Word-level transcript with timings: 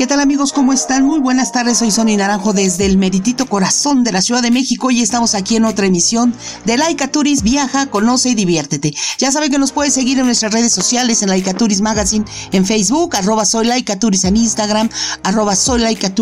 ¿Qué 0.00 0.06
tal 0.06 0.20
amigos? 0.20 0.54
¿Cómo 0.54 0.72
están? 0.72 1.04
Muy 1.04 1.18
buenas 1.18 1.52
tardes, 1.52 1.76
soy 1.76 1.90
Sonny 1.90 2.16
Naranjo 2.16 2.54
desde 2.54 2.86
el 2.86 2.96
meritito 2.96 3.44
corazón 3.44 4.02
de 4.02 4.12
la 4.12 4.22
Ciudad 4.22 4.40
de 4.40 4.50
México 4.50 4.90
y 4.90 5.02
estamos 5.02 5.34
aquí 5.34 5.56
en 5.56 5.66
otra 5.66 5.84
emisión 5.84 6.34
de 6.64 6.78
Laika 6.78 7.08
Turis 7.08 7.42
Viaja, 7.42 7.84
Conoce 7.84 8.30
y 8.30 8.34
Diviértete. 8.34 8.94
Ya 9.18 9.30
saben 9.30 9.50
que 9.50 9.58
nos 9.58 9.72
puedes 9.72 9.92
seguir 9.92 10.18
en 10.18 10.24
nuestras 10.24 10.54
redes 10.54 10.72
sociales, 10.72 11.20
en 11.20 11.28
Laika 11.28 11.52
Turis 11.52 11.82
Magazine 11.82 12.24
en 12.52 12.64
Facebook, 12.64 13.14
arroba 13.14 13.44
soy 13.44 13.68
en 13.68 14.36
Instagram, 14.38 14.88
arroba 15.22 15.54
soy 15.54 15.80
Laika 15.80 16.14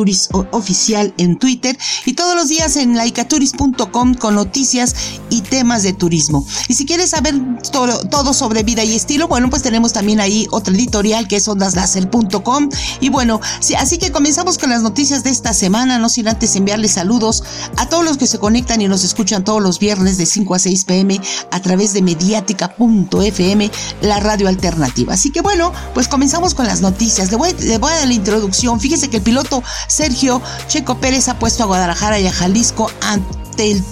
oficial 0.50 1.14
en 1.16 1.38
Twitter 1.38 1.78
y 2.04 2.14
todos 2.14 2.34
los 2.34 2.48
días 2.48 2.74
en 2.74 2.96
laicaturis.com 2.96 4.14
con 4.14 4.34
noticias 4.34 4.96
y 5.30 5.42
temas 5.42 5.84
de 5.84 5.92
turismo. 5.92 6.44
Y 6.66 6.74
si 6.74 6.84
quieres 6.84 7.10
saber 7.10 7.36
todo, 7.70 8.08
todo 8.08 8.34
sobre 8.34 8.64
vida 8.64 8.82
y 8.82 8.96
estilo, 8.96 9.28
bueno, 9.28 9.48
pues 9.50 9.62
tenemos 9.62 9.92
también 9.92 10.18
ahí 10.18 10.48
otra 10.50 10.74
editorial 10.74 11.28
que 11.28 11.36
es 11.36 11.46
ondaslaser.com 11.46 12.70
y 13.00 13.10
bueno, 13.10 13.40
así 13.76 13.98
que 13.98 14.12
comenzamos 14.12 14.58
con 14.58 14.70
las 14.70 14.82
noticias 14.82 15.24
de 15.24 15.30
esta 15.30 15.52
semana, 15.52 15.98
no 15.98 16.08
sin 16.08 16.28
antes 16.28 16.56
enviarles 16.56 16.92
saludos 16.92 17.42
a 17.76 17.88
todos 17.88 18.04
los 18.04 18.16
que 18.16 18.26
se 18.26 18.38
conectan 18.38 18.80
y 18.80 18.88
nos 18.88 19.04
escuchan 19.04 19.44
todos 19.44 19.62
los 19.62 19.78
viernes 19.78 20.18
de 20.18 20.26
5 20.26 20.54
a 20.54 20.58
6 20.58 20.84
pm 20.84 21.20
a 21.50 21.60
través 21.60 21.92
de 21.92 22.02
mediática.fm, 22.02 23.70
la 24.02 24.20
radio 24.20 24.48
alternativa. 24.48 25.14
Así 25.14 25.30
que 25.30 25.40
bueno, 25.40 25.72
pues 25.94 26.08
comenzamos 26.08 26.54
con 26.54 26.66
las 26.66 26.80
noticias. 26.80 27.30
Le 27.30 27.36
voy, 27.36 27.50
a 27.50 27.96
dar 27.96 28.06
la 28.06 28.14
introducción. 28.14 28.80
Fíjese 28.80 29.08
que 29.08 29.18
el 29.18 29.22
piloto 29.22 29.62
Sergio 29.88 30.40
Checo 30.68 30.98
Pérez 30.98 31.28
ha 31.28 31.38
puesto 31.38 31.62
a 31.62 31.66
Guadalajara 31.66 32.18
y 32.20 32.26
a 32.26 32.32
Jalisco 32.32 32.90
ante 33.02 33.38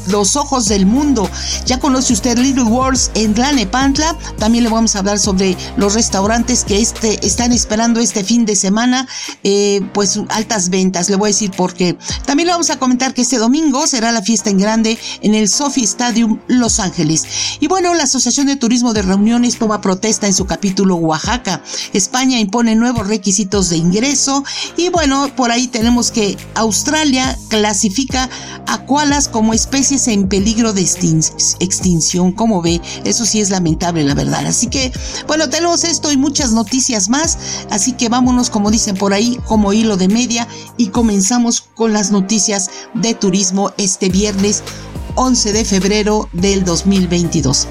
los 0.09 0.37
ojos 0.37 0.67
del 0.67 0.87
mundo. 0.87 1.29
Ya 1.67 1.81
conoce 1.81 2.13
usted 2.13 2.39
Little 2.39 2.65
Wars 2.65 3.11
en 3.15 3.35
Tlanepantla. 3.35 4.17
También 4.39 4.65
le 4.65 4.71
vamos 4.71 4.95
a 4.95 5.01
hablar 5.01 5.19
sobre 5.19 5.57
los 5.77 5.95
restaurantes 5.95 6.65
que 6.65 6.81
este, 6.81 7.27
están 7.27 7.53
esperando 7.53 8.01
este 8.01 8.23
fin 8.23 8.45
de 8.47 8.55
semana, 8.55 9.09
eh, 9.43 9.56
pues 9.93 10.21
altas 10.29 10.71
ventas. 10.71 11.09
Le 11.09 11.17
voy 11.17 11.29
a 11.29 11.33
decir 11.33 11.51
por 11.51 11.75
qué. 11.75 11.97
También 12.25 12.47
le 12.47 12.53
vamos 12.53 12.71
a 12.71 12.79
comentar 12.79 13.15
que 13.15 13.23
este 13.23 13.39
domingo 13.39 13.87
será 13.87 14.13
la 14.13 14.23
fiesta 14.23 14.51
en 14.51 14.59
grande 14.59 14.99
en 15.21 15.35
el 15.35 15.49
Sophie 15.49 15.85
Stadium 15.85 16.41
Los 16.47 16.81
Ángeles. 16.81 17.25
Y 17.61 17.69
bueno, 17.69 17.95
la 17.95 18.05
Asociación 18.05 18.47
de 18.47 18.57
Turismo 18.57 18.93
de 18.93 19.03
Reuniones 19.03 19.59
toma 19.59 19.81
protesta 19.81 20.27
en 20.27 20.35
su 20.35 20.47
capítulo 20.47 20.97
Oaxaca. 20.97 21.63
España 21.93 22.39
impone 22.39 22.75
nuevos 22.75 23.07
requisitos 23.07 23.71
de 23.71 23.77
ingreso. 23.77 24.45
Y 24.77 24.89
bueno, 24.89 25.29
por 25.35 25.51
ahí 25.51 25.67
tenemos 25.69 26.11
que 26.11 26.37
Australia 26.55 27.37
clasifica 27.49 28.29
a 28.67 28.85
koalas 28.85 29.29
como 29.29 29.55
especies 29.55 30.09
en 30.09 30.29
peligro 30.29 30.73
de 30.73 30.83
extinción, 30.83 32.33
como 32.33 32.63
ve, 32.63 32.81
eso 33.05 33.27
sí 33.27 33.41
es 33.41 33.51
lamentable, 33.51 34.05
la 34.05 34.15
verdad. 34.15 34.47
Así 34.47 34.67
que, 34.69 34.93
bueno, 35.27 35.49
tenemos 35.49 35.85
esto 35.85 36.11
y 36.13 36.17
muchas 36.17 36.53
noticias 36.53 37.09
más, 37.09 37.39
así 37.71 37.93
que 37.93 38.09
vámonos, 38.09 38.51
como 38.51 38.71
dicen 38.71 38.97
por 38.97 39.13
ahí, 39.13 39.39
como 39.47 39.73
hilo 39.73 39.97
de 39.97 40.09
media 40.09 40.47
y 40.77 40.89
comenzamos 40.89 41.61
con 41.75 41.93
las 41.93 42.11
noticias 42.11 42.71
de 42.95 43.15
turismo 43.15 43.73
este 43.79 44.09
viernes 44.09 44.63
11 45.15 45.53
de 45.53 45.65
febrero 45.65 46.29
del 46.33 46.65
2022. 46.65 47.67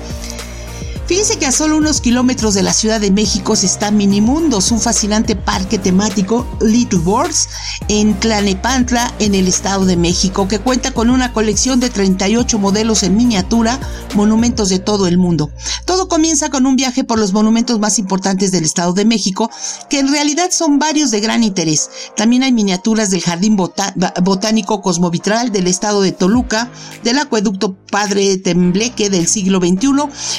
Fíjense 1.08 1.38
que 1.38 1.45
a 1.45 1.52
solo 1.52 1.78
unos 1.78 2.02
kilómetros 2.02 2.56
de 2.56 2.64
la 2.64 2.73
Ciudad 2.73 3.00
de 3.00 3.11
México 3.11 3.53
está 3.53 3.91
Minimundos, 3.91 4.72
un 4.72 4.80
fascinante 4.81 5.35
parque 5.35 5.78
temático 5.78 6.47
Little 6.62 6.97
Worlds 7.00 7.47
en 7.90 8.19
Tlanepantla, 8.19 9.13
en 9.19 9.35
el 9.35 9.47
Estado 9.47 9.85
de 9.85 9.97
México, 9.97 10.47
que 10.47 10.57
cuenta 10.57 10.90
con 10.91 11.12
una 11.12 11.31
colección 11.31 11.80
de 11.80 11.91
38 11.91 12.57
modelos 12.57 13.03
en 13.03 13.16
miniatura, 13.16 13.80
monumentos 14.16 14.69
de 14.69 14.80
todo 14.80 15.06
el 15.06 15.19
mundo. 15.19 15.52
Todo 15.85 16.07
comienza 16.07 16.50
con 16.50 16.66
un 16.66 16.75
viaje 16.75 17.03
por 17.03 17.19
los 17.19 17.34
monumentos 17.34 17.80
más 17.80 18.00
importantes 18.00 18.51
del 18.51 18.63
Estado 18.63 18.94
de 18.94 19.06
México, 19.06 19.51
que 19.91 20.00
en 20.00 20.07
realidad 20.07 20.50
son 20.50 20.80
varios 20.80 21.12
de 21.12 21.19
gran 21.19 21.44
interés. 21.44 21.88
También 22.16 22.41
hay 22.41 22.51
miniaturas 22.51 23.12
del 23.12 23.22
Jardín 23.22 23.56
Botánico 23.56 24.81
Cosmovitral 24.81 25.51
del 25.51 25.68
Estado 25.68 26.01
de 26.01 26.13
Toluca, 26.13 26.72
del 27.03 27.19
Acueducto 27.19 27.75
Padre 27.91 28.38
Tembleque 28.40 29.12
del 29.12 29.28
siglo 29.28 29.59
XXI 29.59 29.90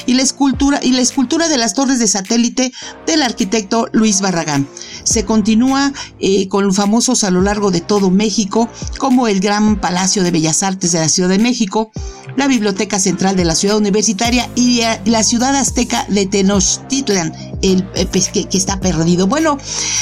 y 0.07 0.15
la 0.15 0.23
escultura 0.23 0.56
y 0.81 0.91
la 0.91 1.01
escultura 1.01 1.47
de 1.47 1.57
las 1.57 1.73
torres 1.73 1.99
de 1.99 2.07
satélite 2.07 2.73
del 3.05 3.21
arquitecto 3.21 3.87
Luis 3.91 4.21
Barragán. 4.21 4.67
Se 5.03 5.23
continúa 5.23 5.93
eh, 6.19 6.47
con 6.47 6.73
famosos 6.73 7.23
a 7.23 7.31
lo 7.31 7.41
largo 7.41 7.71
de 7.71 7.81
todo 7.81 8.09
México, 8.09 8.69
como 8.97 9.27
el 9.27 9.39
Gran 9.39 9.79
Palacio 9.79 10.23
de 10.23 10.31
Bellas 10.31 10.63
Artes 10.63 10.91
de 10.91 10.99
la 10.99 11.09
Ciudad 11.09 11.29
de 11.29 11.39
México, 11.39 11.91
la 12.35 12.47
Biblioteca 12.47 12.99
Central 12.99 13.35
de 13.35 13.45
la 13.45 13.55
Ciudad 13.55 13.77
Universitaria 13.77 14.49
y 14.55 14.81
la 15.05 15.23
ciudad 15.23 15.55
azteca 15.55 16.05
de 16.09 16.25
Tenochtitlan, 16.25 17.46
el, 17.61 17.87
eh, 17.95 18.07
pues, 18.11 18.29
que, 18.29 18.47
está 18.51 18.79
perdido. 18.79 19.27
Bueno, 19.27 19.57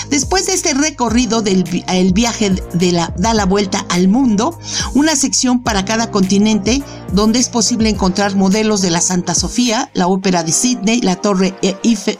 después 0.10 0.46
de 0.46 0.54
este 0.54 0.74
recorrido 0.74 1.42
del 1.42 1.64
el 1.88 2.14
viaje 2.14 2.52
de 2.74 2.92
la, 2.92 3.14
da 3.18 3.34
la 3.34 3.46
vuelta 3.46 3.86
al 3.90 4.08
mundo, 4.08 4.58
una 4.94 5.16
sección 5.16 5.64
para 5.64 5.86
cada 5.86 6.12
continente 6.12 6.84
donde 7.12 7.40
es 7.40 7.50
posible 7.50 7.90
encontrar 7.90 8.36
modelos 8.36 8.82
de 8.82 8.92
la 8.92 9.02
Santa 9.02 9.36
Sofía, 9.36 9.90
la 9.94 10.08
Ópera 10.08 10.44
de 10.44 10.52
Sydney, 10.52 11.02
la 11.02 11.16
Torre, 11.16 11.56
Eiffel, 11.84 12.20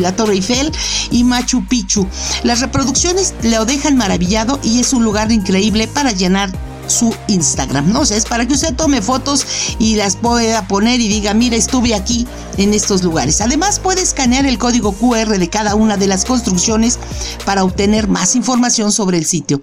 la 0.00 0.14
Torre 0.14 0.34
Eiffel 0.34 0.72
y 1.10 1.24
Machu 1.24 1.66
Picchu. 1.66 2.06
Las 2.42 2.60
reproducciones 2.60 3.34
lo 3.42 3.64
dejan 3.64 3.96
maravillado 3.96 4.58
y 4.62 4.80
es 4.80 4.92
un 4.92 5.04
lugar 5.04 5.32
increíble 5.32 5.88
para 5.88 6.12
llenar 6.12 6.50
su 6.86 7.14
Instagram, 7.28 7.92
¿no? 7.92 8.04
sé, 8.04 8.16
es 8.16 8.26
para 8.26 8.46
que 8.46 8.54
usted 8.54 8.74
tome 8.74 9.00
fotos 9.02 9.46
y 9.78 9.96
las 9.96 10.16
pueda 10.16 10.66
poner 10.66 11.00
y 11.00 11.08
diga, 11.08 11.32
mira, 11.34 11.56
estuve 11.56 11.94
aquí 11.94 12.26
en 12.58 12.74
estos 12.74 13.02
lugares. 13.02 13.40
Además, 13.40 13.80
puede 13.80 14.02
escanear 14.02 14.46
el 14.46 14.58
código 14.58 14.92
QR 14.92 15.38
de 15.38 15.48
cada 15.48 15.74
una 15.74 15.96
de 15.96 16.06
las 16.06 16.24
construcciones 16.24 16.98
para 17.44 17.64
obtener 17.64 18.08
más 18.08 18.36
información 18.36 18.92
sobre 18.92 19.18
el 19.18 19.24
sitio. 19.24 19.62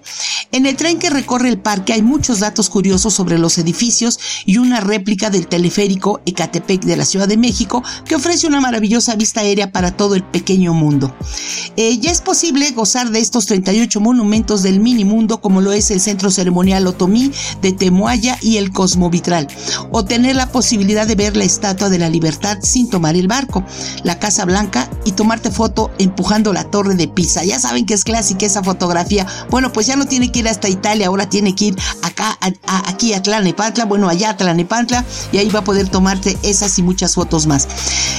En 0.52 0.66
el 0.66 0.76
tren 0.76 0.98
que 0.98 1.10
recorre 1.10 1.48
el 1.48 1.58
parque 1.58 1.92
hay 1.92 2.02
muchos 2.02 2.40
datos 2.40 2.68
curiosos 2.68 3.14
sobre 3.14 3.38
los 3.38 3.58
edificios 3.58 4.18
y 4.44 4.58
una 4.58 4.80
réplica 4.80 5.30
del 5.30 5.46
teleférico 5.46 6.20
Ecatepec 6.26 6.82
de 6.82 6.96
la 6.96 7.04
Ciudad 7.04 7.28
de 7.28 7.36
México 7.36 7.82
que 8.04 8.14
ofrece 8.14 8.46
una 8.46 8.60
maravillosa 8.60 9.14
vista 9.16 9.40
aérea 9.40 9.72
para 9.72 9.96
todo 9.96 10.14
el 10.14 10.24
pequeño 10.24 10.74
mundo. 10.74 11.14
Eh, 11.76 11.98
ya 11.98 12.10
es 12.10 12.20
posible 12.20 12.70
gozar 12.72 13.10
de 13.10 13.20
estos 13.20 13.46
38 13.46 14.00
monumentos 14.00 14.62
del 14.62 14.80
mini 14.80 15.04
mundo 15.04 15.40
como 15.40 15.60
lo 15.60 15.72
es 15.72 15.90
el 15.90 16.00
Centro 16.00 16.30
Ceremonial 16.30 16.86
Otomí 16.86 17.32
de 17.62 17.72
Temuaya 17.72 18.38
y 18.40 18.56
el 18.56 18.70
Cosmovitral, 18.70 19.48
o 19.90 20.04
tener 20.04 20.36
la 20.36 20.50
posibilidad 20.50 21.06
de 21.06 21.14
ver 21.14 21.36
la 21.36 21.44
Estatua 21.44 21.88
de 21.88 21.98
la 21.98 22.08
Libertad 22.08 22.58
tomar 22.88 23.16
el 23.16 23.28
barco, 23.28 23.64
la 24.04 24.18
Casa 24.18 24.44
Blanca 24.44 24.88
y 25.04 25.12
tomarte 25.12 25.50
foto 25.50 25.90
empujando 25.98 26.52
la 26.52 26.64
Torre 26.64 26.94
de 26.94 27.08
Pisa. 27.08 27.44
Ya 27.44 27.58
saben 27.58 27.86
que 27.86 27.94
es 27.94 28.04
clásica 28.04 28.46
esa 28.46 28.62
fotografía. 28.62 29.26
Bueno, 29.50 29.72
pues 29.72 29.86
ya 29.86 29.96
no 29.96 30.06
tiene 30.06 30.32
que 30.32 30.40
ir 30.40 30.48
hasta 30.48 30.68
Italia, 30.68 31.08
ahora 31.08 31.28
tiene 31.28 31.54
que 31.54 31.66
ir 31.66 31.76
acá, 32.02 32.38
aquí 32.66 33.12
a 33.14 33.22
Tlanepantla, 33.22 33.84
bueno, 33.84 34.08
allá 34.08 34.30
a 34.30 34.36
Tlanepantla, 34.36 35.04
y 35.32 35.38
ahí 35.38 35.48
va 35.48 35.60
a 35.60 35.64
poder 35.64 35.88
tomarte 35.88 36.38
esas 36.42 36.78
y 36.78 36.82
muchas 36.82 37.14
fotos 37.14 37.46
más. 37.46 37.68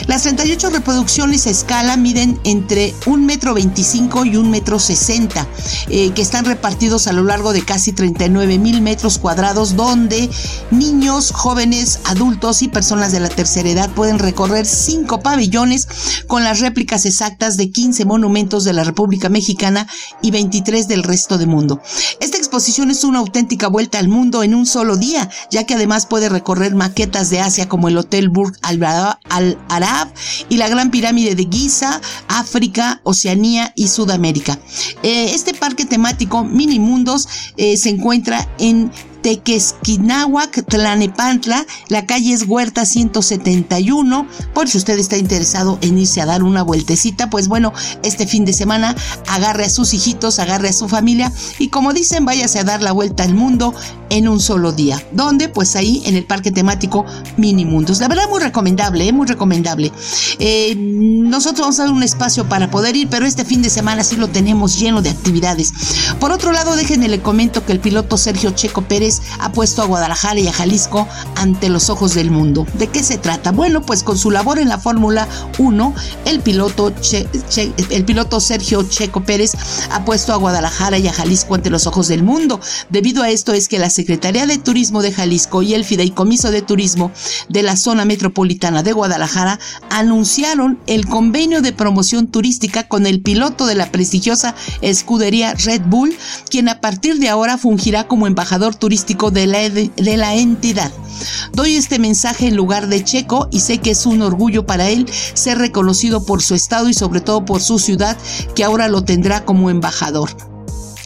Las 0.08 0.24
38 0.24 0.70
reproducciones 0.70 1.48
a 1.48 1.50
escala 1.50 1.98
miden 1.98 2.40
entre 2.44 2.94
un 3.06 3.26
metro 3.26 3.54
25 3.54 4.26
y 4.26 4.38
un 4.38 4.50
metro 4.50 4.80
60, 4.80 5.48
eh, 5.90 6.12
que 6.12 6.22
están 6.22 6.46
repartidos 6.46 7.08
a 7.08 7.14
lo 7.14 7.24
largo 7.24 7.54
de 7.54 7.64
casi 7.64 7.92
39 7.92 8.58
mil 8.58 8.82
metros 8.82 9.18
cuadrados, 9.20 9.76
donde 9.76 10.30
niños, 10.72 11.32
jóvenes, 11.32 12.00
adultos 12.06 12.62
y 12.62 12.68
personas 12.68 13.12
de 13.12 13.20
la 13.20 13.30
tercera 13.30 13.70
edad 13.70 13.90
pueden 13.92 14.20
recorrer 14.52 14.66
cinco 14.66 15.22
pabellones 15.22 15.88
con 16.28 16.44
las 16.44 16.60
réplicas 16.60 17.06
exactas 17.06 17.56
de 17.56 17.72
15 17.72 18.04
monumentos 18.04 18.66
de 18.66 18.74
la 18.74 18.84
República 18.84 19.30
Mexicana 19.30 19.88
y 20.22 20.32
23 20.32 20.90
del 20.90 21.04
resto 21.04 21.38
del 21.38 21.48
mundo. 21.48 21.82
Esta 22.20 22.38
exposición 22.38 22.92
es 22.92 23.06
una 23.06 23.20
auténtica 23.20 23.68
vuelta 23.68 23.98
al 23.98 24.10
mundo 24.10 24.44
en 24.44 24.54
un 24.54 24.66
solo 24.66 24.98
día, 24.98 25.30
ya 25.52 25.66
que 25.66 25.76
además 25.76 26.06
puede 26.06 26.28
recorrer 26.28 26.76
maquetas 26.76 27.30
de 27.30 27.40
Asia 27.40 27.70
como 27.70 27.88
el 27.88 27.98
Hotel 27.98 28.28
Burj 28.28 28.58
Al 28.62 29.58
Arab 29.70 30.10
y 30.50 30.58
la 30.58 30.68
Gran 30.68 30.92
Pirámide 30.92 31.36
de 31.36 31.48
Giza, 31.50 32.02
África, 32.28 33.00
Oceanía 33.04 33.72
y 33.78 33.88
Sudamérica. 33.88 34.60
Eh, 35.02 35.32
este 35.34 35.54
parque 35.54 35.86
temático 35.86 36.44
Mini 36.44 36.80
Mundos 36.80 37.28
eh, 37.56 37.78
se 37.78 37.90
encuentra 37.90 38.50
en 38.58 38.92
Tequesquinahuac, 39.22 40.66
Tlanepantla, 40.66 41.66
la 41.90 42.06
calle 42.06 42.34
es 42.34 42.46
Huerta 42.48 42.86
171, 42.86 44.28
por 44.54 44.68
si 44.68 44.78
usted 44.78 44.98
está 45.00 45.18
interesado 45.18 45.78
en 45.82 45.98
irse 45.98 46.22
a 46.22 46.26
dar 46.26 46.44
una 46.44 46.64
vueltecita, 46.64 47.30
pues 47.30 47.48
bueno, 47.48 47.74
este 48.04 48.28
fin 48.28 48.46
de 48.46 48.54
semana 48.54 48.96
agarre 49.28 49.66
a 49.66 49.70
sus 49.70 49.94
hijitos, 49.94 50.40
agarre 50.40 50.70
a 50.70 50.74
su 50.74 50.88
familia 50.88 51.32
y 51.60 51.70
como 51.70 51.94
dicen, 51.94 52.26
váyase 52.26 52.60
a 52.60 52.64
dar 52.64 52.82
la 52.82 52.92
vuelta 52.92 53.24
al 53.24 53.34
mundo 53.34 53.74
en 54.10 54.28
un 54.28 54.40
solo 54.40 54.72
día. 54.72 55.02
¿Dónde? 55.12 55.50
Pues 55.50 55.76
ahí 55.76 56.04
en 56.06 56.16
el 56.16 56.26
parque 56.26 56.52
temático 56.52 57.06
Minimundos. 57.38 58.00
La 58.00 58.08
verdad 58.08 58.30
muy 58.30 58.42
recomendable, 58.42 59.08
¿eh? 59.08 59.14
muy 59.14 59.26
recomendable. 59.26 59.92
Eh, 60.40 60.76
nosotros 60.76 61.62
vamos 61.62 61.80
a 61.80 61.84
dar 61.84 61.94
un 61.94 62.04
espacio 62.04 62.48
para 62.48 62.70
poder 62.70 62.96
ir, 62.96 63.08
pero 63.10 63.26
este 63.26 63.46
fin 63.46 63.62
de 63.62 63.70
semana 63.70 64.04
sí 64.04 64.18
lo 64.18 64.28
tenemos 64.28 64.80
lleno 64.80 65.02
de 65.02 65.10
actividades. 65.10 65.72
Por 66.20 66.32
otro 66.32 66.52
lado, 66.52 66.76
déjenme 66.76 67.08
le 67.08 67.22
comento 67.22 67.66
que 67.66 67.72
el 67.72 67.80
piloto 67.80 68.18
Sergio 68.18 68.52
Checo 68.52 68.82
Pérez 68.82 69.11
ha 69.40 69.52
puesto 69.52 69.82
a 69.82 69.86
Guadalajara 69.86 70.40
y 70.40 70.48
a 70.48 70.54
Jalisco 70.54 71.08
ante 71.36 71.70
los 71.70 71.90
ojos 71.90 72.14
del 72.14 72.32
mundo. 72.32 72.66
¿De 72.76 72.88
qué 72.88 73.04
se 73.04 73.18
trata? 73.18 73.52
Bueno, 73.52 73.82
pues 73.82 74.04
con 74.04 74.18
su 74.18 74.32
labor 74.32 74.60
en 74.60 74.70
la 74.70 74.78
Fórmula 74.78 75.28
1, 75.58 75.94
el 76.26 76.40
piloto, 76.42 76.94
el 77.90 78.06
piloto 78.06 78.40
Sergio 78.40 78.84
Checo 78.84 79.22
Pérez 79.22 79.54
ha 79.92 80.06
puesto 80.06 80.34
a 80.34 80.38
Guadalajara 80.38 80.98
y 80.98 81.08
a 81.08 81.14
Jalisco 81.14 81.56
ante 81.56 81.70
los 81.70 81.88
ojos 81.88 82.08
del 82.08 82.24
mundo. 82.24 82.60
Debido 82.90 83.24
a 83.24 83.30
esto 83.30 83.54
es 83.54 83.68
que 83.68 83.80
la 83.80 83.90
Secretaría 83.90 84.46
de 84.46 84.58
Turismo 84.58 85.02
de 85.02 85.12
Jalisco 85.12 85.62
y 85.62 85.74
el 85.74 85.86
Fideicomiso 85.86 86.52
de 86.52 86.62
Turismo 86.62 87.12
de 87.50 87.64
la 87.64 87.76
zona 87.76 88.06
metropolitana 88.06 88.84
de 88.84 88.94
Guadalajara 88.94 89.60
anunciaron 89.90 90.80
el 90.88 91.06
convenio 91.08 91.62
de 91.62 91.74
promoción 91.74 92.28
turística 92.28 92.88
con 92.88 93.06
el 93.06 93.22
piloto 93.22 93.66
de 93.66 93.76
la 93.76 93.92
prestigiosa 93.92 94.56
escudería 94.82 95.54
Red 95.54 95.82
Bull, 95.86 96.16
quien 96.50 96.70
a 96.70 96.82
partir 96.82 97.20
de 97.20 97.30
ahora 97.30 97.58
fungirá 97.58 98.08
como 98.08 98.28
embajador 98.28 98.76
turístico 98.76 99.01
de 99.06 100.18
la, 100.18 100.36
entidad. 100.36 100.92
Doy 101.54 101.76
este 101.76 102.00
mensaje 102.00 102.48
en 102.48 102.56
lugar 102.56 102.88
de 102.88 103.04
Checo 103.04 103.48
y 103.52 103.60
sé 103.60 103.80
que 103.80 103.92
es 103.92 104.06
un 104.06 104.22
orgullo 104.22 104.66
para 104.66 104.90
él 104.90 105.06
ser 105.34 105.58
reconocido 105.58 106.26
por 106.26 106.42
su 106.42 106.56
estado 106.56 106.90
y 106.90 106.94
sobre 106.94 107.22
todo 107.22 107.46
por 107.46 107.62
su 107.62 107.80
ciudad 107.80 108.18
que 108.56 108.64
ahora 108.64 108.88
lo 108.88 109.04
tendrá 109.04 109.44
como 109.46 109.70
embajador. 109.70 110.51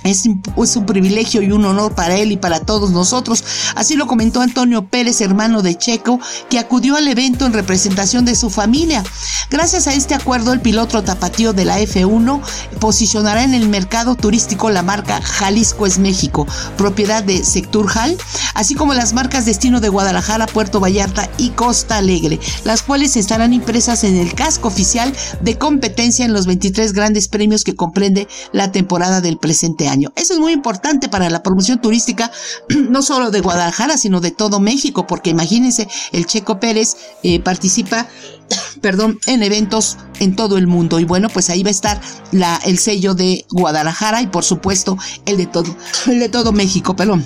Es 0.05 0.27
un, 0.27 0.85
privilegio 0.85 1.41
y 1.41 1.51
un 1.51 1.65
honor 1.65 1.95
para 1.95 2.15
él 2.15 2.31
y 2.31 2.37
para 2.37 2.59
todos 2.59 2.91
nosotros. 2.91 3.43
Así 3.73 3.95
lo 3.95 4.05
comentó 4.05 4.39
Antonio 4.39 4.85
Pérez, 4.85 5.19
hermano 5.19 5.63
de 5.63 5.75
Checo, 5.75 6.19
que 6.47 6.59
acudió 6.59 6.95
al 6.95 7.07
evento 7.07 7.47
en 7.47 7.53
representación 7.53 8.23
de 8.23 8.35
su 8.35 8.51
familia. 8.51 9.03
Gracias 9.49 9.87
a 9.87 9.95
este 9.95 10.13
acuerdo, 10.13 10.53
el 10.53 10.61
piloto 10.61 11.01
tapatío 11.03 11.53
de 11.53 11.65
la 11.65 11.79
F1 11.79 12.39
posicionará 12.79 13.43
en 13.43 13.55
el 13.55 13.67
mercado 13.67 14.13
turístico 14.13 14.69
la 14.69 14.83
marca 14.83 15.23
Jalisco 15.23 15.87
es 15.87 15.97
México, 15.97 16.45
propiedad 16.77 17.23
de 17.23 17.43
Secturjal, 17.43 18.15
así 18.53 18.75
como 18.75 18.93
las 18.93 19.13
marcas 19.13 19.45
destino 19.45 19.81
de 19.81 19.89
Guadalajara, 19.89 20.45
Puerto 20.45 20.79
Vallarta 20.79 21.31
y 21.39 21.49
Costa 21.49 21.97
Alegre, 21.97 22.39
las 22.63 22.83
cuales 22.83 23.17
estarán 23.17 23.53
impresas 23.53 24.03
en 24.03 24.17
el 24.17 24.35
casco 24.35 24.67
oficial 24.67 25.11
de 25.41 25.57
competencia 25.57 26.25
en 26.25 26.33
los 26.33 26.45
23 26.45 26.93
grandes 26.93 27.27
premios 27.27 27.63
que 27.63 27.75
comprende 27.75 28.27
la 28.51 28.71
temporada 28.71 29.19
del 29.19 29.39
presente 29.39 29.87
año. 29.87 29.94
Eso 30.15 30.33
es 30.33 30.39
muy 30.39 30.53
importante 30.53 31.09
para 31.09 31.29
la 31.29 31.43
promoción 31.43 31.81
turística, 31.81 32.31
no 32.69 33.01
solo 33.01 33.31
de 33.31 33.41
Guadalajara, 33.41 33.97
sino 33.97 34.21
de 34.21 34.31
todo 34.31 34.59
México, 34.59 35.07
porque 35.07 35.29
imagínense, 35.29 35.87
el 36.11 36.25
Checo 36.25 36.59
Pérez 36.59 36.95
eh, 37.23 37.39
participa 37.39 38.07
perdón, 38.81 39.19
en 39.25 39.43
eventos 39.43 39.97
en 40.19 40.35
todo 40.35 40.57
el 40.57 40.67
mundo. 40.67 40.99
Y 40.99 41.05
bueno, 41.05 41.29
pues 41.29 41.49
ahí 41.49 41.63
va 41.63 41.69
a 41.69 41.71
estar 41.71 42.01
la, 42.31 42.59
el 42.65 42.77
sello 42.77 43.15
de 43.15 43.45
Guadalajara 43.49 44.21
y 44.21 44.27
por 44.27 44.43
supuesto 44.43 44.97
el 45.25 45.37
de 45.37 45.45
todo, 45.47 45.75
el 46.07 46.19
de 46.19 46.29
todo 46.29 46.51
México, 46.51 46.95
perdón. 46.95 47.25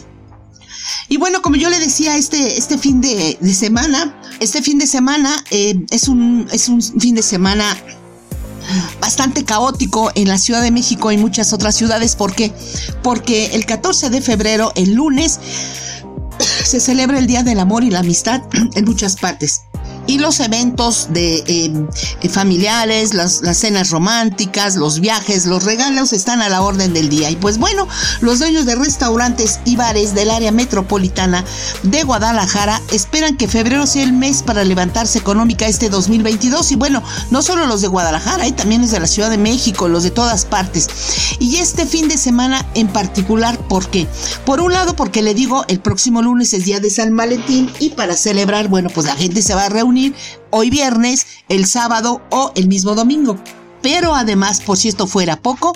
Y 1.08 1.18
bueno, 1.18 1.42
como 1.42 1.56
yo 1.56 1.70
le 1.70 1.80
decía, 1.80 2.16
este, 2.18 2.58
este 2.58 2.78
fin 2.78 3.02
de, 3.02 3.38
semana, 3.54 4.16
este 4.40 4.62
fin 4.62 4.78
de 4.78 4.88
semana 4.88 5.44
eh, 5.50 5.76
es, 5.90 6.08
un, 6.08 6.48
es 6.52 6.70
un 6.70 6.82
fin 6.82 7.16
de 7.16 7.24
semana 7.24 7.66
bastante 9.00 9.46
caótico 9.46 10.12
en 10.16 10.28
la 10.28 10.38
Ciudad 10.38 10.62
de 10.62 10.72
México 10.72 11.12
y 11.12 11.18
muchas 11.18 11.54
otras 11.54 11.76
ciudades. 11.76 12.16
¿Por 12.16 12.34
qué? 12.34 12.54
Porque 13.04 13.56
el 13.56 13.66
14 13.66 14.10
de 14.10 14.22
febrero, 14.22 14.72
el 14.76 14.94
lunes, 14.94 15.40
se 16.40 16.80
celebra 16.80 17.20
el 17.20 17.28
Día 17.28 17.44
del 17.44 17.60
Amor 17.60 17.84
y 17.84 17.90
la 17.90 18.00
Amistad 18.00 18.42
en 18.76 18.86
muchas 18.86 19.16
partes 19.16 19.64
y 20.10 20.18
los 20.18 20.40
eventos 20.40 21.10
de 21.12 21.44
em, 21.46 21.88
eh, 22.24 22.30
familiares, 22.30 23.14
las, 23.14 23.44
las, 23.44 23.60
cenas 23.60 23.92
románticas, 23.92 24.76
los 24.76 25.02
viajes, 25.02 25.46
los 25.46 25.66
regalos 25.66 26.14
están 26.14 26.42
a 26.42 26.50
la 26.50 26.64
orden 26.64 26.94
del 26.94 27.10
día. 27.10 27.30
Y 27.30 27.36
pues 27.36 27.60
bueno, 27.60 27.88
los 28.20 28.40
dueños 28.40 28.66
de 28.66 28.74
restaurantes 28.74 29.60
y 29.66 29.76
bares 29.76 30.16
del 30.16 30.32
área 30.32 30.52
metropolitana 30.52 31.46
de 31.84 32.02
Guadalajara 32.02 32.82
esperan 32.92 33.38
que 33.38 33.48
febrero 33.48 33.86
sea 33.86 34.02
el 34.02 34.12
mes 34.12 34.42
para 34.42 34.64
levantarse 34.64 35.20
económica 35.20 35.68
este 35.68 35.90
2022. 35.90 36.72
Y 36.72 36.76
bueno, 36.76 37.04
no 37.30 37.44
solo 37.44 37.68
los 37.68 37.82
de 37.82 37.88
Guadalajara, 37.88 38.46
hay 38.46 38.54
también 38.54 38.82
los 38.82 38.90
de 38.90 39.00
la 39.00 39.08
Ciudad 39.08 39.30
de 39.30 39.38
México, 39.38 39.90
los 39.90 40.02
de 40.02 40.10
todas 40.10 40.44
partes. 40.44 40.88
Y 41.38 41.58
este 41.58 41.86
fin 41.86 42.08
de 42.08 42.18
semana 42.18 42.66
en 42.74 42.88
particular, 42.88 43.60
¿por 43.68 43.88
qué? 43.92 44.08
Por 44.44 44.60
un 44.60 44.74
lado, 44.74 44.96
porque 44.96 45.22
le 45.22 45.36
digo, 45.36 45.66
el 45.68 45.80
próximo 45.80 46.24
lunes 46.24 46.52
es 46.56 46.66
día 46.66 46.80
de 46.80 46.90
San 46.90 47.16
Valentín 47.16 47.72
y 47.80 47.92
para 47.92 48.18
celebrar, 48.18 48.70
bueno, 48.70 48.90
pues 48.90 49.06
la 49.06 49.16
gente 49.16 49.44
se 49.44 49.54
va 49.54 49.66
a 49.66 49.70
reunir 49.70 49.99
hoy 50.50 50.70
viernes, 50.70 51.26
el 51.50 51.66
sábado 51.66 52.22
o 52.30 52.52
el 52.56 52.68
mismo 52.68 52.96
domingo. 52.96 53.38
Pero 53.82 54.14
además, 54.14 54.62
por 54.62 54.78
si 54.78 54.90
esto 54.90 55.08
fuera 55.08 55.42
poco, 55.42 55.74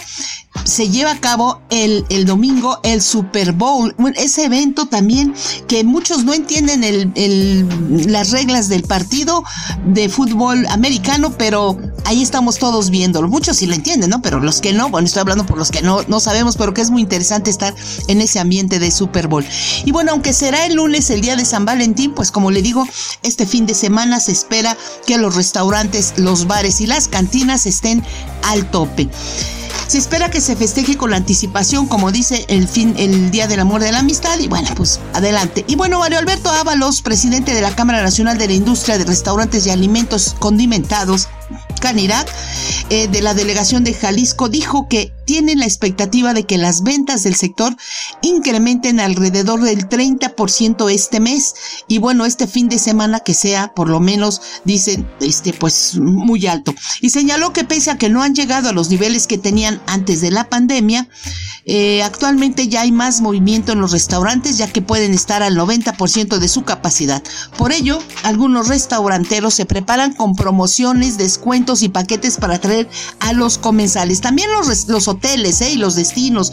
se 0.65 0.89
lleva 0.89 1.11
a 1.11 1.19
cabo 1.19 1.61
el, 1.69 2.05
el 2.09 2.25
domingo 2.25 2.79
el 2.83 3.01
Super 3.01 3.51
Bowl, 3.53 3.95
ese 4.15 4.45
evento 4.45 4.85
también 4.85 5.33
que 5.67 5.83
muchos 5.83 6.23
no 6.23 6.33
entienden 6.33 6.83
el, 6.83 8.11
las 8.11 8.31
reglas 8.31 8.69
del 8.69 8.83
partido 8.83 9.43
de 9.85 10.09
fútbol 10.09 10.65
americano, 10.67 11.33
pero 11.37 11.77
ahí 12.05 12.21
estamos 12.21 12.57
todos 12.57 12.89
viéndolo. 12.89 13.27
Muchos 13.27 13.57
sí 13.57 13.65
lo 13.65 13.73
entienden, 13.73 14.09
¿no? 14.09 14.21
Pero 14.21 14.39
los 14.39 14.61
que 14.61 14.73
no, 14.73 14.89
bueno, 14.89 15.05
estoy 15.05 15.21
hablando 15.21 15.45
por 15.45 15.57
los 15.57 15.71
que 15.71 15.81
no, 15.81 16.01
no 16.07 16.19
sabemos, 16.19 16.55
pero 16.57 16.73
que 16.73 16.81
es 16.81 16.91
muy 16.91 17.01
interesante 17.01 17.49
estar 17.49 17.73
en 18.07 18.21
ese 18.21 18.39
ambiente 18.39 18.79
de 18.79 18.91
Super 18.91 19.27
Bowl. 19.27 19.45
Y 19.85 19.91
bueno, 19.91 20.11
aunque 20.11 20.33
será 20.33 20.65
el 20.65 20.75
lunes 20.75 21.09
el 21.09 21.21
día 21.21 21.35
de 21.35 21.45
San 21.45 21.65
Valentín, 21.65 22.13
pues 22.13 22.31
como 22.31 22.51
le 22.51 22.61
digo, 22.61 22.87
este 23.23 23.45
fin 23.45 23.65
de 23.65 23.73
semana 23.73 24.19
se 24.19 24.31
espera 24.31 24.77
que 25.05 25.17
los 25.17 25.35
restaurantes, 25.35 26.13
los 26.17 26.47
bares 26.47 26.81
y 26.81 26.87
las 26.87 27.07
cantinas 27.07 27.65
estén 27.65 28.03
al 28.43 28.69
tope. 28.69 29.09
Se 29.87 29.97
espera 29.97 30.29
que 30.29 30.41
se 30.41 30.55
festeje 30.55 30.97
con 30.97 31.11
la 31.11 31.17
anticipación, 31.17 31.87
como 31.87 32.11
dice 32.11 32.45
el 32.47 32.67
fin, 32.67 32.95
el 32.97 33.31
Día 33.31 33.47
del 33.47 33.59
Amor 33.59 33.81
de 33.81 33.91
la 33.91 33.99
Amistad, 33.99 34.39
y 34.39 34.47
bueno, 34.47 34.69
pues 34.75 34.99
adelante. 35.13 35.65
Y 35.67 35.75
bueno, 35.75 35.99
Mario 35.99 36.19
Alberto 36.19 36.49
Ábalos, 36.49 37.01
presidente 37.01 37.53
de 37.53 37.61
la 37.61 37.75
Cámara 37.75 38.01
Nacional 38.01 38.37
de 38.37 38.47
la 38.47 38.53
Industria 38.53 38.97
de 38.97 39.05
Restaurantes 39.05 39.65
y 39.67 39.69
Alimentos 39.69 40.35
Condimentados, 40.39 41.27
Canirac, 41.81 42.27
eh, 42.89 43.07
de 43.07 43.21
la 43.21 43.33
delegación 43.33 43.83
de 43.83 43.93
Jalisco, 43.93 44.49
dijo 44.49 44.87
que 44.87 45.13
tienen 45.25 45.59
la 45.59 45.65
expectativa 45.65 46.33
de 46.33 46.43
que 46.45 46.57
las 46.57 46.83
ventas 46.83 47.23
del 47.23 47.35
sector 47.35 47.75
incrementen 48.21 48.99
alrededor 48.99 49.61
del 49.61 49.87
30% 49.87 50.89
este 50.89 51.19
mes 51.19 51.55
y 51.87 51.97
bueno, 51.97 52.25
este 52.25 52.47
fin 52.47 52.69
de 52.69 52.79
semana 52.79 53.19
que 53.19 53.33
sea 53.33 53.73
por 53.73 53.89
lo 53.89 53.99
menos, 53.99 54.41
dicen, 54.63 55.09
este, 55.19 55.53
pues 55.53 55.95
muy 55.95 56.47
alto. 56.47 56.73
Y 57.01 57.09
señaló 57.09 57.53
que 57.53 57.63
pese 57.63 57.91
a 57.91 57.97
que 57.97 58.09
no 58.09 58.21
han 58.21 58.35
llegado 58.35 58.69
a 58.69 58.73
los 58.73 58.89
niveles 58.89 59.27
que 59.27 59.37
tenían 59.37 59.81
antes 59.87 60.21
de 60.21 60.31
la 60.31 60.49
pandemia, 60.49 61.07
eh, 61.65 62.03
actualmente 62.03 62.67
ya 62.67 62.81
hay 62.81 62.91
más 62.91 63.21
movimiento 63.21 63.71
en 63.71 63.79
los 63.79 63.91
restaurantes 63.91 64.57
ya 64.57 64.67
que 64.67 64.81
pueden 64.81 65.13
estar 65.13 65.43
al 65.43 65.55
90% 65.55 66.37
de 66.37 66.47
su 66.49 66.63
capacidad. 66.63 67.23
Por 67.57 67.71
ello, 67.71 67.99
algunos 68.23 68.67
restauranteros 68.67 69.53
se 69.53 69.65
preparan 69.65 70.13
con 70.13 70.35
promociones, 70.35 71.17
descuentos 71.33 71.81
y 71.81 71.89
paquetes 71.89 72.37
para 72.37 72.55
atraer 72.55 72.87
a 73.19 73.33
los 73.33 73.57
comensales. 73.57 74.21
También 74.21 74.51
los, 74.51 74.87
los 74.87 75.07
hoteles 75.07 75.61
¿eh? 75.61 75.71
y 75.71 75.77
los 75.77 75.95
destinos. 75.95 76.51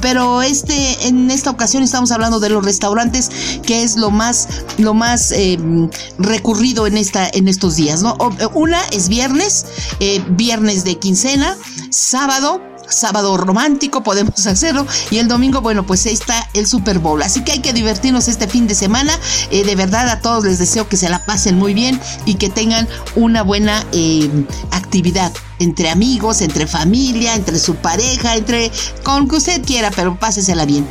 Pero 0.00 0.42
este, 0.42 1.08
en 1.08 1.30
esta 1.30 1.50
ocasión 1.50 1.82
estamos 1.82 2.12
hablando 2.12 2.38
de 2.38 2.48
los 2.48 2.64
restaurantes, 2.64 3.30
que 3.64 3.82
es 3.82 3.96
lo 3.96 4.10
más, 4.10 4.48
lo 4.78 4.94
más 4.94 5.32
em, 5.32 5.90
recurrido 6.18 6.86
en, 6.86 6.96
esta, 6.96 7.28
en 7.28 7.48
estos 7.48 7.76
días. 7.76 8.02
¿no? 8.02 8.16
Una 8.54 8.80
es 8.92 9.08
viernes, 9.08 9.66
eh, 9.98 10.22
viernes 10.30 10.84
de 10.84 10.96
quincena, 10.98 11.56
sábado, 11.90 12.62
sábado 12.90 13.36
romántico, 13.36 14.02
podemos 14.02 14.46
hacerlo. 14.46 14.86
Y 15.10 15.18
el 15.18 15.28
domingo, 15.28 15.60
bueno, 15.60 15.86
pues 15.86 16.06
ahí 16.06 16.12
está 16.12 16.48
el 16.54 16.66
Super 16.66 16.98
Bowl. 16.98 17.22
Así 17.22 17.42
que 17.42 17.52
hay 17.52 17.60
que 17.60 17.72
divertirnos 17.72 18.28
este 18.28 18.48
fin 18.48 18.66
de 18.66 18.74
semana. 18.74 19.12
Eh, 19.50 19.64
de 19.64 19.76
verdad, 19.76 20.08
a 20.08 20.20
todos 20.20 20.44
les 20.44 20.58
deseo 20.58 20.88
que 20.88 20.96
se 20.96 21.08
la 21.08 21.24
pasen 21.24 21.58
muy 21.58 21.74
bien 21.74 22.00
y 22.26 22.34
que 22.34 22.50
tengan 22.50 22.88
una 23.16 23.42
buena 23.42 23.84
em, 23.92 24.46
actividad 24.70 25.32
entre 25.60 25.90
amigos, 25.90 26.40
entre 26.40 26.66
familia, 26.66 27.34
entre 27.34 27.58
su 27.58 27.76
pareja, 27.76 28.34
entre 28.34 28.72
con 29.04 29.28
que 29.28 29.36
usted 29.36 29.62
quiera, 29.62 29.90
pero 29.94 30.18
pásesela 30.18 30.64
bien. 30.64 30.86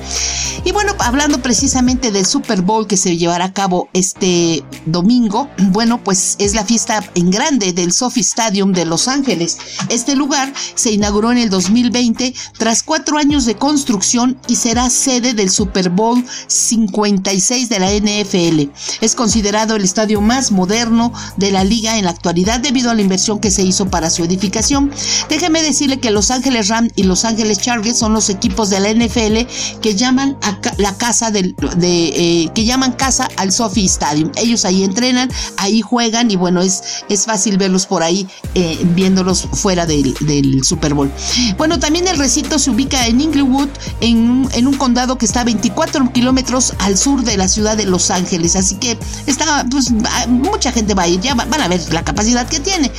Y 0.63 0.71
bueno, 0.71 0.93
hablando 0.99 1.41
precisamente 1.41 2.11
del 2.11 2.25
Super 2.25 2.61
Bowl 2.61 2.85
que 2.85 2.97
se 2.97 3.17
llevará 3.17 3.45
a 3.45 3.53
cabo 3.53 3.89
este 3.93 4.63
domingo, 4.85 5.49
bueno, 5.57 6.03
pues 6.03 6.35
es 6.39 6.53
la 6.53 6.63
fiesta 6.63 7.03
en 7.15 7.31
grande 7.31 7.73
del 7.73 7.91
Sophie 7.91 8.21
Stadium 8.21 8.71
de 8.71 8.85
Los 8.85 9.07
Ángeles. 9.07 9.57
Este 9.89 10.15
lugar 10.15 10.53
se 10.75 10.91
inauguró 10.91 11.31
en 11.31 11.39
el 11.39 11.49
2020 11.89 12.33
tras 12.57 12.83
cuatro 12.83 13.17
años 13.17 13.45
de 13.45 13.55
construcción 13.55 14.37
y 14.47 14.55
será 14.55 14.89
sede 14.89 15.33
del 15.33 15.49
Super 15.49 15.89
Bowl 15.89 16.23
56 16.47 17.69
de 17.69 17.79
la 17.79 17.91
NFL. 17.91 18.69
Es 19.01 19.15
considerado 19.15 19.75
el 19.75 19.83
estadio 19.83 20.21
más 20.21 20.51
moderno 20.51 21.11
de 21.37 21.51
la 21.51 21.63
liga 21.63 21.97
en 21.97 22.05
la 22.05 22.11
actualidad 22.11 22.59
debido 22.59 22.91
a 22.91 22.93
la 22.93 23.01
inversión 23.01 23.39
que 23.39 23.51
se 23.51 23.63
hizo 23.63 23.89
para 23.89 24.09
su 24.09 24.23
edificación. 24.23 24.91
Déjeme 25.29 25.61
decirle 25.61 25.99
que 25.99 26.11
Los 26.11 26.31
Ángeles 26.31 26.67
Rams 26.67 26.91
y 26.95 27.03
Los 27.03 27.25
Ángeles 27.25 27.59
Chargers 27.59 27.97
son 27.97 28.13
los 28.13 28.29
equipos 28.29 28.69
de 28.69 28.79
la 28.79 28.93
NFL 28.93 29.79
que 29.81 29.95
llaman 29.95 30.37
a 30.43 30.59
la 30.77 30.97
casa 30.97 31.31
del, 31.31 31.55
de, 31.77 32.07
eh, 32.15 32.51
que 32.53 32.65
llaman 32.65 32.93
casa 32.93 33.27
al 33.37 33.51
Sophie 33.51 33.85
Stadium. 33.85 34.31
Ellos 34.35 34.65
ahí 34.65 34.83
entrenan, 34.83 35.29
ahí 35.57 35.81
juegan 35.81 36.31
y 36.31 36.35
bueno, 36.35 36.61
es, 36.61 37.03
es 37.09 37.25
fácil 37.25 37.57
verlos 37.57 37.85
por 37.85 38.03
ahí 38.03 38.27
eh, 38.55 38.79
viéndolos 38.95 39.47
fuera 39.53 39.85
del, 39.85 40.13
del, 40.21 40.63
Super 40.63 40.93
Bowl. 40.93 41.11
Bueno, 41.57 41.78
también 41.79 42.07
el 42.07 42.17
recinto 42.17 42.59
se 42.59 42.69
ubica 42.69 43.07
en 43.07 43.21
Inglewood, 43.21 43.69
en, 44.01 44.67
un 44.67 44.77
condado 44.77 45.17
que 45.17 45.25
está 45.25 45.41
a 45.41 45.43
24 45.43 46.11
kilómetros 46.11 46.73
al 46.79 46.97
sur 46.97 47.23
de 47.23 47.37
la 47.37 47.47
ciudad 47.47 47.77
de 47.77 47.85
Los 47.85 48.11
Ángeles. 48.11 48.55
Así 48.55 48.75
que 48.75 48.97
está, 49.25 49.65
pues, 49.69 49.91
mucha 50.27 50.71
gente 50.71 50.93
va 50.93 51.03
a 51.03 51.07
ir, 51.07 51.19
ya 51.21 51.35
van 51.35 51.61
a 51.61 51.67
ver 51.67 51.81
la 51.93 52.03
capacidad 52.03 52.47
que 52.47 52.59
tiene. 52.59 52.91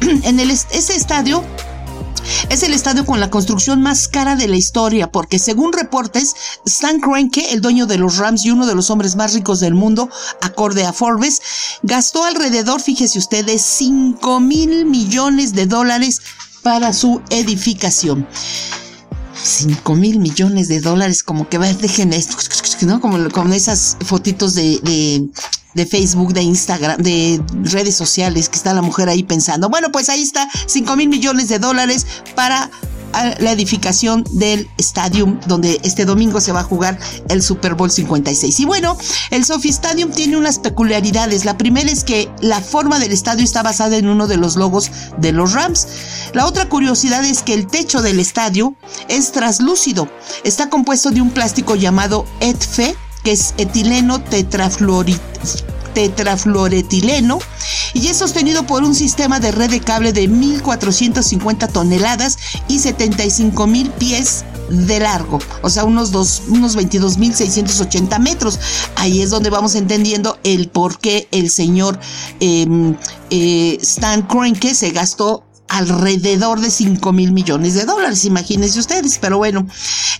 En 0.26 0.40
el, 0.40 0.50
ese 0.50 0.96
estadio 0.96 1.44
es 2.48 2.62
el 2.62 2.74
estadio 2.74 3.04
con 3.06 3.20
la 3.20 3.30
construcción 3.30 3.82
más 3.82 4.08
cara 4.08 4.36
de 4.36 4.48
la 4.48 4.56
historia, 4.56 5.10
porque 5.10 5.38
según 5.38 5.72
reportes, 5.72 6.34
Stan 6.64 7.00
Kroenke, 7.00 7.52
el 7.52 7.60
dueño 7.60 7.86
de 7.86 7.98
los 7.98 8.16
Rams 8.16 8.44
y 8.44 8.50
uno 8.50 8.66
de 8.66 8.74
los 8.74 8.90
hombres 8.90 9.16
más 9.16 9.34
ricos 9.34 9.60
del 9.60 9.74
mundo, 9.74 10.08
acorde 10.42 10.84
a 10.84 10.92
Forbes, 10.92 11.40
gastó 11.82 12.24
alrededor, 12.24 12.80
fíjese 12.80 13.18
ustedes, 13.18 13.62
5 13.62 14.40
mil 14.40 14.86
millones 14.86 15.52
de 15.52 15.66
dólares 15.66 16.20
para 16.66 16.92
su 16.92 17.22
edificación. 17.30 18.26
5 19.40 19.94
mil 19.94 20.18
millones 20.18 20.66
de 20.66 20.80
dólares, 20.80 21.22
como 21.22 21.48
que 21.48 21.58
va, 21.58 21.72
dejen 21.72 22.12
esto, 22.12 22.36
¿no? 22.86 23.00
Como, 23.00 23.30
como 23.30 23.54
esas 23.54 23.96
fotitos 24.04 24.56
de, 24.56 25.30
de 25.74 25.86
Facebook, 25.86 26.32
de 26.32 26.42
Instagram, 26.42 27.00
de 27.00 27.40
redes 27.62 27.94
sociales, 27.94 28.48
que 28.48 28.56
está 28.56 28.74
la 28.74 28.82
mujer 28.82 29.08
ahí 29.08 29.22
pensando, 29.22 29.68
bueno, 29.68 29.92
pues 29.92 30.08
ahí 30.08 30.22
está 30.22 30.48
5 30.66 30.96
mil 30.96 31.08
millones 31.08 31.48
de 31.48 31.60
dólares 31.60 32.04
para 32.34 32.68
ah, 33.12 33.34
la 33.38 33.52
edificación 33.52 34.24
del 34.32 34.68
estadio 34.78 35.38
donde 35.46 35.80
este 35.84 36.04
domingo 36.04 36.40
se 36.40 36.52
va 36.52 36.60
a 36.60 36.64
jugar 36.64 36.98
el 37.28 37.42
Super 37.42 37.74
Bowl 37.74 37.90
56. 37.90 38.60
Y 38.60 38.64
bueno, 38.64 38.96
el 39.30 39.44
Sophie 39.44 39.70
Stadium 39.70 40.10
tiene 40.10 40.36
unas 40.36 40.58
peculiaridades. 40.58 41.44
La 41.44 41.58
primera 41.58 41.90
es 41.90 42.04
que 42.04 42.28
la 42.40 42.60
forma 42.60 42.98
del 42.98 43.12
estadio 43.12 43.44
está 43.44 43.62
basada 43.62 43.96
en 43.96 44.08
uno 44.08 44.26
de 44.26 44.36
los 44.36 44.56
logos 44.56 44.90
de 45.18 45.32
los 45.32 45.52
Rams. 45.52 45.86
La 46.32 46.46
otra 46.46 46.68
curiosidad 46.68 47.24
es 47.24 47.42
que 47.42 47.54
el 47.54 47.66
techo 47.66 48.02
del 48.02 48.20
estadio 48.20 48.74
es 49.08 49.32
traslúcido. 49.32 50.08
Está 50.44 50.68
compuesto 50.70 51.10
de 51.10 51.20
un 51.20 51.30
plástico 51.30 51.76
llamado 51.76 52.26
ETFE 52.40 52.96
que 53.24 53.32
es 53.32 53.54
etileno 53.58 54.22
tetrafluoretileno 55.96 57.38
y 57.94 58.08
es 58.08 58.18
sostenido 58.18 58.66
por 58.66 58.84
un 58.84 58.94
sistema 58.94 59.40
de 59.40 59.50
red 59.50 59.70
de 59.70 59.80
cable 59.80 60.12
de 60.12 60.28
1.450 60.28 61.72
toneladas 61.72 62.36
y 62.68 62.80
75 62.80 63.66
mil 63.66 63.88
pies 63.88 64.44
de 64.68 65.00
largo, 65.00 65.38
o 65.62 65.70
sea, 65.70 65.84
unos, 65.84 66.42
unos 66.48 66.76
22.680 66.76 68.18
metros. 68.18 68.60
Ahí 68.96 69.22
es 69.22 69.30
donde 69.30 69.48
vamos 69.48 69.74
entendiendo 69.74 70.38
el 70.44 70.68
por 70.68 70.98
qué 70.98 71.28
el 71.30 71.50
señor 71.50 71.98
em, 72.40 72.94
eh, 73.30 73.78
Stan 73.80 74.20
Kroenke 74.20 74.74
se 74.74 74.90
gastó 74.90 75.45
alrededor 75.76 76.60
de 76.60 76.70
5 76.70 77.12
mil 77.12 77.32
millones 77.32 77.74
de 77.74 77.84
dólares, 77.84 78.24
imagínense 78.24 78.78
ustedes. 78.78 79.18
Pero 79.18 79.38
bueno, 79.38 79.66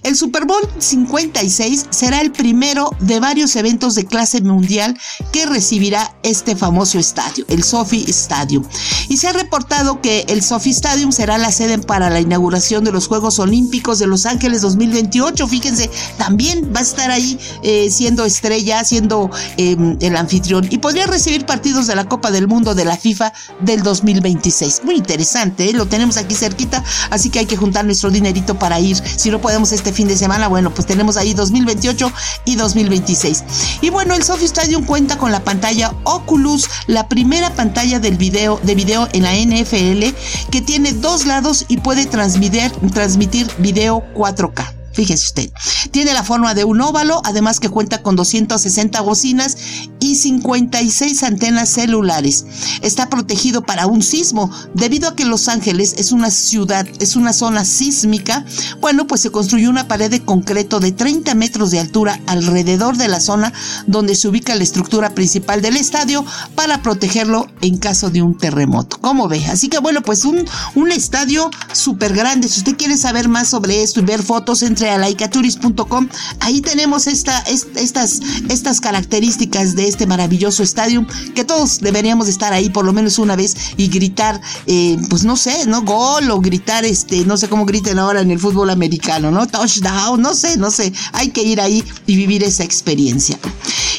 el 0.02 0.16
Super 0.16 0.44
Bowl 0.44 0.62
56 0.78 1.86
será 1.90 2.20
el 2.20 2.32
primero 2.32 2.90
de 3.00 3.20
varios 3.20 3.56
eventos 3.56 3.94
de 3.94 4.06
clase 4.06 4.40
mundial 4.42 4.98
que 5.32 5.46
recibirá 5.46 6.14
este 6.22 6.56
famoso 6.56 6.98
estadio, 6.98 7.44
el 7.48 7.62
Sophie 7.62 8.04
Stadium. 8.10 8.64
Y 9.08 9.16
se 9.16 9.28
ha 9.28 9.32
reportado 9.32 10.00
que 10.00 10.24
el 10.28 10.42
Sophie 10.42 10.72
Stadium 10.72 11.12
será 11.12 11.38
la 11.38 11.50
sede 11.50 11.78
para 11.78 12.10
la 12.10 12.20
inauguración 12.20 12.84
de 12.84 12.92
los 12.92 13.06
Juegos 13.06 13.38
Olímpicos 13.38 13.98
de 13.98 14.06
Los 14.06 14.26
Ángeles 14.26 14.60
2028. 14.60 15.46
Fíjense, 15.46 15.90
también 16.18 16.72
va 16.74 16.80
a 16.80 16.82
estar 16.82 17.10
ahí 17.10 17.38
eh, 17.62 17.90
siendo 17.90 18.24
estrella, 18.24 18.84
siendo 18.84 19.30
em, 19.56 19.96
el 20.00 20.16
anfitrión 20.16 20.66
y 20.70 20.78
podría 20.78 21.06
recibir 21.06 21.46
partidos 21.46 21.86
de 21.86 21.94
la 21.94 22.04
Copa 22.04 22.30
del 22.30 22.48
Mundo 22.48 22.74
de 22.74 22.84
la 22.84 22.96
FIFA 22.96 23.32
del 23.60 23.82
2026. 23.82 24.82
Muy 24.84 24.96
interesante 24.96 25.45
¿eh? 25.58 25.72
lo 25.72 25.86
tenemos 25.86 26.16
aquí 26.16 26.34
cerquita, 26.34 26.82
así 27.10 27.30
que 27.30 27.40
hay 27.40 27.46
que 27.46 27.56
juntar 27.56 27.84
nuestro 27.84 28.10
dinerito 28.10 28.58
para 28.58 28.80
ir. 28.80 28.96
Si 28.96 29.30
no 29.30 29.40
podemos 29.40 29.72
este 29.72 29.92
fin 29.92 30.08
de 30.08 30.16
semana, 30.16 30.48
bueno, 30.48 30.72
pues 30.72 30.86
tenemos 30.86 31.16
ahí 31.16 31.34
2028 31.34 32.12
y 32.44 32.56
2026. 32.56 33.44
Y 33.80 33.90
bueno, 33.90 34.14
el 34.14 34.22
Sophie 34.22 34.46
Stadium 34.46 34.84
cuenta 34.84 35.18
con 35.18 35.32
la 35.32 35.40
pantalla 35.40 35.94
Oculus, 36.04 36.68
la 36.86 37.08
primera 37.08 37.50
pantalla 37.54 37.98
del 37.98 38.16
video, 38.16 38.60
de 38.62 38.74
video 38.74 39.08
en 39.12 39.22
la 39.22 39.34
NFL, 39.34 40.14
que 40.50 40.62
tiene 40.62 40.92
dos 40.92 41.26
lados 41.26 41.64
y 41.68 41.78
puede 41.78 42.06
transmitir, 42.06 42.70
transmitir 42.92 43.48
video 43.58 44.02
4K. 44.14 44.75
Fíjese 44.96 45.26
usted. 45.26 45.52
Tiene 45.90 46.14
la 46.14 46.24
forma 46.24 46.54
de 46.54 46.64
un 46.64 46.80
óvalo, 46.80 47.20
además 47.24 47.60
que 47.60 47.68
cuenta 47.68 48.02
con 48.02 48.16
260 48.16 48.98
bocinas 49.02 49.58
y 50.00 50.16
56 50.16 51.22
antenas 51.22 51.68
celulares. 51.68 52.46
Está 52.80 53.10
protegido 53.10 53.62
para 53.62 53.86
un 53.86 54.02
sismo. 54.02 54.50
Debido 54.72 55.10
a 55.10 55.14
que 55.14 55.26
Los 55.26 55.48
Ángeles 55.48 55.94
es 55.98 56.12
una 56.12 56.30
ciudad, 56.30 56.86
es 56.98 57.14
una 57.14 57.34
zona 57.34 57.66
sísmica, 57.66 58.46
bueno, 58.80 59.06
pues 59.06 59.20
se 59.20 59.30
construyó 59.30 59.68
una 59.68 59.86
pared 59.86 60.10
de 60.10 60.24
concreto 60.24 60.80
de 60.80 60.92
30 60.92 61.34
metros 61.34 61.70
de 61.72 61.80
altura 61.80 62.18
alrededor 62.26 62.96
de 62.96 63.08
la 63.08 63.20
zona 63.20 63.52
donde 63.86 64.14
se 64.14 64.28
ubica 64.28 64.54
la 64.54 64.62
estructura 64.62 65.10
principal 65.10 65.60
del 65.60 65.76
estadio 65.76 66.24
para 66.54 66.80
protegerlo 66.80 67.48
en 67.66 67.78
caso 67.78 68.10
de 68.10 68.22
un 68.22 68.36
terremoto. 68.36 68.98
¿Cómo 69.00 69.28
ve? 69.28 69.44
Así 69.46 69.68
que 69.68 69.78
bueno, 69.78 70.02
pues 70.02 70.24
un, 70.24 70.44
un 70.74 70.92
estadio 70.92 71.50
súper 71.72 72.14
grande. 72.14 72.48
Si 72.48 72.60
usted 72.60 72.76
quiere 72.76 72.96
saber 72.96 73.28
más 73.28 73.48
sobre 73.48 73.82
esto 73.82 74.00
y 74.00 74.04
ver 74.04 74.22
fotos 74.22 74.62
entre 74.62 74.90
a 74.90 74.98
laicaturis.com. 74.98 76.08
Ahí 76.40 76.60
tenemos 76.60 77.06
esta, 77.06 77.38
estas, 77.40 78.20
estas 78.48 78.80
características 78.80 79.76
de 79.76 79.88
este 79.88 80.06
maravilloso 80.06 80.62
estadio 80.62 81.06
que 81.34 81.44
todos 81.44 81.80
deberíamos 81.80 82.28
estar 82.28 82.52
ahí 82.52 82.70
por 82.70 82.84
lo 82.84 82.92
menos 82.92 83.18
una 83.18 83.36
vez 83.36 83.56
y 83.76 83.88
gritar, 83.88 84.40
eh, 84.66 84.96
pues 85.08 85.24
no 85.24 85.36
sé, 85.36 85.66
¿no? 85.66 85.82
Gol 85.82 86.30
o 86.30 86.40
gritar, 86.40 86.84
este, 86.84 87.24
no 87.24 87.36
sé 87.36 87.48
cómo 87.48 87.66
griten 87.66 87.98
ahora 87.98 88.20
en 88.20 88.30
el 88.30 88.38
fútbol 88.38 88.70
americano, 88.70 89.30
¿no? 89.30 89.46
Touchdown, 89.46 90.20
no 90.20 90.34
sé, 90.34 90.56
no 90.56 90.70
sé. 90.70 90.92
Hay 91.12 91.30
que 91.30 91.42
ir 91.42 91.60
ahí 91.60 91.84
y 92.06 92.16
vivir 92.16 92.42
esa 92.42 92.64
experiencia. 92.64 93.38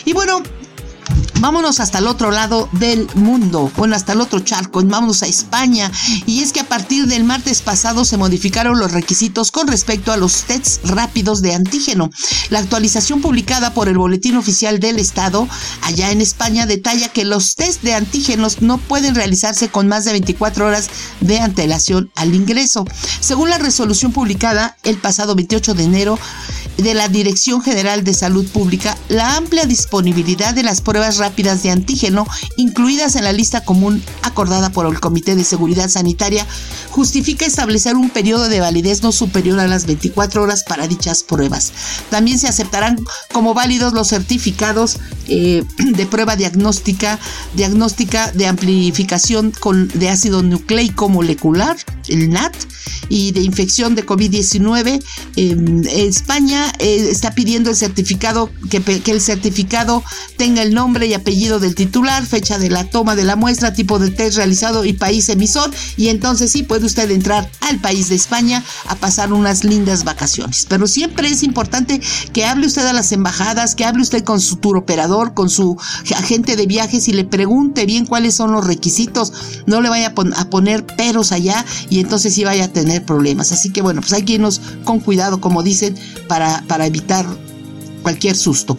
Y 0.06 0.14
bueno, 0.14 0.42
Vámonos 1.40 1.80
hasta 1.80 2.00
el 2.00 2.08
otro 2.08 2.32
lado 2.32 2.68
del 2.72 3.08
mundo, 3.14 3.72
bueno, 3.78 3.96
hasta 3.96 4.14
el 4.14 4.22
otro 4.22 4.40
charco, 4.40 4.82
vámonos 4.84 5.22
a 5.22 5.28
España. 5.28 5.92
Y 6.26 6.42
es 6.42 6.52
que 6.52 6.62
a 6.62 6.68
partir 6.68 7.06
del 7.06 7.26
martes 7.26 7.62
pasado 7.62 8.06
se 8.06 8.18
modificaron 8.18 8.80
los 8.80 8.92
requisitos 8.92 9.52
con 9.52 9.68
respecto 9.68 10.12
a 10.12 10.18
los 10.18 10.44
tests 10.44 10.80
rápidos 10.84 11.44
de 11.44 11.54
antígeno. 11.54 12.10
La 12.50 12.60
actualización 12.60 13.22
publicada 13.22 13.72
por 13.76 13.88
el 13.88 14.00
Boletín 14.00 14.36
Oficial 14.36 14.80
del 14.80 14.98
Estado 14.98 15.48
allá 15.84 16.12
en 16.12 16.22
España 16.22 16.66
detalla 16.66 17.10
que 17.10 17.24
los 17.24 17.56
test 17.56 17.84
de 17.84 17.94
antígenos 17.94 18.64
no 18.64 18.80
pueden 18.80 19.14
realizarse 19.14 19.70
con 19.70 19.88
más 19.88 20.06
de 20.06 20.14
24 20.14 20.66
horas 20.66 20.90
de 21.22 21.40
antelación 21.40 22.10
al 22.16 22.34
ingreso. 22.34 22.86
Según 23.20 23.52
la 23.52 23.60
resolución 23.60 24.12
publicada 24.12 24.76
el 24.84 24.98
pasado 24.98 25.36
28 25.36 25.76
de 25.76 25.84
enero 25.84 26.20
de 26.78 26.94
la 26.94 27.10
Dirección 27.10 27.62
General 27.62 28.04
de 28.04 28.14
Salud 28.14 28.48
Pública, 28.48 28.98
la 29.10 29.36
amplia 29.36 29.66
disponibilidad 29.66 30.54
de 30.54 30.64
las 30.64 30.82
pruebas 30.82 31.18
rápidas 31.18 31.27
rápidas 31.28 31.62
de 31.62 31.72
antígeno 31.72 32.26
incluidas 32.56 33.18
en 33.18 33.26
la 33.26 33.34
lista 33.34 33.66
común 33.66 34.02
acordada 34.22 34.70
por 34.70 34.86
el 34.86 35.02
Comité 35.02 35.36
de 35.36 35.44
Seguridad 35.44 35.90
Sanitaria 35.90 36.48
justifica 36.90 37.46
establecer 37.46 37.98
un 37.98 38.10
periodo 38.10 38.48
de 38.48 38.62
validez 38.62 39.04
no 39.04 39.12
superior 39.12 39.60
a 39.60 39.68
las 39.68 39.86
24 39.86 40.42
horas 40.42 40.64
para 40.64 40.88
dichas 40.88 41.24
pruebas. 41.24 41.74
También 42.10 42.40
se 42.40 42.48
aceptarán 42.48 42.98
como 43.34 43.54
válidos 43.54 43.92
los 43.94 44.08
certificados 44.08 45.00
eh, 45.28 45.66
de 45.78 46.06
prueba 46.06 46.38
diagnóstica, 46.38 47.20
diagnóstica 47.56 48.32
de 48.32 48.48
amplificación 48.48 49.52
con, 49.52 49.90
de 49.90 50.10
ácido 50.10 50.42
nucleico 50.44 51.10
molecular, 51.10 51.76
el 52.08 52.30
NAT, 52.30 52.56
y 53.10 53.32
de 53.32 53.42
infección 53.42 53.96
de 53.96 54.06
COVID-19. 54.06 55.04
España 55.88 56.72
eh, 56.80 57.08
está 57.10 57.32
pidiendo 57.32 57.70
el 57.70 57.76
certificado, 57.76 58.50
que, 58.70 58.82
que 58.82 59.12
el 59.12 59.22
certificado 59.22 60.04
tenga 60.38 60.62
el 60.62 60.74
nombre 60.74 61.08
y 61.08 61.14
apellido 61.14 61.60
del 61.60 61.76
titular, 61.76 62.26
fecha 62.26 62.58
de 62.58 62.70
la 62.70 62.90
toma 62.90 63.16
de 63.16 63.24
la 63.24 63.36
muestra, 63.36 63.74
tipo 63.74 64.00
de 64.00 64.12
test 64.12 64.38
realizado 64.38 64.86
y 64.86 64.94
país 64.94 65.30
emisor. 65.30 65.72
Y 65.96 66.10
entonces 66.10 66.52
sí 66.52 66.64
puede 66.64 66.86
usted 66.86 67.10
entrar 67.12 67.50
al 67.62 67.80
país 67.80 68.10
de 68.10 68.16
España 68.16 68.64
a 68.88 68.96
pasar 68.96 69.34
unas 69.34 69.64
lindas 69.64 70.04
vacaciones. 70.04 70.66
Pero 70.70 70.88
siempre 70.88 71.30
es 71.30 71.44
importante 71.44 72.02
que 72.34 72.46
hable 72.46 72.68
usted 72.68 72.86
a 72.86 72.94
las 72.94 73.12
embajadas, 73.12 73.76
que 73.76 73.86
hable 73.86 74.02
usted 74.02 74.24
con 74.24 74.40
su 74.42 74.58
tour 74.58 74.78
operador, 74.78 75.34
con 75.34 75.50
su 75.50 75.78
agente 76.16 76.56
de 76.56 76.66
viajes 76.66 77.08
y 77.08 77.14
le 77.14 77.26
pregunte 77.26 77.86
bien 77.86 78.06
cuáles 78.06 78.36
son 78.36 78.52
los 78.52 78.66
requisitos. 78.66 79.34
No 79.66 79.82
le 79.82 79.90
vaya 79.90 80.14
a, 80.36 80.50
poner 80.50 80.86
peros 80.86 81.32
allá 81.32 81.66
y 81.90 82.00
entonces 82.00 82.34
sí 82.34 82.44
vaya 82.44 82.66
a 82.66 82.68
tener 82.68 82.97
problemas. 83.02 83.52
Así 83.52 83.72
que 83.72 83.82
bueno, 83.82 84.02
pues 84.02 84.14
hay 84.14 84.24
que 84.24 84.34
irnos 84.34 84.62
con 84.84 85.00
cuidado, 85.00 85.42
como 85.42 85.64
dicen, 85.64 85.96
para, 86.28 86.64
para 86.68 86.86
evitar 86.86 87.26
cualquier 88.02 88.36
susto. 88.36 88.78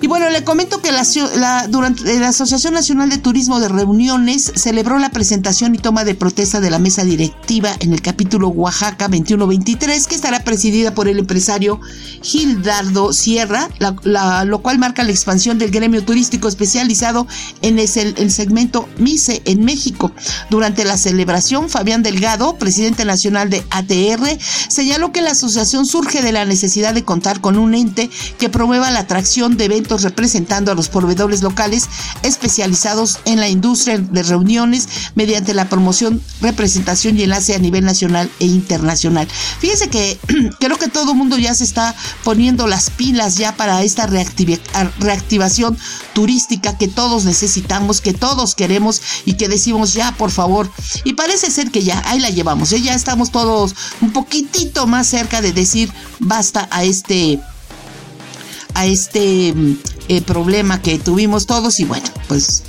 Y 0.00 0.08
bueno, 0.08 0.28
le 0.28 0.44
comento 0.44 0.82
que 0.82 0.92
la, 0.92 1.66
durante 1.68 2.18
la 2.20 2.28
Asociación 2.28 2.74
Nacional 2.74 3.08
de 3.08 3.16
Turismo 3.16 3.60
de 3.60 3.68
Reuniones 3.68 4.52
celebró 4.54 4.98
la 4.98 5.10
presentación 5.10 5.74
y 5.74 5.78
toma 5.78 6.04
de 6.04 6.14
protesta 6.14 6.60
de 6.60 6.70
la 6.70 6.78
mesa 6.78 7.02
directiva 7.02 7.74
en 7.80 7.94
el 7.94 8.02
capítulo 8.02 8.48
Oaxaca 8.48 9.08
2123, 9.08 10.06
que 10.06 10.14
estará 10.14 10.40
presidida 10.40 10.94
por 10.94 11.08
el 11.08 11.18
empresario 11.18 11.80
Gildardo 12.22 13.14
Sierra, 13.14 13.70
lo 13.78 14.62
cual 14.62 14.78
marca 14.78 15.02
la 15.02 15.12
expansión 15.12 15.58
del 15.58 15.70
gremio 15.70 16.04
turístico 16.04 16.48
especializado 16.48 17.26
en 17.62 17.78
el, 17.78 17.88
el 17.96 18.30
segmento 18.30 18.88
MICE 18.98 19.40
en 19.46 19.64
México. 19.64 20.12
Durante 20.50 20.84
la 20.84 20.98
celebración, 20.98 21.70
Fabián 21.70 22.02
Delgado, 22.02 22.58
presidente 22.58 23.06
nacional 23.06 23.48
de 23.48 23.64
ATR, 23.70 24.38
señaló 24.68 25.10
que 25.10 25.22
la 25.22 25.30
asociación 25.30 25.86
surge 25.86 26.20
de 26.20 26.32
la 26.32 26.44
necesidad 26.44 26.92
de 26.92 27.04
contar 27.04 27.40
con 27.40 27.56
un 27.56 27.74
ente 27.74 28.10
que 28.38 28.50
promueva 28.50 28.90
la 28.90 29.00
atracción 29.00 29.56
de 29.56 29.64
eventos 29.64 29.85
representando 29.88 30.72
a 30.72 30.74
los 30.74 30.88
proveedores 30.88 31.42
locales 31.42 31.88
especializados 32.22 33.18
en 33.24 33.40
la 33.40 33.48
industria 33.48 33.98
de 33.98 34.22
reuniones 34.22 34.88
mediante 35.14 35.54
la 35.54 35.68
promoción, 35.68 36.20
representación 36.40 37.18
y 37.18 37.22
enlace 37.22 37.54
a 37.54 37.58
nivel 37.58 37.84
nacional 37.84 38.30
e 38.40 38.46
internacional. 38.46 39.28
Fíjense 39.60 39.88
que 39.88 40.18
creo 40.60 40.78
que 40.78 40.88
todo 40.88 41.12
el 41.12 41.18
mundo 41.18 41.38
ya 41.38 41.54
se 41.54 41.64
está 41.64 41.94
poniendo 42.24 42.66
las 42.66 42.90
pilas 42.90 43.36
ya 43.36 43.56
para 43.56 43.82
esta 43.82 44.06
reactivación 44.06 45.78
turística 46.14 46.76
que 46.76 46.88
todos 46.88 47.24
necesitamos, 47.24 48.00
que 48.00 48.12
todos 48.14 48.54
queremos 48.54 49.00
y 49.24 49.34
que 49.34 49.48
decimos 49.48 49.94
ya, 49.94 50.12
por 50.12 50.30
favor. 50.30 50.70
Y 51.04 51.14
parece 51.14 51.50
ser 51.50 51.70
que 51.70 51.82
ya, 51.82 52.02
ahí 52.06 52.20
la 52.20 52.30
llevamos, 52.30 52.72
¿eh? 52.72 52.80
ya 52.80 52.94
estamos 52.94 53.30
todos 53.30 53.74
un 54.00 54.12
poquitito 54.12 54.86
más 54.86 55.06
cerca 55.06 55.40
de 55.40 55.52
decir 55.52 55.92
basta 56.18 56.68
a 56.70 56.84
este 56.84 57.40
a 58.76 58.84
este 58.84 59.54
mm, 59.54 59.78
eh, 60.08 60.22
problema 60.22 60.82
que 60.82 60.98
tuvimos 60.98 61.46
todos 61.46 61.80
y 61.80 61.84
bueno, 61.86 62.06
pues 62.28 62.62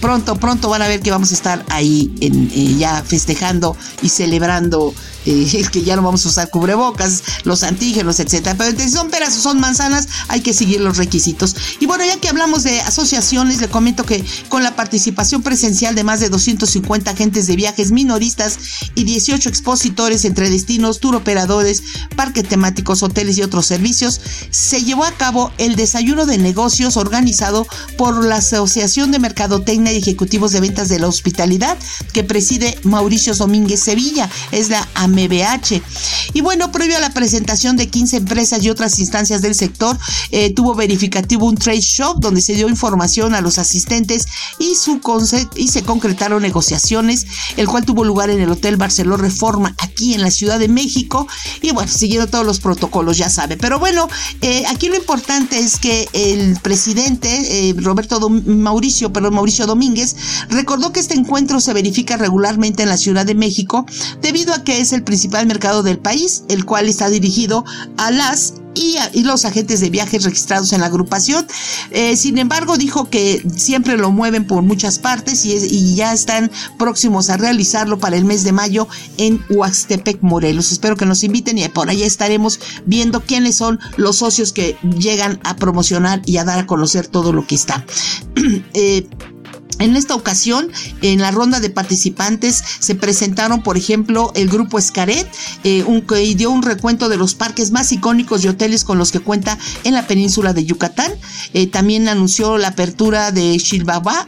pronto, 0.00 0.36
pronto 0.36 0.68
van 0.68 0.82
a 0.82 0.88
ver 0.88 1.00
que 1.00 1.10
vamos 1.10 1.30
a 1.30 1.34
estar 1.34 1.64
ahí 1.70 2.14
en, 2.20 2.50
eh, 2.54 2.76
ya 2.78 3.02
festejando 3.02 3.74
y 4.02 4.10
celebrando 4.10 4.94
eh, 5.54 5.64
que 5.70 5.82
ya 5.82 5.96
no 5.96 6.02
vamos 6.02 6.24
a 6.26 6.28
usar 6.28 6.50
cubrebocas, 6.50 7.22
los 7.44 7.62
antígenos, 7.62 8.20
etcétera. 8.20 8.56
Pero 8.56 8.78
si 8.78 8.90
son 8.90 9.10
peras 9.10 9.36
o 9.36 9.40
son 9.40 9.60
manzanas, 9.60 10.08
hay 10.28 10.40
que 10.40 10.52
seguir 10.52 10.80
los 10.80 10.96
requisitos. 10.96 11.56
Y 11.80 11.86
bueno, 11.86 12.04
ya 12.04 12.18
que 12.18 12.28
hablamos 12.28 12.62
de 12.62 12.80
asociaciones, 12.80 13.60
le 13.60 13.68
comento 13.68 14.04
que 14.04 14.24
con 14.48 14.62
la 14.62 14.76
participación 14.76 15.42
presencial 15.42 15.94
de 15.94 16.04
más 16.04 16.20
de 16.20 16.28
250 16.28 17.10
agentes 17.10 17.46
de 17.46 17.56
viajes 17.56 17.90
minoristas 17.92 18.58
y 18.94 19.04
18 19.04 19.48
expositores 19.48 20.24
entre 20.24 20.50
destinos, 20.50 21.00
tour 21.00 21.16
operadores, 21.16 21.82
parques 22.16 22.48
temáticos, 22.48 23.02
hoteles 23.02 23.38
y 23.38 23.42
otros 23.42 23.66
servicios, 23.66 24.20
se 24.50 24.82
llevó 24.82 25.04
a 25.04 25.12
cabo 25.12 25.52
el 25.58 25.76
desayuno 25.76 26.26
de 26.26 26.38
negocios 26.38 26.96
organizado 26.96 27.66
por 27.96 28.24
la 28.24 28.36
Asociación 28.36 29.10
de 29.10 29.18
Mercadotecnia 29.18 29.92
y 29.92 29.98
Ejecutivos 29.98 30.52
de 30.52 30.60
Ventas 30.60 30.88
de 30.88 30.98
la 30.98 31.08
Hospitalidad, 31.08 31.76
que 32.12 32.24
preside 32.24 32.78
Mauricio 32.82 33.34
Domínguez 33.34 33.80
Sevilla. 33.80 34.30
Es 34.52 34.68
la 34.68 34.86
MBH. 35.14 35.82
Y 36.32 36.40
bueno, 36.40 36.72
previo 36.72 36.96
a 36.96 37.00
la 37.00 37.10
presentación 37.10 37.76
de 37.76 37.88
15 37.88 38.18
empresas 38.18 38.62
y 38.62 38.70
otras 38.70 38.98
instancias 38.98 39.42
del 39.42 39.54
sector, 39.54 39.98
eh, 40.30 40.52
tuvo 40.52 40.74
verificativo 40.74 41.46
un 41.46 41.56
trade 41.56 41.80
shop 41.80 42.18
donde 42.20 42.40
se 42.40 42.54
dio 42.54 42.68
información 42.68 43.34
a 43.34 43.40
los 43.40 43.58
asistentes 43.58 44.26
y, 44.58 44.74
su 44.74 45.00
y 45.56 45.68
se 45.68 45.82
concretaron 45.82 46.42
negociaciones, 46.42 47.26
el 47.56 47.68
cual 47.68 47.84
tuvo 47.84 48.04
lugar 48.04 48.30
en 48.30 48.40
el 48.40 48.50
Hotel 48.50 48.76
Barceló 48.76 49.16
Reforma 49.16 49.74
aquí 49.78 50.14
en 50.14 50.22
la 50.22 50.30
Ciudad 50.30 50.58
de 50.58 50.68
México. 50.68 51.26
Y 51.62 51.72
bueno, 51.72 51.90
siguiendo 51.90 52.26
todos 52.26 52.44
los 52.44 52.60
protocolos, 52.60 53.16
ya 53.16 53.30
sabe. 53.30 53.56
Pero 53.56 53.78
bueno, 53.78 54.08
eh, 54.40 54.64
aquí 54.68 54.88
lo 54.88 54.96
importante 54.96 55.58
es 55.58 55.78
que 55.78 56.08
el 56.12 56.58
presidente, 56.60 57.68
eh, 57.68 57.74
Roberto 57.76 58.28
Mauricio, 58.28 59.12
perdón, 59.12 59.34
Mauricio 59.34 59.66
Domínguez, 59.66 60.16
recordó 60.48 60.92
que 60.92 61.00
este 61.00 61.14
encuentro 61.14 61.60
se 61.60 61.72
verifica 61.72 62.16
regularmente 62.16 62.82
en 62.82 62.88
la 62.88 62.96
Ciudad 62.96 63.26
de 63.26 63.34
México 63.34 63.86
debido 64.20 64.54
a 64.54 64.64
que 64.64 64.80
es 64.80 64.92
el 64.92 65.03
principal 65.04 65.46
mercado 65.46 65.82
del 65.82 65.98
país, 65.98 66.44
el 66.48 66.64
cual 66.64 66.88
está 66.88 67.08
dirigido 67.08 67.64
a 67.96 68.10
las 68.10 68.54
y, 68.74 69.22
los 69.22 69.44
agentes 69.44 69.80
de 69.80 69.90
viajes 69.90 70.24
registrados 70.24 70.72
en 70.72 70.80
la 70.80 70.86
agrupación. 70.86 71.46
Eh, 71.90 72.16
sin 72.16 72.38
embargo, 72.38 72.76
dijo 72.76 73.08
que 73.08 73.42
siempre 73.56 73.96
lo 73.96 74.10
mueven 74.10 74.46
por 74.46 74.62
muchas 74.62 74.98
partes 74.98 75.44
y, 75.44 75.94
ya 75.94 76.12
están 76.12 76.50
próximos 76.78 77.30
a 77.30 77.36
realizarlo 77.36 77.98
para 77.98 78.16
el 78.16 78.24
mes 78.24 78.42
de 78.42 78.52
mayo 78.52 78.88
en 79.16 79.44
Huastepec, 79.48 80.22
Morelos. 80.22 80.72
Espero 80.72 80.96
que 80.96 81.06
nos 81.06 81.22
inviten 81.22 81.58
y 81.58 81.68
por 81.68 81.88
allá 81.88 82.04
estaremos 82.04 82.58
viendo 82.84 83.20
quiénes 83.20 83.56
son 83.56 83.78
los 83.96 84.16
socios 84.16 84.52
que 84.52 84.76
llegan 84.98 85.38
a 85.44 85.56
promocionar 85.56 86.22
y 86.26 86.38
a 86.38 86.44
dar 86.44 86.58
a 86.58 86.66
conocer 86.66 87.06
todo 87.06 87.32
lo 87.32 87.46
que 87.46 87.54
está. 87.54 87.84
eh, 88.74 89.06
en 89.78 89.96
esta 89.96 90.14
ocasión, 90.14 90.70
en 91.02 91.20
la 91.20 91.30
ronda 91.30 91.60
de 91.60 91.70
participantes 91.70 92.62
se 92.78 92.94
presentaron, 92.94 93.62
por 93.62 93.76
ejemplo, 93.76 94.32
el 94.34 94.48
grupo 94.48 94.78
Escaret, 94.78 95.26
eh, 95.64 95.84
que 96.08 96.34
dio 96.34 96.50
un 96.50 96.62
recuento 96.62 97.08
de 97.08 97.16
los 97.16 97.34
parques 97.34 97.70
más 97.70 97.92
icónicos 97.92 98.44
y 98.44 98.48
hoteles 98.48 98.84
con 98.84 98.98
los 98.98 99.10
que 99.10 99.20
cuenta 99.20 99.58
en 99.84 99.94
la 99.94 100.06
península 100.06 100.52
de 100.52 100.64
Yucatán. 100.64 101.12
Eh, 101.52 101.66
también 101.66 102.08
anunció 102.08 102.58
la 102.58 102.68
apertura 102.68 103.32
de 103.32 103.58
Xilbalba, 103.58 104.26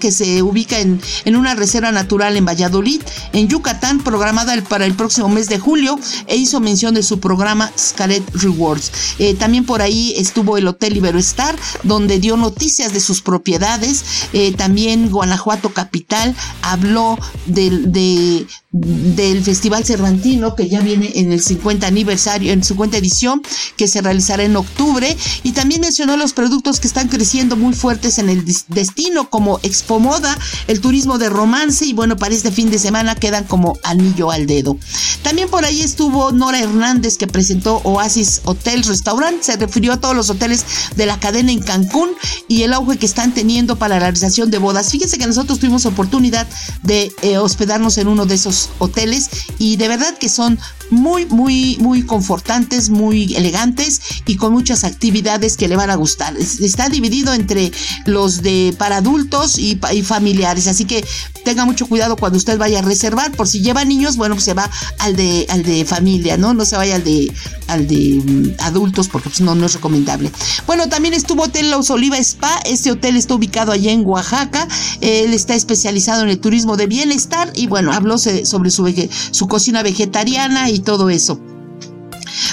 que 0.00 0.12
se 0.12 0.42
ubica 0.42 0.78
en, 0.78 1.00
en, 1.24 1.36
una 1.36 1.54
reserva 1.54 1.92
natural 1.92 2.36
en 2.36 2.44
Valladolid, 2.44 3.00
en 3.32 3.48
Yucatán, 3.48 4.02
programada 4.02 4.52
para 4.68 4.86
el 4.86 4.94
próximo 4.94 5.28
mes 5.28 5.48
de 5.48 5.58
julio, 5.58 5.98
e 6.26 6.36
hizo 6.36 6.60
mención 6.60 6.94
de 6.94 7.02
su 7.02 7.20
programa 7.20 7.72
Scaret 7.78 8.22
Rewards. 8.34 8.92
Eh, 9.18 9.34
también 9.34 9.64
por 9.64 9.82
ahí 9.82 10.14
estuvo 10.16 10.58
el 10.58 10.66
Hotel 10.66 10.96
Iberoestar, 10.96 11.56
donde 11.82 12.18
dio 12.18 12.36
noticias 12.36 12.92
de 12.92 13.00
sus 13.00 13.22
propiedades 13.22 14.04
eh, 14.32 14.52
también 14.52 15.10
Guanajuato 15.10 15.70
Capital 15.70 16.34
habló 16.62 17.18
del, 17.46 18.46
del 18.72 19.42
Festival 19.42 19.84
Cervantino, 19.84 20.56
que 20.56 20.68
ya 20.68 20.80
viene 20.80 21.12
en 21.16 21.32
el 21.32 21.42
50 21.42 21.86
aniversario, 21.86 22.52
en 22.52 22.64
50 22.64 22.96
edición, 22.96 23.42
que 23.76 23.86
se 23.86 24.00
realizará 24.00 24.44
en 24.44 24.56
octubre. 24.56 25.14
Y 25.42 25.52
también 25.52 25.82
mencionó 25.82 26.16
los 26.16 26.32
productos 26.32 26.80
que 26.80 26.88
están 26.88 27.08
creciendo 27.08 27.56
muy 27.56 27.74
fuertes 27.74 28.18
en 28.18 28.30
el 28.30 28.44
destino, 28.68 29.28
como 29.28 29.60
Expo 29.62 30.00
Moda, 30.00 30.38
el 30.68 30.80
turismo 30.80 31.18
de 31.18 31.28
romance, 31.28 31.84
y 31.84 31.92
bueno, 31.92 32.16
para 32.16 32.34
este 32.34 32.50
fin 32.50 32.70
de 32.70 32.78
semana 32.78 33.14
quedan 33.14 33.44
como 33.44 33.78
anillo 33.84 34.30
al 34.30 34.46
dedo. 34.46 34.78
También 35.22 35.48
por 35.48 35.64
ahí 35.64 35.82
estuvo 35.82 36.32
Nora 36.32 36.60
Hernández, 36.60 37.18
que 37.18 37.26
presentó 37.26 37.80
Oasis 37.84 38.40
Hotel 38.44 38.82
Restaurant, 38.84 39.42
se 39.42 39.56
refirió 39.56 39.92
a 39.92 40.00
todos 40.00 40.16
los 40.16 40.30
hoteles 40.30 40.64
de 40.96 41.06
la 41.06 41.20
cadena 41.20 41.52
en 41.52 41.60
Cancún 41.60 42.10
y 42.48 42.62
el 42.62 42.72
auge 42.72 42.96
que 42.96 43.06
están 43.06 43.34
teniendo 43.34 43.76
para 43.76 44.00
la 44.00 44.12
de 44.12 44.58
bodas. 44.58 44.90
Fíjense 44.90 45.18
que 45.18 45.26
nosotros 45.26 45.58
tuvimos 45.58 45.84
oportunidad 45.84 46.46
de 46.82 47.12
eh, 47.22 47.38
hospedarnos 47.38 47.98
en 47.98 48.08
uno 48.08 48.24
de 48.24 48.34
esos 48.34 48.61
hoteles 48.78 49.30
y 49.58 49.76
de 49.76 49.88
verdad 49.88 50.16
que 50.18 50.28
son 50.28 50.58
muy, 50.92 51.26
muy, 51.26 51.78
muy 51.80 52.04
confortantes, 52.04 52.90
muy 52.90 53.34
elegantes 53.34 54.00
y 54.26 54.36
con 54.36 54.52
muchas 54.52 54.84
actividades 54.84 55.56
que 55.56 55.66
le 55.66 55.74
van 55.74 55.90
a 55.90 55.96
gustar. 55.96 56.36
Está 56.36 56.88
dividido 56.88 57.32
entre 57.32 57.72
los 58.06 58.42
de 58.42 58.74
para 58.78 58.98
adultos 58.98 59.58
y, 59.58 59.76
familiares, 60.02 60.66
así 60.66 60.84
que 60.84 61.04
tenga 61.44 61.64
mucho 61.64 61.86
cuidado 61.86 62.16
cuando 62.16 62.38
usted 62.38 62.58
vaya 62.58 62.80
a 62.80 62.82
reservar. 62.82 63.32
Por 63.32 63.48
si 63.48 63.60
lleva 63.60 63.84
niños, 63.84 64.16
bueno, 64.16 64.34
pues 64.34 64.44
se 64.44 64.54
va 64.54 64.70
al 64.98 65.16
de, 65.16 65.46
al 65.48 65.62
de 65.62 65.84
familia, 65.84 66.36
¿no? 66.36 66.54
No 66.54 66.64
se 66.64 66.76
vaya 66.76 66.96
al 66.96 67.04
de, 67.04 67.32
al 67.68 67.88
de 67.88 68.22
mm, 68.24 68.60
adultos 68.60 69.08
porque 69.08 69.30
pues, 69.30 69.40
no, 69.40 69.54
no 69.54 69.66
es 69.66 69.74
recomendable. 69.74 70.30
Bueno, 70.66 70.88
también 70.88 71.14
estuvo 71.14 71.44
Hotel 71.44 71.70
Los 71.70 71.90
Oliva 71.90 72.18
Spa. 72.18 72.60
Este 72.66 72.90
hotel 72.90 73.16
está 73.16 73.34
ubicado 73.34 73.72
allá 73.72 73.90
en 73.90 74.04
Oaxaca. 74.04 74.68
Él 75.00 75.32
está 75.32 75.54
especializado 75.54 76.22
en 76.22 76.28
el 76.28 76.38
turismo 76.38 76.76
de 76.76 76.86
bienestar 76.86 77.50
y 77.54 77.66
bueno, 77.66 77.92
habló 77.92 78.18
sobre 78.18 78.70
su, 78.70 78.92
su 79.30 79.48
cocina 79.48 79.82
vegetariana 79.82 80.70
y 80.70 80.81
todo 80.82 81.10
eso. 81.10 81.40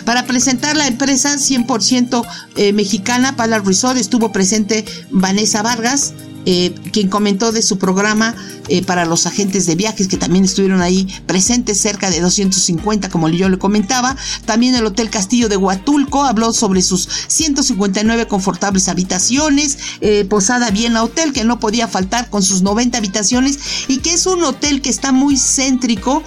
Para 0.05 0.25
presentar 0.25 0.75
la 0.75 0.87
empresa 0.87 1.35
100% 1.35 2.25
eh, 2.55 2.73
mexicana, 2.73 3.35
Pala 3.35 3.59
Resort, 3.59 3.97
estuvo 3.97 4.31
presente 4.31 4.85
Vanessa 5.09 5.61
Vargas, 5.61 6.13
eh, 6.45 6.73
quien 6.91 7.10
comentó 7.10 7.52
de 7.52 7.62
su 7.62 7.78
programa 7.78 8.36
eh, 8.67 8.84
para 8.84 9.06
los 9.06 9.25
agentes 9.25 9.65
de 9.65 9.75
viajes 9.75 10.08
que 10.08 10.17
también 10.17 10.45
estuvieron 10.45 10.82
ahí 10.82 11.08
presentes, 11.25 11.80
cerca 11.80 12.10
de 12.10 12.21
250, 12.21 13.10
como 13.10 13.30
yo 13.30 13.49
le 13.49 13.58
comentaba. 13.58 14.15
También 14.45 14.75
el 14.75 14.86
Hotel 14.86 15.10
Castillo 15.10 15.49
de 15.49 15.58
Huatulco 15.58 16.23
habló 16.23 16.54
sobre 16.54 16.82
sus 16.82 17.08
159 17.28 18.28
confortables 18.28 18.88
habitaciones, 18.88 19.78
eh, 20.02 20.25
Posada 20.25 20.71
Viena 20.71 21.04
Hotel, 21.04 21.34
que 21.34 21.43
no 21.43 21.60
podía 21.60 21.88
faltar 21.88 22.30
con 22.30 22.43
sus 22.43 22.62
90 22.62 22.97
habitaciones 22.97 23.60
y 23.88 23.97
que 23.97 24.13
es 24.13 24.25
un 24.25 24.43
hotel 24.43 24.82
que 24.82 24.89
está 24.89 25.12
muy 25.12 25.36
céntrico, 25.38 26.23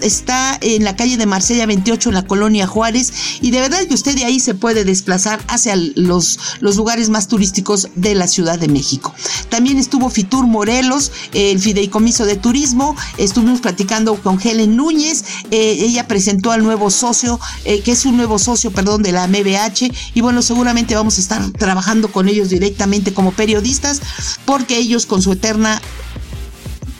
está 0.00 0.58
en 0.60 0.84
la 0.84 0.96
calle 0.96 1.16
de 1.16 1.26
Marsella 1.26 1.66
28, 1.66 2.10
en 2.10 2.14
la 2.14 2.26
colonia 2.26 2.66
Juárez, 2.66 3.12
y 3.40 3.50
de 3.50 3.60
verdad 3.60 3.82
que 3.86 3.94
usted 3.94 4.14
de 4.14 4.24
ahí 4.24 4.40
se 4.40 4.54
puede 4.54 4.84
desplazar 4.84 5.40
hacia 5.48 5.76
los 5.76 6.38
lugares 6.60 7.08
más 7.08 7.28
turísticos 7.28 7.88
de 7.94 8.14
la 8.14 8.26
Ciudad 8.26 8.58
de 8.58 8.68
México. 8.68 9.11
También 9.48 9.78
estuvo 9.78 10.10
Fitur 10.10 10.46
Morelos, 10.46 11.12
el 11.32 11.58
fideicomiso 11.58 12.24
de 12.24 12.36
turismo, 12.36 12.96
estuvimos 13.18 13.60
platicando 13.60 14.14
con 14.16 14.40
Helen 14.40 14.76
Núñez, 14.76 15.24
eh, 15.50 15.78
ella 15.80 16.08
presentó 16.08 16.52
al 16.52 16.62
nuevo 16.62 16.90
socio, 16.90 17.38
eh, 17.64 17.80
que 17.80 17.92
es 17.92 18.06
un 18.06 18.16
nuevo 18.16 18.38
socio, 18.38 18.70
perdón, 18.70 19.02
de 19.02 19.12
la 19.12 19.26
MBH, 19.26 19.92
y 20.14 20.20
bueno, 20.20 20.42
seguramente 20.42 20.94
vamos 20.94 21.18
a 21.18 21.20
estar 21.20 21.50
trabajando 21.52 22.10
con 22.10 22.28
ellos 22.28 22.48
directamente 22.48 23.12
como 23.12 23.32
periodistas, 23.32 24.00
porque 24.44 24.78
ellos 24.78 25.06
con 25.06 25.22
su 25.22 25.32
eterna 25.32 25.80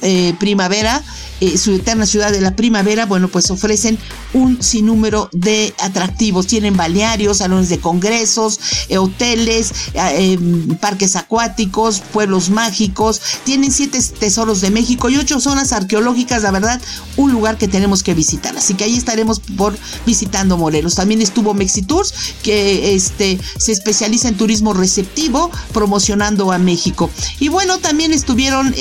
eh, 0.03 0.35
primavera 0.38 1.03
eh, 1.43 1.59
su 1.59 1.73
eterna 1.73 2.07
ciudad 2.07 2.31
de 2.31 2.41
la 2.41 2.55
primavera, 2.55 3.05
bueno, 3.05 3.27
pues 3.27 3.51
ofrecen 3.51 3.99
un 4.33 4.62
sinnúmero 4.62 5.29
de 5.33 5.75
atractivos. 5.81 6.47
Tienen 6.47 6.77
balnearios, 6.77 7.38
salones 7.38 7.69
de 7.69 7.81
congresos, 7.81 8.61
eh, 8.88 8.99
hoteles, 8.99 9.73
eh, 9.95 10.38
parques 10.81 11.17
acuáticos, 11.17 11.99
pueblos 11.99 12.49
mágicos. 12.51 13.21
Tienen 13.43 13.73
siete 13.73 13.99
tesoros 14.21 14.61
de 14.61 14.71
México 14.71 15.11
y 15.11 15.17
ocho 15.17 15.41
zonas 15.41 15.73
arqueológicas. 15.73 16.45
La 16.45 16.53
verdad, 16.53 16.81
un 17.17 17.33
lugar 17.33 17.59
que 17.59 17.67
tenemos 17.67 18.05
que 18.05 18.15
visitar. 18.15 18.57
Así 18.57 18.75
que 18.75 18.85
ahí 18.85 18.97
estaremos 18.97 19.41
por 19.41 19.77
visitando 20.07 20.57
Morelos. 20.57 20.95
También 20.95 21.21
estuvo 21.21 21.55
Mexitours, 21.55 22.15
que 22.45 22.95
este, 22.95 23.41
se 23.59 23.73
especializa 23.73 24.29
en 24.29 24.37
turismo 24.37 24.75
receptivo, 24.75 25.51
promocionando 25.73 26.53
a 26.53 26.59
México. 26.59 27.11
Y 27.41 27.49
bueno, 27.49 27.79
también 27.79 28.12
estuvieron 28.12 28.73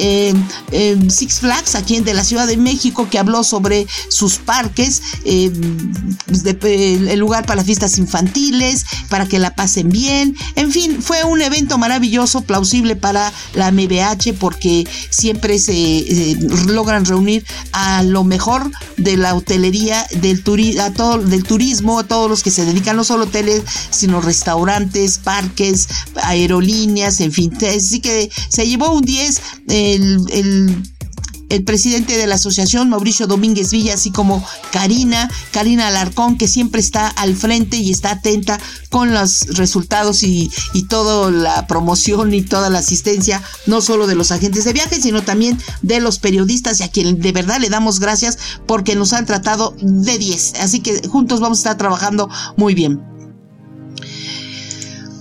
Six 1.12 1.40
Flags 1.40 1.76
aquí 1.76 2.00
de 2.00 2.14
la 2.14 2.24
ciudad 2.24 2.48
de 2.48 2.58
México 2.58 3.08
que 3.10 3.20
habló 3.20 3.44
sobre 3.44 3.88
sus 4.10 4.38
parques, 4.38 5.02
eh, 5.26 5.52
el 6.48 7.20
lugar 7.20 7.46
para 7.46 7.58
las 7.58 7.66
fiestas 7.66 7.98
infantiles, 7.98 8.86
para 9.10 9.28
que 9.28 9.40
la 9.40 9.56
pasen 9.56 9.90
bien. 9.90 10.36
En 10.56 10.72
fin, 10.72 11.02
fue 11.02 11.24
un 11.24 11.42
evento 11.42 11.78
maravilloso, 11.78 12.42
plausible 12.42 12.96
para 12.96 13.32
la 13.54 13.72
MBH 13.72 14.34
porque 14.40 14.88
siempre 15.10 15.60
se 15.60 15.74
eh, 15.74 16.38
logran 16.68 17.06
reunir 17.06 17.46
a 17.74 18.04
lo 18.04 18.24
mejor 18.24 18.72
de 18.98 19.18
la 19.18 19.36
hotelería, 19.36 20.06
del, 20.22 20.44
a 20.80 20.92
todo, 20.94 21.18
del 21.20 21.44
turismo, 21.44 22.00
a 22.00 22.04
todos 22.04 22.30
los 22.30 22.44
que 22.44 22.52
se 22.52 22.66
dedican 22.66 22.96
no 22.96 23.04
solo 23.04 23.26
hoteles, 23.26 23.64
sino 23.90 24.22
restaurantes, 24.22 25.18
parques, 25.18 25.88
aerolíneas, 26.24 27.20
en 27.22 27.32
fin. 27.32 27.52
Así 27.66 28.00
que 28.00 28.30
se 28.50 28.68
llevó 28.68 28.92
un 28.92 29.02
10 29.02 29.42
el 29.68 30.22
el 30.32 30.84
presidente 31.60 32.18
de 32.18 32.28
la 32.28 32.36
asociación, 32.36 32.90
Mauricio 32.90 33.28
Domínguez 33.28 33.72
Villa, 33.72 33.96
así 33.96 34.12
como 34.12 34.46
Karina, 34.72 35.30
Karina 35.52 35.88
Alarcón, 35.88 36.38
que 36.38 36.48
siempre 36.48 36.82
está 36.82 37.08
al 37.08 37.36
frente 37.36 37.78
y 37.78 37.92
está 37.92 38.12
atenta 38.12 38.60
con 38.90 39.14
los 39.14 39.42
resultados 39.58 40.24
y, 40.24 40.52
y 40.74 40.84
toda 40.84 41.30
la 41.32 41.68
promoción 41.68 42.34
y 42.34 42.42
toda 42.42 42.70
la 42.70 42.80
asistencia, 42.80 43.42
no 43.66 43.82
solo 43.82 44.08
de 44.08 44.16
los 44.16 44.32
agentes 44.32 44.64
de 44.66 44.74
viaje, 44.74 45.02
sino 45.02 45.24
también 45.24 45.58
de 45.82 46.00
los 46.00 46.20
periodistas 46.20 46.80
y 46.80 46.84
a 46.84 46.90
quien 46.90 47.20
de 47.20 47.32
verdad 47.32 47.60
le 47.60 47.70
damos 47.70 48.00
gracias 48.00 48.38
porque 48.66 48.96
nos 48.96 49.14
han 49.14 49.26
tratado 49.26 49.76
de 49.82 50.18
10. 50.18 50.54
Así 50.62 50.80
que 50.80 51.08
juntos 51.08 51.40
vamos 51.40 51.60
a 51.60 51.62
estar 51.62 51.78
trabajando 51.78 52.30
muy 52.58 52.74
bien. 52.74 53.11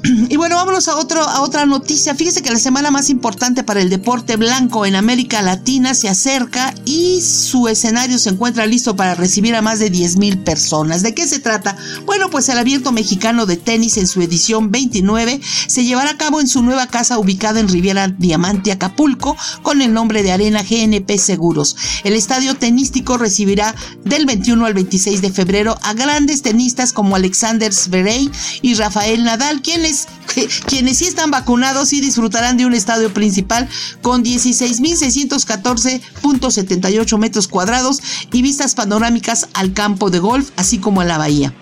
Y 0.03 0.37
bueno, 0.37 0.57
vámonos 0.57 0.89
a, 0.89 0.97
otro, 0.97 1.23
a 1.23 1.43
otra 1.43 1.67
noticia. 1.67 2.15
Fíjese 2.15 2.43
que 2.43 2.51
la 2.51 2.59
semana 2.59 2.91
más 2.91 3.11
importante 3.11 3.63
para 3.63 3.83
el 3.83 3.91
deporte 3.91 4.37
blanco 4.37 4.87
en 4.87 4.95
América 4.95 5.43
Latina 5.43 5.95
se 5.95 6.09
acerca 6.09 6.75
y 6.85 7.21
su 7.21 7.69
escenario 7.69 8.19
se 8.19 8.31
encuentra 8.31 8.65
listo 8.67 8.97
para 8.97 9.15
recibir 9.15 9.55
a 9.55 9.63
más 9.63 9.79
de 9.79 9.91
10 9.91 10.17
mil 10.17 10.39
personas. 10.39 11.03
¿De 11.03 11.15
qué 11.15 11.27
se 11.27 11.39
trata? 11.39 11.77
Bueno, 12.07 12.31
pues 12.31 12.49
el 12.49 12.59
abierto 12.59 12.93
mexicano 12.93 13.45
de 13.45 13.57
tenis 13.57 13.99
en 13.99 14.07
su 14.07 14.23
edición 14.23 14.71
29 14.71 15.41
se 15.67 15.85
llevará 15.85 16.11
a 16.11 16.17
cabo 16.17 16.41
en 16.41 16.49
su 16.49 16.63
nueva 16.63 16.87
casa 16.87 17.19
ubicada 17.19 17.61
en 17.61 17.69
Riviera 17.69 18.09
Diamante, 18.09 18.73
Acapulco, 18.73 19.37
con 19.63 19.83
el 19.83 19.93
nombre 19.93 20.23
de 20.23 20.33
Arena 20.33 20.63
GNP 20.63 21.19
Seguros. 21.19 21.77
El 22.05 22.15
estadio 22.15 22.55
tenístico 22.55 23.19
recibirá 23.19 23.75
del 24.05 24.25
21 24.25 24.65
al 24.65 24.75
26 24.75 25.21
de 25.21 25.31
febrero 25.31 25.79
a 25.83 25.93
grandes 25.93 26.43
tenistas 26.43 26.93
como 26.93 27.17
Alexander 27.17 27.73
Zverev 27.73 28.31
y 28.63 28.75
Rafael 28.75 29.25
Nadal, 29.25 29.63
quienes 30.67 30.99
sí 30.99 31.07
están 31.07 31.31
vacunados 31.31 31.93
y 31.93 32.01
disfrutarán 32.01 32.57
de 32.57 32.67
un 32.67 32.75
estadio 32.75 33.13
principal 33.13 33.69
con 34.03 34.25
16.614.78 34.25 37.19
metros 37.19 37.47
cuadrados 37.49 38.01
y 38.33 38.43
vistas 38.43 38.75
panorámicas 38.75 39.49
al 39.55 39.73
campo 39.73 40.11
de 40.11 40.21
golf, 40.21 40.51
así 40.57 40.79
como 40.79 41.01
a 41.01 41.05
la 41.05 41.19
bahía. 41.19 41.55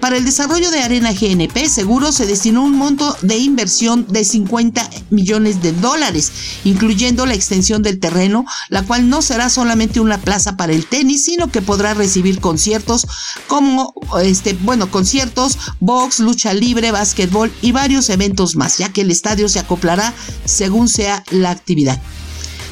Para 0.00 0.16
el 0.16 0.24
desarrollo 0.24 0.70
de 0.70 0.82
Arena 0.82 1.12
GNP 1.12 1.68
Seguro 1.68 2.12
se 2.12 2.26
destinó 2.26 2.64
un 2.64 2.76
monto 2.76 3.16
de 3.22 3.38
inversión 3.38 4.06
de 4.08 4.24
50 4.24 4.88
millones 5.10 5.62
de 5.62 5.72
dólares, 5.72 6.32
incluyendo 6.64 7.26
la 7.26 7.34
extensión 7.34 7.82
del 7.82 8.00
terreno, 8.00 8.44
la 8.68 8.82
cual 8.82 9.08
no 9.08 9.22
será 9.22 9.50
solamente 9.50 10.00
una 10.00 10.18
plaza 10.18 10.56
para 10.56 10.72
el 10.72 10.86
tenis, 10.86 11.24
sino 11.24 11.50
que 11.50 11.62
podrá 11.62 11.94
recibir 11.94 12.40
conciertos 12.40 13.06
como, 13.46 13.94
este, 14.22 14.54
bueno, 14.54 14.90
conciertos, 14.90 15.58
box, 15.80 16.20
lucha 16.20 16.54
libre, 16.54 16.90
básquetbol 16.90 17.52
y 17.62 17.69
varios 17.72 18.10
eventos 18.10 18.56
más, 18.56 18.78
ya 18.78 18.92
que 18.92 19.02
el 19.02 19.10
estadio 19.10 19.48
se 19.48 19.58
acoplará 19.58 20.12
según 20.44 20.88
sea 20.88 21.24
la 21.30 21.50
actividad. 21.50 22.00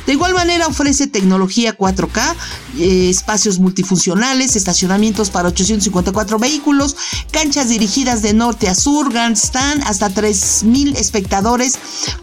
De 0.09 0.15
igual 0.15 0.33
manera 0.33 0.67
ofrece 0.67 1.07
tecnología 1.07 1.77
4K, 1.77 2.35
eh, 2.79 3.11
espacios 3.11 3.59
multifuncionales, 3.59 4.57
estacionamientos 4.57 5.29
para 5.29 5.51
854 5.51 6.39
vehículos, 6.39 6.97
canchas 7.31 7.69
dirigidas 7.69 8.23
de 8.23 8.33
norte 8.33 8.71
a 8.71 8.75
sur, 8.75 9.13
grandstand 9.13 9.83
hasta 9.85 10.09
3.000 10.09 10.97
espectadores, 10.97 11.75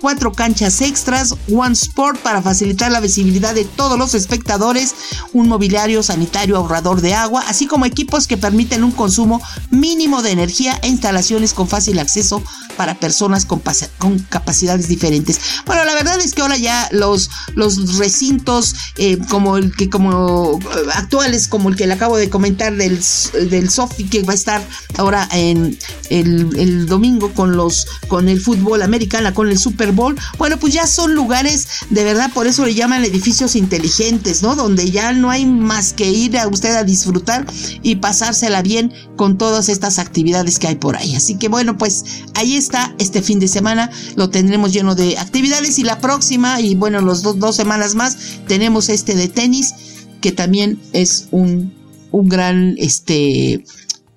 cuatro 0.01 0.31
canchas 0.31 0.81
extras, 0.81 1.35
One 1.53 1.73
Sport 1.73 2.21
para 2.21 2.41
facilitar 2.41 2.91
la 2.91 3.01
visibilidad 3.01 3.53
de 3.53 3.65
todos 3.65 3.99
los 3.99 4.15
espectadores, 4.15 4.95
un 5.33 5.47
mobiliario 5.47 6.01
sanitario 6.01 6.57
ahorrador 6.57 7.01
de 7.01 7.13
agua, 7.13 7.43
así 7.47 7.67
como 7.67 7.85
equipos 7.85 8.25
que 8.25 8.35
permiten 8.35 8.83
un 8.83 8.93
consumo 8.93 9.43
mínimo 9.69 10.23
de 10.23 10.31
energía 10.31 10.79
e 10.81 10.87
instalaciones 10.87 11.53
con 11.53 11.67
fácil 11.67 11.99
acceso 11.99 12.41
para 12.77 12.95
personas 12.95 13.45
con, 13.45 13.61
capacidades 14.29 14.87
diferentes. 14.87 15.39
Bueno, 15.65 15.85
la 15.85 15.93
verdad 15.93 16.19
es 16.19 16.33
que 16.33 16.41
ahora 16.41 16.57
ya 16.57 16.89
los 16.91 17.29
recintos 17.97 18.75
eh, 18.97 19.17
como 19.29 19.57
el 19.57 19.75
que 19.75 19.89
como 19.89 20.59
eh, 20.59 20.89
actuales 20.93 21.47
como 21.47 21.69
el 21.69 21.75
que 21.75 21.87
le 21.87 21.93
acabo 21.93 22.17
de 22.17 22.29
comentar 22.29 22.75
del, 22.75 22.99
del 23.49 23.69
Sofi 23.69 24.05
que 24.05 24.23
va 24.23 24.33
a 24.33 24.35
estar 24.35 24.67
ahora 24.97 25.27
en 25.31 25.77
el, 26.09 26.85
domingo 26.85 27.33
con 27.33 27.55
los 27.55 27.87
con 28.07 28.29
el 28.29 28.39
fútbol 28.39 28.81
americano 28.81 29.33
con 29.33 29.49
el 29.49 29.57
Super 29.57 29.91
Bowl. 29.91 30.15
Bueno 30.37 30.57
pues 30.57 30.73
ya 30.73 30.87
son 30.87 31.15
lugares 31.15 31.67
de 31.89 32.03
verdad 32.03 32.31
por 32.33 32.47
eso 32.47 32.65
le 32.65 32.73
llaman 32.73 33.03
edificios 33.03 33.55
inteligentes 33.55 34.41
no 34.41 34.55
donde 34.55 34.89
ya 34.91 35.13
no 35.13 35.29
hay 35.29 35.45
más 35.45 35.93
que 35.93 36.09
ir 36.09 36.37
a 36.37 36.47
usted 36.47 36.75
a 36.75 36.83
disfrutar 36.83 37.45
y 37.81 37.95
pasársela 37.97 38.61
bien 38.61 38.93
con 39.15 39.37
todas 39.37 39.69
estas 39.69 39.99
actividades 39.99 40.59
que 40.59 40.67
hay 40.67 40.75
por 40.75 40.95
ahí. 40.95 41.15
Así 41.15 41.35
que 41.35 41.47
bueno 41.47 41.77
pues 41.77 42.03
ahí 42.33 42.55
está 42.55 42.93
este 42.99 43.21
fin 43.21 43.39
de 43.39 43.47
semana. 43.47 43.89
Lo 44.15 44.29
tendremos 44.29 44.73
lleno 44.73 44.95
de 44.95 45.17
actividades 45.17 45.79
y 45.79 45.83
la 45.83 45.99
próxima 45.99 46.59
y 46.61 46.75
bueno 46.75 47.01
los 47.01 47.21
dos, 47.21 47.39
dos 47.39 47.55
semanas 47.65 47.95
más. 47.95 48.17
Tenemos 48.47 48.89
este 48.89 49.15
de 49.15 49.27
tenis 49.27 49.73
que 50.21 50.31
también 50.31 50.79
es 50.93 51.27
un, 51.31 51.73
un 52.11 52.29
gran 52.29 52.75
este 52.77 53.65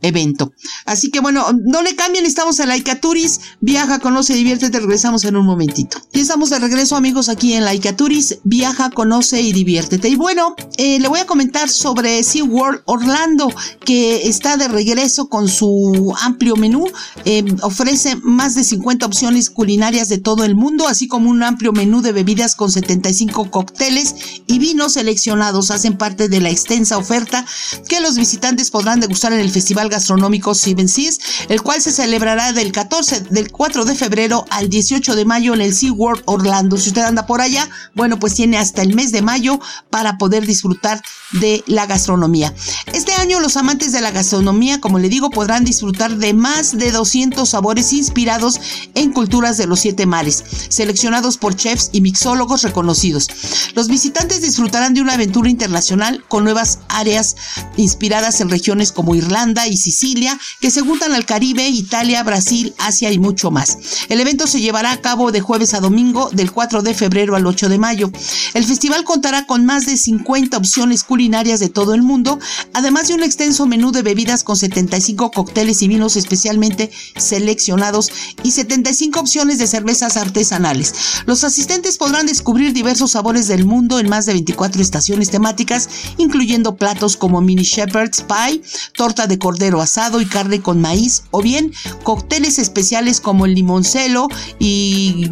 evento. 0.03 0.53
Así 0.85 1.11
que 1.11 1.21
bueno, 1.21 1.47
no 1.65 1.83
le 1.83 1.97
cambien, 1.97 2.25
estamos 2.25 2.59
en 2.61 2.69
Laika 2.69 3.01
Turis, 3.01 3.41
viaja, 3.61 3.99
conoce, 3.99 4.35
diviértete, 4.35 4.79
regresamos 4.79 5.25
en 5.25 5.37
un 5.37 5.47
momentito. 5.47 5.99
Y 6.13 6.21
estamos 6.21 6.51
de 6.51 6.59
regreso 6.59 6.97
amigos 6.97 7.29
aquí 7.29 7.55
en 7.55 7.65
Laika 7.65 7.97
Turis, 7.97 8.39
viaja, 8.45 8.91
conoce 8.91 9.41
y 9.41 9.53
diviértete. 9.53 10.09
Y 10.09 10.17
bueno, 10.17 10.55
eh, 10.77 10.99
le 11.01 11.09
voy 11.09 11.21
a 11.21 11.27
comentar 11.27 11.69
sobre 11.69 12.23
SeaWorld 12.23 12.83
Orlando, 12.85 13.53
que 13.85 14.29
está 14.29 14.57
de 14.57 14.69
regreso 14.69 15.29
con 15.29 15.49
su 15.49 16.15
amplio 16.21 16.57
menú, 16.57 16.87
eh, 17.25 17.45
ofrece 17.63 18.17
más 18.17 18.55
de 18.55 18.65
50 18.65 19.07
opciones 19.07 19.51
culinarias 19.51 20.09
de 20.09 20.19
todo 20.19 20.45
el 20.45 20.55
mundo, 20.55 20.87
así 20.87 21.09
como 21.09 21.31
un 21.31 21.43
amplio 21.43 21.73
menú 21.73 22.03
de 22.03 22.13
bebidas 22.13 22.55
con 22.55 22.71
75 22.71 23.51
cócteles 23.51 24.15
y 24.47 24.59
vinos 24.59 24.93
seleccionados, 24.95 25.71
hacen 25.71 25.97
parte 25.97 26.29
de 26.29 26.41
la 26.41 26.51
extensa 26.51 26.99
oferta 26.99 27.45
que 27.89 28.01
los 28.01 28.17
visitantes 28.17 28.71
podrán 28.71 29.01
degustar 29.01 29.33
en 29.33 29.41
el 29.41 29.51
Festival 29.51 29.88
Festival 29.89 29.99
Gastronómico 29.99 30.55
Seven 30.55 30.89
Seas, 30.89 31.19
el 31.49 31.63
cual 31.63 31.81
se 31.81 31.93
celebrará 31.93 32.53
del 32.53 32.73
14, 32.73 33.21
del 33.31 33.51
4 33.51 33.85
de 33.85 33.95
febrero 33.95 34.45
al 34.51 34.69
18 34.69 35.17
de 35.17 35.25
mayo 35.25 35.55
en 35.55 35.61
el 35.61 35.75
SeaWorld 35.75 36.23
Orlando. 36.27 36.77
Si 36.77 36.89
usted 36.89 37.03
anda 37.03 37.27
por 37.27 37.41
allá, 37.41 37.69
bueno, 37.95 38.19
pues 38.19 38.35
tiene 38.35 38.59
hasta 38.59 38.83
el 38.83 38.95
mes 38.95 39.13
de 39.13 39.23
mayo 39.23 39.59
para 39.91 40.19
poder 40.19 40.47
disfrutar 40.47 41.03
de 41.33 41.63
la 41.67 41.87
gastronomía. 41.87 42.55
Este 42.93 43.13
año 43.15 43.41
los 43.41 43.57
amantes 43.57 43.93
de 43.93 44.01
la 44.01 44.11
gastronomía, 44.11 44.81
como 44.81 44.99
le 44.99 45.09
digo, 45.09 45.31
podrán 45.31 45.65
disfrutar 45.65 46.17
de 46.17 46.33
más 46.35 46.77
de 46.79 46.91
200 46.93 47.49
sabores 47.49 47.93
inspirados 47.93 48.61
en 48.95 49.13
culturas 49.13 49.57
de 49.57 49.67
los 49.67 49.81
siete 49.81 50.07
mares, 50.07 50.45
seleccionados 50.69 51.37
por 51.37 51.55
chefs 51.55 51.91
y 51.93 52.01
mixólogos 52.01 52.63
reconocidos. 52.63 53.29
Los 53.75 53.89
visitantes 53.89 54.43
disfrutarán 54.43 54.95
de 54.95 55.03
una 55.03 55.15
aventura 55.15 55.51
internacional 55.51 56.25
con 56.29 56.45
nuevas 56.45 56.81
áreas 56.89 57.37
inspiradas 57.77 58.41
en 58.41 58.49
regiones 58.49 58.93
como 58.93 59.15
Irlanda 59.15 59.67
y 59.67 59.77
Sicilia, 59.79 60.39
que 60.61 60.71
se 60.71 60.83
juntan 60.83 61.13
al 61.13 61.25
Caribe, 61.25 61.69
Italia, 61.69 62.23
Brasil, 62.23 62.75
Asia 62.79 63.11
y 63.13 63.19
mucho 63.19 63.51
más. 63.51 63.79
El 64.09 64.21
evento 64.21 64.47
se 64.47 64.61
llevará 64.61 64.93
a 64.93 65.01
cabo 65.01 65.33
de 65.33 65.41
jueves 65.41 65.75
a 65.75 65.81
domingo, 65.81 66.31
del 66.33 66.53
4 66.53 66.83
de 66.83 66.95
febrero 66.95 67.37
al 67.37 67.47
8 67.47 67.69
de 67.69 67.79
mayo. 67.79 68.11
El 68.55 68.65
festival 68.65 69.05
contará 69.05 69.47
con 69.47 69.65
más 69.65 69.87
de 69.87 69.97
50 69.97 70.57
opciones 70.57 71.05
culinarias 71.05 71.61
de 71.61 71.69
todo 71.69 71.95
el 71.95 72.03
mundo, 72.03 72.39
además 72.73 73.09
de 73.09 73.15
un 73.15 73.23
extenso 73.23 73.67
menú 73.67 73.93
de 73.93 74.03
bebidas 74.03 74.45
con 74.45 74.57
75 74.57 75.31
cócteles 75.31 75.83
y 75.83 75.89
vinos 75.89 76.17
especialmente 76.17 76.91
seleccionados 77.17 78.11
y 78.43 78.51
75 78.51 79.21
opciones 79.21 79.59
de 79.59 79.67
cervezas 79.67 80.17
artesanales. 80.17 80.95
Los 81.27 81.45
asistentes 81.45 81.99
podrán 81.99 82.27
descubrir 82.27 82.73
diversos 82.73 83.13
sabores 83.13 83.49
del 83.49 83.65
mundo 83.65 83.99
en 83.99 84.09
más 84.09 84.27
de 84.27 84.33
24 84.33 84.81
estaciones 84.81 85.31
temáticas, 85.31 85.89
incluyendo 86.17 86.77
platos 86.77 87.17
como 87.17 87.41
mini 87.41 87.63
shepherd's 87.63 88.23
pie, 88.23 88.63
torta 88.95 89.27
de 89.27 89.39
cordero 89.39 89.68
asado 89.77 90.21
y 90.21 90.27
carne 90.27 90.61
con 90.61 90.81
maíz, 90.81 91.25
o 91.31 91.43
bien 91.43 91.73
cócteles 92.03 92.59
especiales 92.59 93.21
como 93.21 93.47
el 93.47 93.55
limoncelo 93.55 94.29
y 94.59 95.31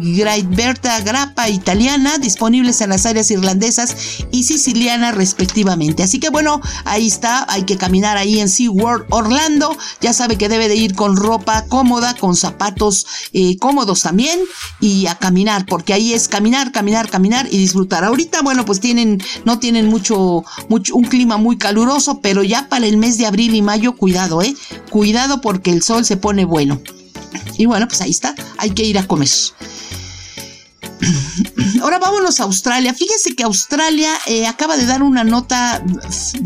Berta 0.49 0.99
grappa 1.01 1.49
italiana, 1.49 2.17
disponibles 2.17 2.81
en 2.81 2.89
las 2.89 3.05
áreas 3.05 3.31
irlandesas 3.31 3.95
y 4.31 4.43
siciliana 4.43 5.11
respectivamente. 5.11 6.03
Así 6.03 6.19
que 6.19 6.29
bueno, 6.29 6.61
ahí 6.85 7.07
está, 7.07 7.45
hay 7.51 7.63
que 7.63 7.77
caminar 7.77 8.17
ahí 8.17 8.39
en 8.39 8.49
SeaWorld 8.49 9.05
Orlando, 9.09 9.75
ya 10.01 10.13
sabe 10.13 10.37
que 10.37 10.49
debe 10.49 10.67
de 10.67 10.75
ir 10.75 10.95
con 10.95 11.15
ropa 11.15 11.65
cómoda, 11.67 12.15
con 12.15 12.35
zapatos 12.35 13.05
eh, 13.33 13.57
cómodos 13.57 14.01
también 14.01 14.39
y 14.79 15.07
a 15.07 15.15
caminar, 15.15 15.65
porque 15.65 15.93
ahí 15.93 16.13
es 16.13 16.27
caminar, 16.27 16.71
caminar, 16.71 17.09
caminar 17.09 17.47
y 17.51 17.57
disfrutar. 17.57 18.03
Ahorita, 18.03 18.41
bueno, 18.41 18.65
pues 18.65 18.79
tienen, 18.79 19.21
no 19.45 19.59
tienen 19.59 19.87
mucho, 19.87 20.43
un 20.69 21.03
clima 21.05 21.37
muy 21.37 21.57
caluroso, 21.57 22.19
pero 22.21 22.43
ya 22.43 22.67
para 22.69 22.85
el 22.85 22.97
mes 22.97 23.17
de 23.17 23.25
abril 23.25 23.55
y 23.55 23.61
mayo, 23.61 23.95
cuidado, 23.95 24.26
eh, 24.41 24.55
cuidado 24.89 25.41
porque 25.41 25.71
el 25.71 25.81
sol 25.81 26.05
se 26.05 26.17
pone 26.17 26.45
bueno. 26.45 26.81
Y 27.57 27.65
bueno, 27.65 27.87
pues 27.87 28.01
ahí 28.01 28.11
está, 28.11 28.35
hay 28.57 28.71
que 28.71 28.83
ir 28.83 28.97
a 28.97 29.07
comer. 29.07 29.29
Ahora 31.81 31.99
vámonos 31.99 32.39
a 32.39 32.43
Australia. 32.43 32.93
Fíjese 32.93 33.35
que 33.35 33.43
Australia 33.43 34.09
eh, 34.27 34.47
acaba 34.47 34.77
de 34.77 34.85
dar 34.85 35.03
una 35.03 35.23
nota 35.23 35.83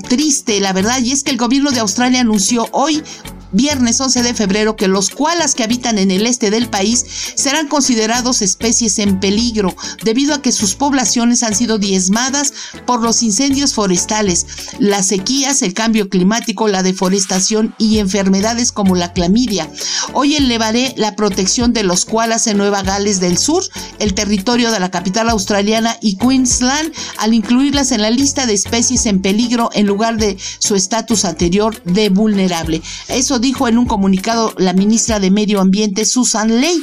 triste, 0.10 0.60
la 0.60 0.74
verdad, 0.74 1.00
y 1.00 1.12
es 1.12 1.24
que 1.24 1.32
el 1.32 1.38
gobierno 1.38 1.72
de 1.72 1.80
Australia 1.80 2.22
anunció 2.22 2.68
hoy 2.72 3.04
viernes 3.52 4.00
11 4.00 4.24
de 4.24 4.34
febrero 4.34 4.76
que 4.76 4.88
los 4.88 5.10
koalas 5.10 5.56
que 5.56 5.64
habitan 5.64 5.98
en 5.98 6.12
el 6.12 6.26
este 6.26 6.52
del 6.52 6.70
país 6.70 7.06
serán 7.36 7.68
considerados 7.68 8.42
especies 8.42 9.00
en 9.00 9.20
peligro 9.20 9.76
debido 10.04 10.34
a 10.34 10.42
que 10.42 10.52
sus 10.52 10.76
poblaciones 10.76 11.44
han 11.44 11.56
sido 11.56 11.78
diezmadas 11.78 12.54
por 12.86 13.02
los 13.02 13.24
incendios 13.24 13.74
forestales, 13.74 14.46
las 14.80 15.08
sequías, 15.08 15.62
el 15.62 15.74
cambio 15.74 16.10
climático, 16.10 16.68
la 16.68 16.84
deforestación 16.84 17.76
y 17.78 17.98
enfermedades 18.00 18.72
como 18.72 18.96
la 18.96 19.14
clamidia. 19.14 19.70
Hoy 20.14 20.36
elevaré 20.36 20.94
la 20.98 21.16
protección 21.16 21.74
de 21.74 21.84
los 21.84 22.06
koalas 22.06 22.48
en 22.48 22.58
Nueva 22.58 22.84
Gales 22.84 23.20
del 23.20 23.38
Sur, 23.38 23.64
el 24.00 24.14
territorio 24.14 24.72
de 24.72 24.80
la 24.80 24.92
capital 24.92 25.30
australiana 25.30 25.98
y 26.02 26.18
Queensland, 26.18 26.94
al 27.18 27.34
incluirlas 27.34 27.92
en 27.92 28.02
la 28.02 28.10
lista 28.10 28.46
de 28.46 28.54
especies 28.54 29.06
en 29.06 29.22
peligro 29.22 29.70
en 29.74 29.88
lugar 29.88 30.18
de 30.18 30.38
su 30.60 30.76
estatus 30.76 31.26
anterior 31.26 31.82
de 31.84 32.10
vulnerable. 32.10 32.82
Eso 33.08 33.40
dijo 33.42 33.68
en 33.68 33.78
un 33.78 33.86
comunicado 33.86 34.54
la 34.58 34.74
ministra 34.74 35.20
de 35.20 35.32
Medio 35.32 35.60
Ambiente, 35.60 36.06
Susan 36.06 36.62
Ley. 36.62 36.82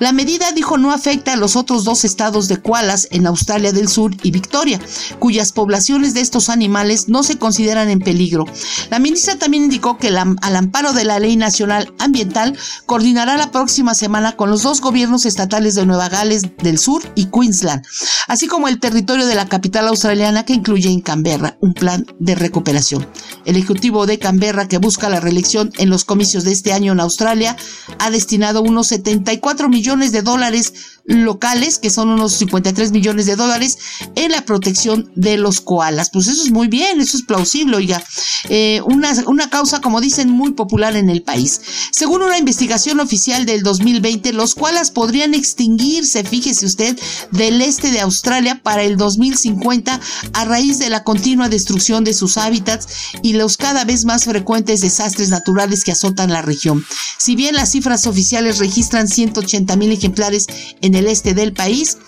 La 0.00 0.12
medida, 0.12 0.52
dijo, 0.52 0.78
no 0.78 0.92
afecta 0.92 1.32
a 1.32 1.36
los 1.36 1.56
otros 1.56 1.84
dos 1.84 2.04
estados 2.04 2.48
de 2.48 2.58
koalas 2.58 3.08
en 3.10 3.26
Australia 3.26 3.72
del 3.72 3.88
Sur 3.88 4.14
y 4.22 4.30
Victoria, 4.30 4.80
cuyas 5.18 5.52
poblaciones 5.52 6.14
de 6.14 6.20
estos 6.20 6.48
animales 6.48 7.08
no 7.08 7.22
se 7.22 7.38
consideran 7.38 7.90
en 7.90 7.98
peligro. 7.98 8.44
La 8.90 8.98
ministra 8.98 9.36
también 9.36 9.64
indicó 9.64 9.98
que 9.98 10.08
al 10.08 10.56
amparo 10.56 10.92
de 10.92 11.04
la 11.04 11.18
Ley 11.18 11.36
Nacional 11.36 11.92
Ambiental 11.98 12.56
coordinará 12.86 13.36
la 13.36 13.50
próxima 13.50 13.94
semana 13.94 14.36
con 14.36 14.50
los 14.50 14.62
dos 14.62 14.80
gobiernos 14.80 15.26
estatales 15.26 15.74
de 15.74 15.86
Nueva 15.86 16.08
Gales 16.08 16.42
del 16.62 16.78
Sur 16.78 17.02
y 17.14 17.26
Queensland, 17.26 17.84
así 18.28 18.46
como 18.46 18.68
el 18.68 18.80
territorio 18.80 19.26
de 19.26 19.34
la 19.34 19.46
capital 19.46 19.88
australiana 19.88 20.44
que 20.44 20.54
incluye 20.54 20.88
en 20.90 21.00
Canberra 21.00 21.56
un 21.60 21.74
plan 21.74 22.06
de 22.18 22.34
recuperación. 22.34 23.06
El 23.48 23.56
ejecutivo 23.56 24.04
de 24.04 24.18
Canberra 24.18 24.68
que 24.68 24.76
busca 24.76 25.08
la 25.08 25.20
reelección 25.20 25.72
en 25.78 25.88
los 25.88 26.04
comicios 26.04 26.44
de 26.44 26.52
este 26.52 26.74
año 26.74 26.92
en 26.92 27.00
Australia, 27.00 27.56
ha 27.98 28.10
destinado 28.10 28.60
unos 28.60 28.88
74 28.88 29.70
millones 29.70 30.12
de 30.12 30.20
dólares 30.20 30.97
locales, 31.08 31.78
que 31.78 31.90
son 31.90 32.10
unos 32.10 32.34
53 32.34 32.92
millones 32.92 33.26
de 33.26 33.36
dólares, 33.36 33.78
en 34.14 34.30
la 34.32 34.44
protección 34.44 35.10
de 35.14 35.38
los 35.38 35.60
koalas. 35.60 36.10
Pues 36.10 36.28
eso 36.28 36.42
es 36.42 36.50
muy 36.50 36.68
bien, 36.68 37.00
eso 37.00 37.16
es 37.16 37.24
plausible, 37.24 37.76
oiga. 37.76 38.02
Eh, 38.48 38.80
una, 38.84 39.12
una 39.26 39.50
causa, 39.50 39.80
como 39.80 40.00
dicen, 40.00 40.30
muy 40.30 40.52
popular 40.52 40.96
en 40.96 41.08
el 41.08 41.22
país. 41.22 41.60
Según 41.90 42.22
una 42.22 42.38
investigación 42.38 43.00
oficial 43.00 43.46
del 43.46 43.62
2020, 43.62 44.32
los 44.32 44.54
koalas 44.54 44.90
podrían 44.90 45.34
extinguirse, 45.34 46.24
fíjese 46.24 46.66
usted, 46.66 46.98
del 47.32 47.60
este 47.62 47.90
de 47.90 48.00
Australia 48.00 48.60
para 48.62 48.82
el 48.82 48.96
2050 48.96 50.00
a 50.34 50.44
raíz 50.44 50.78
de 50.78 50.90
la 50.90 51.04
continua 51.04 51.48
destrucción 51.48 52.04
de 52.04 52.14
sus 52.14 52.36
hábitats 52.36 52.88
y 53.22 53.32
los 53.32 53.56
cada 53.56 53.84
vez 53.84 54.04
más 54.04 54.24
frecuentes 54.24 54.80
desastres 54.80 55.30
naturales 55.30 55.84
que 55.84 55.92
azotan 55.92 56.30
la 56.30 56.42
región. 56.42 56.84
Si 57.16 57.34
bien 57.34 57.54
las 57.54 57.72
cifras 57.72 58.06
oficiales 58.06 58.58
registran 58.58 59.08
180 59.08 59.76
mil 59.76 59.92
ejemplares 59.92 60.46
en 60.80 60.94
el 60.94 60.97
este 61.06 61.34
del 61.34 61.52
país, 61.52 61.98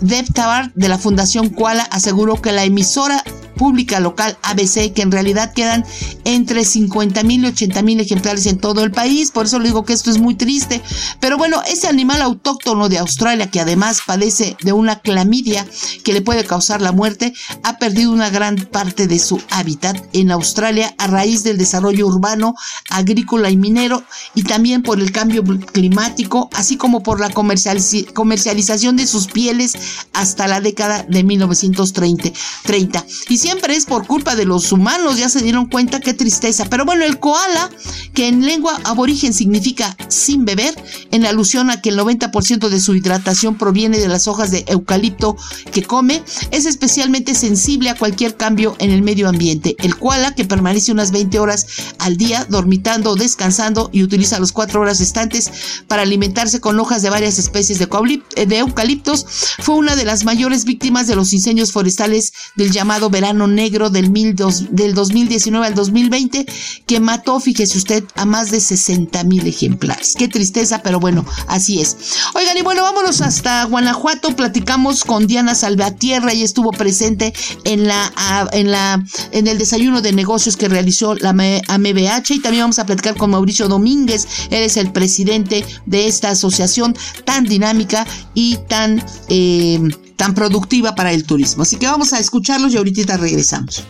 Deb 0.00 0.32
Tabar 0.32 0.72
de 0.74 0.88
la 0.88 0.98
Fundación 0.98 1.50
Koala 1.50 1.82
aseguró 1.90 2.40
que 2.40 2.52
la 2.52 2.64
emisora 2.64 3.22
pública 3.60 4.00
local 4.00 4.38
ABC, 4.42 4.94
que 4.94 5.02
en 5.02 5.12
realidad 5.12 5.52
quedan 5.52 5.84
entre 6.24 6.64
50 6.64 7.22
mil 7.24 7.44
y 7.44 7.48
80 7.48 7.82
mil 7.82 8.00
ejemplares 8.00 8.46
en 8.46 8.56
todo 8.56 8.82
el 8.82 8.90
país. 8.90 9.30
Por 9.32 9.44
eso 9.44 9.58
le 9.58 9.66
digo 9.66 9.84
que 9.84 9.92
esto 9.92 10.10
es 10.10 10.16
muy 10.16 10.34
triste. 10.34 10.80
Pero 11.20 11.36
bueno, 11.36 11.60
ese 11.68 11.86
animal 11.86 12.22
autóctono 12.22 12.88
de 12.88 12.96
Australia, 12.96 13.50
que 13.50 13.60
además 13.60 14.00
padece 14.06 14.56
de 14.62 14.72
una 14.72 15.00
clamidia 15.00 15.66
que 16.04 16.14
le 16.14 16.22
puede 16.22 16.44
causar 16.44 16.80
la 16.80 16.92
muerte, 16.92 17.34
ha 17.62 17.76
perdido 17.76 18.12
una 18.12 18.30
gran 18.30 18.56
parte 18.56 19.06
de 19.06 19.18
su 19.18 19.38
hábitat 19.50 20.02
en 20.14 20.30
Australia 20.30 20.94
a 20.96 21.08
raíz 21.08 21.42
del 21.42 21.58
desarrollo 21.58 22.06
urbano, 22.06 22.54
agrícola 22.88 23.50
y 23.50 23.58
minero, 23.58 24.02
y 24.34 24.44
también 24.44 24.82
por 24.82 25.00
el 25.00 25.12
cambio 25.12 25.44
climático, 25.44 26.48
así 26.54 26.78
como 26.78 27.02
por 27.02 27.20
la 27.20 27.28
comercialización 27.28 28.96
de 28.96 29.06
sus 29.06 29.26
pieles 29.26 29.74
hasta 30.14 30.48
la 30.48 30.62
década 30.62 31.04
de 31.06 31.24
1930. 31.24 33.04
Y 33.28 33.36
siempre 33.50 33.74
es 33.74 33.84
por 33.84 34.06
culpa 34.06 34.36
de 34.36 34.44
los 34.44 34.70
humanos, 34.70 35.18
ya 35.18 35.28
se 35.28 35.42
dieron 35.42 35.66
cuenta 35.66 35.98
qué 35.98 36.14
tristeza. 36.14 36.66
Pero 36.70 36.84
bueno, 36.84 37.04
el 37.04 37.18
koala, 37.18 37.68
que 38.14 38.28
en 38.28 38.46
lengua 38.46 38.78
aborigen 38.84 39.34
significa 39.34 39.96
sin 40.06 40.44
beber, 40.44 40.72
en 41.10 41.26
alusión 41.26 41.68
a 41.68 41.82
que 41.82 41.88
el 41.88 41.98
90% 41.98 42.68
de 42.68 42.80
su 42.80 42.94
hidratación 42.94 43.56
proviene 43.56 43.98
de 43.98 44.06
las 44.06 44.28
hojas 44.28 44.52
de 44.52 44.64
eucalipto 44.68 45.36
que 45.72 45.82
come, 45.82 46.22
es 46.52 46.64
especialmente 46.64 47.34
sensible 47.34 47.90
a 47.90 47.96
cualquier 47.96 48.36
cambio 48.36 48.76
en 48.78 48.92
el 48.92 49.02
medio 49.02 49.28
ambiente. 49.28 49.74
El 49.80 49.96
koala, 49.96 50.32
que 50.32 50.44
permanece 50.44 50.92
unas 50.92 51.10
20 51.10 51.40
horas 51.40 51.66
al 51.98 52.16
día 52.16 52.46
dormitando 52.48 53.16
descansando 53.16 53.90
y 53.92 54.04
utiliza 54.04 54.38
las 54.38 54.52
4 54.52 54.80
horas 54.80 55.00
restantes 55.00 55.50
para 55.88 56.02
alimentarse 56.02 56.60
con 56.60 56.78
hojas 56.78 57.02
de 57.02 57.10
varias 57.10 57.40
especies 57.40 57.80
de 57.80 58.58
eucaliptos, 58.58 59.26
fue 59.58 59.74
una 59.74 59.96
de 59.96 60.04
las 60.04 60.22
mayores 60.22 60.64
víctimas 60.64 61.08
de 61.08 61.16
los 61.16 61.32
incendios 61.32 61.72
forestales 61.72 62.32
del 62.54 62.70
llamado 62.70 63.10
verano 63.10 63.39
negro 63.46 63.90
del, 63.90 64.10
mil 64.10 64.34
del 64.34 64.94
2019 64.94 65.66
al 65.66 65.74
2020 65.74 66.46
que 66.86 67.00
mató, 67.00 67.40
fíjese 67.40 67.78
usted, 67.78 68.04
a 68.16 68.24
más 68.24 68.50
de 68.50 68.60
60 68.60 69.22
mil 69.24 69.46
ejemplares. 69.46 70.14
Qué 70.16 70.28
tristeza, 70.28 70.82
pero 70.82 71.00
bueno, 71.00 71.24
así 71.46 71.80
es. 71.80 71.96
Oigan, 72.34 72.56
y 72.56 72.62
bueno, 72.62 72.82
vámonos 72.82 73.20
hasta 73.20 73.64
Guanajuato. 73.64 74.34
Platicamos 74.36 75.04
con 75.04 75.26
Diana 75.26 75.54
Salvatierra 75.54 76.32
y 76.34 76.42
estuvo 76.42 76.70
presente 76.70 77.32
en 77.64 77.86
la 77.86 78.10
en 78.52 78.70
la 78.70 79.04
en 79.32 79.46
el 79.46 79.58
desayuno 79.58 80.02
de 80.02 80.12
negocios 80.12 80.56
que 80.56 80.68
realizó 80.68 81.14
la 81.14 81.30
AMBH 81.30 82.30
y 82.30 82.40
también 82.40 82.64
vamos 82.64 82.78
a 82.78 82.86
platicar 82.86 83.16
con 83.16 83.30
Mauricio 83.30 83.68
Domínguez. 83.68 84.26
Él 84.50 84.62
es 84.62 84.76
el 84.76 84.92
presidente 84.92 85.64
de 85.86 86.06
esta 86.06 86.30
asociación 86.30 86.96
tan 87.24 87.44
dinámica 87.44 88.06
y 88.34 88.56
tan 88.68 89.04
eh, 89.28 89.80
tan 90.20 90.34
productiva 90.34 90.94
para 90.94 91.12
el 91.12 91.24
turismo. 91.24 91.62
Así 91.62 91.76
que 91.76 91.86
vamos 91.86 92.12
a 92.12 92.18
escucharlos 92.18 92.74
y 92.74 92.76
ahorita 92.76 93.16
regresamos. 93.16 93.82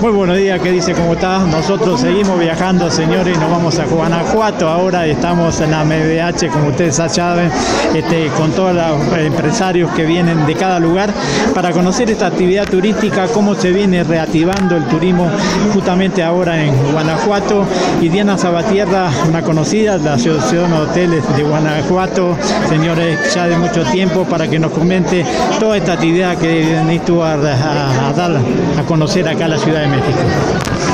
Muy 0.00 0.12
buenos 0.12 0.38
días, 0.38 0.58
¿qué 0.62 0.70
dice? 0.70 0.94
¿Cómo 0.94 1.12
está? 1.12 1.40
Nosotros 1.40 2.00
seguimos 2.00 2.40
viajando, 2.40 2.90
señores, 2.90 3.38
nos 3.38 3.50
vamos 3.50 3.78
a 3.78 3.84
Guanajuato. 3.84 4.66
Ahora 4.66 5.06
estamos 5.06 5.60
en 5.60 5.72
la 5.72 5.84
MDH, 5.84 6.50
como 6.50 6.68
ustedes 6.68 6.94
saben, 6.94 7.50
este, 7.94 8.28
con 8.28 8.50
todos 8.52 8.74
los 8.74 9.18
empresarios 9.18 9.90
que 9.90 10.06
vienen 10.06 10.46
de 10.46 10.54
cada 10.54 10.80
lugar 10.80 11.12
para 11.54 11.72
conocer 11.72 12.10
esta 12.10 12.28
actividad 12.28 12.64
turística, 12.64 13.26
cómo 13.26 13.54
se 13.54 13.72
viene 13.72 14.02
reactivando 14.02 14.74
el 14.74 14.84
turismo 14.86 15.28
justamente 15.74 16.22
ahora 16.22 16.64
en 16.64 16.74
Guanajuato. 16.92 17.66
Y 18.00 18.08
Diana 18.08 18.38
Sabatierra, 18.38 19.10
una 19.28 19.42
conocida, 19.42 19.98
la 19.98 20.14
Asociación 20.14 20.70
de 20.70 20.76
Hoteles 20.78 21.36
de 21.36 21.42
Guanajuato, 21.42 22.38
señores, 22.70 23.34
ya 23.34 23.46
de 23.48 23.58
mucho 23.58 23.84
tiempo, 23.84 24.24
para 24.24 24.48
que 24.48 24.58
nos 24.58 24.72
comente 24.72 25.26
toda 25.58 25.76
esta 25.76 25.92
actividad 25.92 26.38
que 26.38 26.82
venís 26.86 27.02
a, 27.22 27.32
a 27.34 28.12
dar 28.14 28.30
a 28.78 28.82
conocer 28.86 29.28
acá 29.28 29.46
la 29.46 29.58
Ciudad 29.58 29.82
de 29.82 29.89
México. 29.90 30.89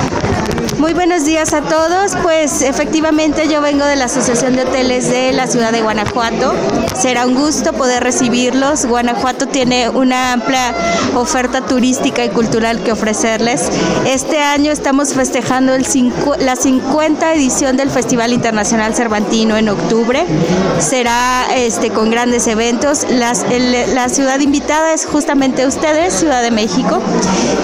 Muy 0.86 0.94
buenos 0.94 1.24
días 1.24 1.52
a 1.52 1.62
todos. 1.62 2.14
Pues 2.22 2.62
efectivamente 2.62 3.48
yo 3.48 3.60
vengo 3.60 3.84
de 3.84 3.96
la 3.96 4.04
Asociación 4.04 4.54
de 4.54 4.62
Hoteles 4.62 5.10
de 5.10 5.32
la 5.32 5.48
ciudad 5.48 5.72
de 5.72 5.82
Guanajuato. 5.82 6.54
Será 6.96 7.26
un 7.26 7.34
gusto 7.34 7.72
poder 7.72 8.04
recibirlos. 8.04 8.86
Guanajuato 8.86 9.48
tiene 9.48 9.88
una 9.88 10.32
amplia 10.34 10.72
oferta 11.16 11.62
turística 11.62 12.24
y 12.24 12.28
cultural 12.28 12.84
que 12.84 12.92
ofrecerles. 12.92 13.68
Este 14.06 14.38
año 14.38 14.70
estamos 14.70 15.12
festejando 15.12 15.74
el 15.74 15.84
la 16.38 16.54
50 16.54 17.34
edición 17.34 17.76
del 17.76 17.90
Festival 17.90 18.32
Internacional 18.32 18.94
Cervantino 18.94 19.56
en 19.56 19.68
octubre. 19.68 20.24
Será 20.78 21.48
este, 21.56 21.90
con 21.90 22.12
grandes 22.12 22.46
eventos. 22.46 23.06
la 23.10 24.08
ciudad 24.08 24.38
invitada 24.38 24.92
es 24.92 25.04
justamente 25.04 25.66
ustedes, 25.66 26.14
Ciudad 26.14 26.42
de 26.42 26.52
México. 26.52 27.02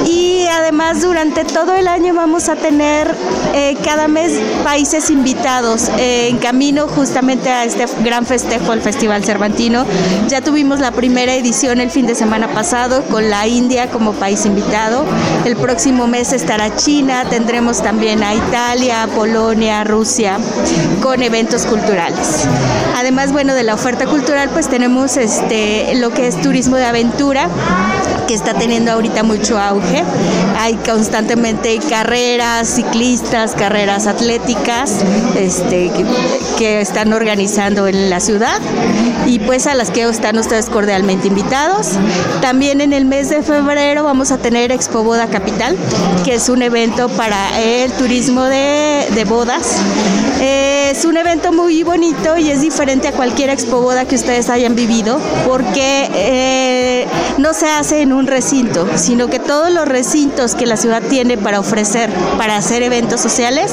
Y 0.07 0.33
además 0.49 1.03
durante 1.03 1.45
todo 1.45 1.75
el 1.75 1.89
año 1.89 2.15
vamos 2.15 2.49
a 2.49 2.57
tener 2.57 3.12
eh, 3.55 3.77
cada 3.85 4.09
mes 4.09 4.33
países 4.65 5.11
invitados 5.11 5.89
eh, 5.99 6.29
en 6.29 6.39
camino 6.39 6.89
justamente 6.89 7.51
a 7.51 7.65
este 7.65 7.87
gran 8.03 8.27
festejo, 8.27 8.73
el 8.73 8.81
Festival 8.81 9.25
Cervantino. 9.25 9.85
Ya 10.29 10.41
tuvimos 10.41 10.81
la 10.81 10.93
primera 10.93 11.35
edición 11.35 11.81
el 11.81 11.91
fin 11.91 12.07
de 12.07 12.15
semana 12.15 12.49
pasado 12.49 13.03
con 13.05 13.31
la 13.31 13.47
India 13.47 13.89
como 13.91 14.13
país 14.13 14.47
invitado. 14.47 15.05
El 15.45 15.57
próximo 15.57 16.07
mes 16.07 16.33
estará 16.33 16.75
China, 16.77 17.25
tendremos 17.29 17.83
también 17.83 18.23
a 18.23 18.35
Italia, 18.35 19.09
Polonia, 19.15 19.85
Rusia 19.85 20.39
con 21.03 21.23
eventos 21.23 21.67
culturales. 21.67 22.47
Además, 22.97 23.33
bueno, 23.33 23.55
de 23.55 23.63
la 23.63 23.75
oferta 23.75 24.07
cultural 24.07 24.51
pues 24.51 24.69
tenemos 24.69 25.17
este 25.17 25.95
lo 25.97 26.11
que 26.11 26.27
es 26.27 26.41
turismo 26.41 26.77
de 26.77 26.85
aventura 26.85 27.49
que 28.33 28.37
está 28.37 28.55
teniendo 28.55 28.93
ahorita 28.93 29.25
mucho 29.25 29.59
auge. 29.59 30.03
Hay 30.59 30.77
constantemente 30.77 31.79
carreras, 31.91 32.67
ciclistas, 32.67 33.53
carreras 33.55 34.07
atléticas 34.07 35.01
este, 35.37 35.91
que, 36.57 36.81
están 36.81 37.13
organizando 37.13 37.89
en 37.89 38.09
la 38.09 38.21
ciudad 38.21 38.59
y 39.27 39.41
pues 39.41 39.67
a 39.67 39.75
las 39.75 39.91
que 39.91 40.05
están 40.05 40.39
ustedes 40.39 40.71
cordialmente 40.71 41.29
invitados. 41.29 41.91
También 42.41 42.81
en 42.81 42.95
el 42.95 43.05
mes 43.05 43.29
de 43.29 43.43
febrero 43.43 44.05
vamos 44.05 44.31
a 44.31 44.39
tener 44.39 44.73
Expo 44.73 45.03
Boda 45.03 45.27
Capital, 45.27 45.77
que 46.25 46.37
es 46.37 46.49
un 46.49 46.63
evento 46.63 47.11
para 47.11 47.61
el 47.61 47.93
turismo 47.93 48.45
de, 48.45 49.09
de 49.15 49.25
bodas. 49.25 49.77
es 50.41 51.05
un 51.05 51.19
evento 51.19 51.53
muy 51.53 51.83
bonito 51.83 52.39
y 52.39 52.51
es 52.51 52.63
diferente 52.63 53.09
a 53.09 53.13
cualquier 53.13 53.51
Expo 53.51 53.83
Boda 53.83 54.07
que 54.07 54.15
ustedes 54.15 54.49
hayan 54.49 54.75
vivido 54.75 55.21
porque 55.47 56.09
eh, 56.15 57.07
no 57.39 57.53
se 57.55 57.67
hace 57.67 58.03
en 58.03 58.13
un 58.13 58.22
recinto, 58.27 58.87
sino 58.97 59.29
que 59.29 59.39
todos 59.39 59.71
los 59.71 59.87
recintos 59.87 60.55
que 60.55 60.67
la 60.67 60.77
ciudad 60.77 61.03
tiene 61.09 61.37
para 61.39 61.61
ofrecer, 61.61 62.11
para 62.39 62.57
hacer 62.57 62.83
eventos 62.83 63.21
sociales, 63.21 63.73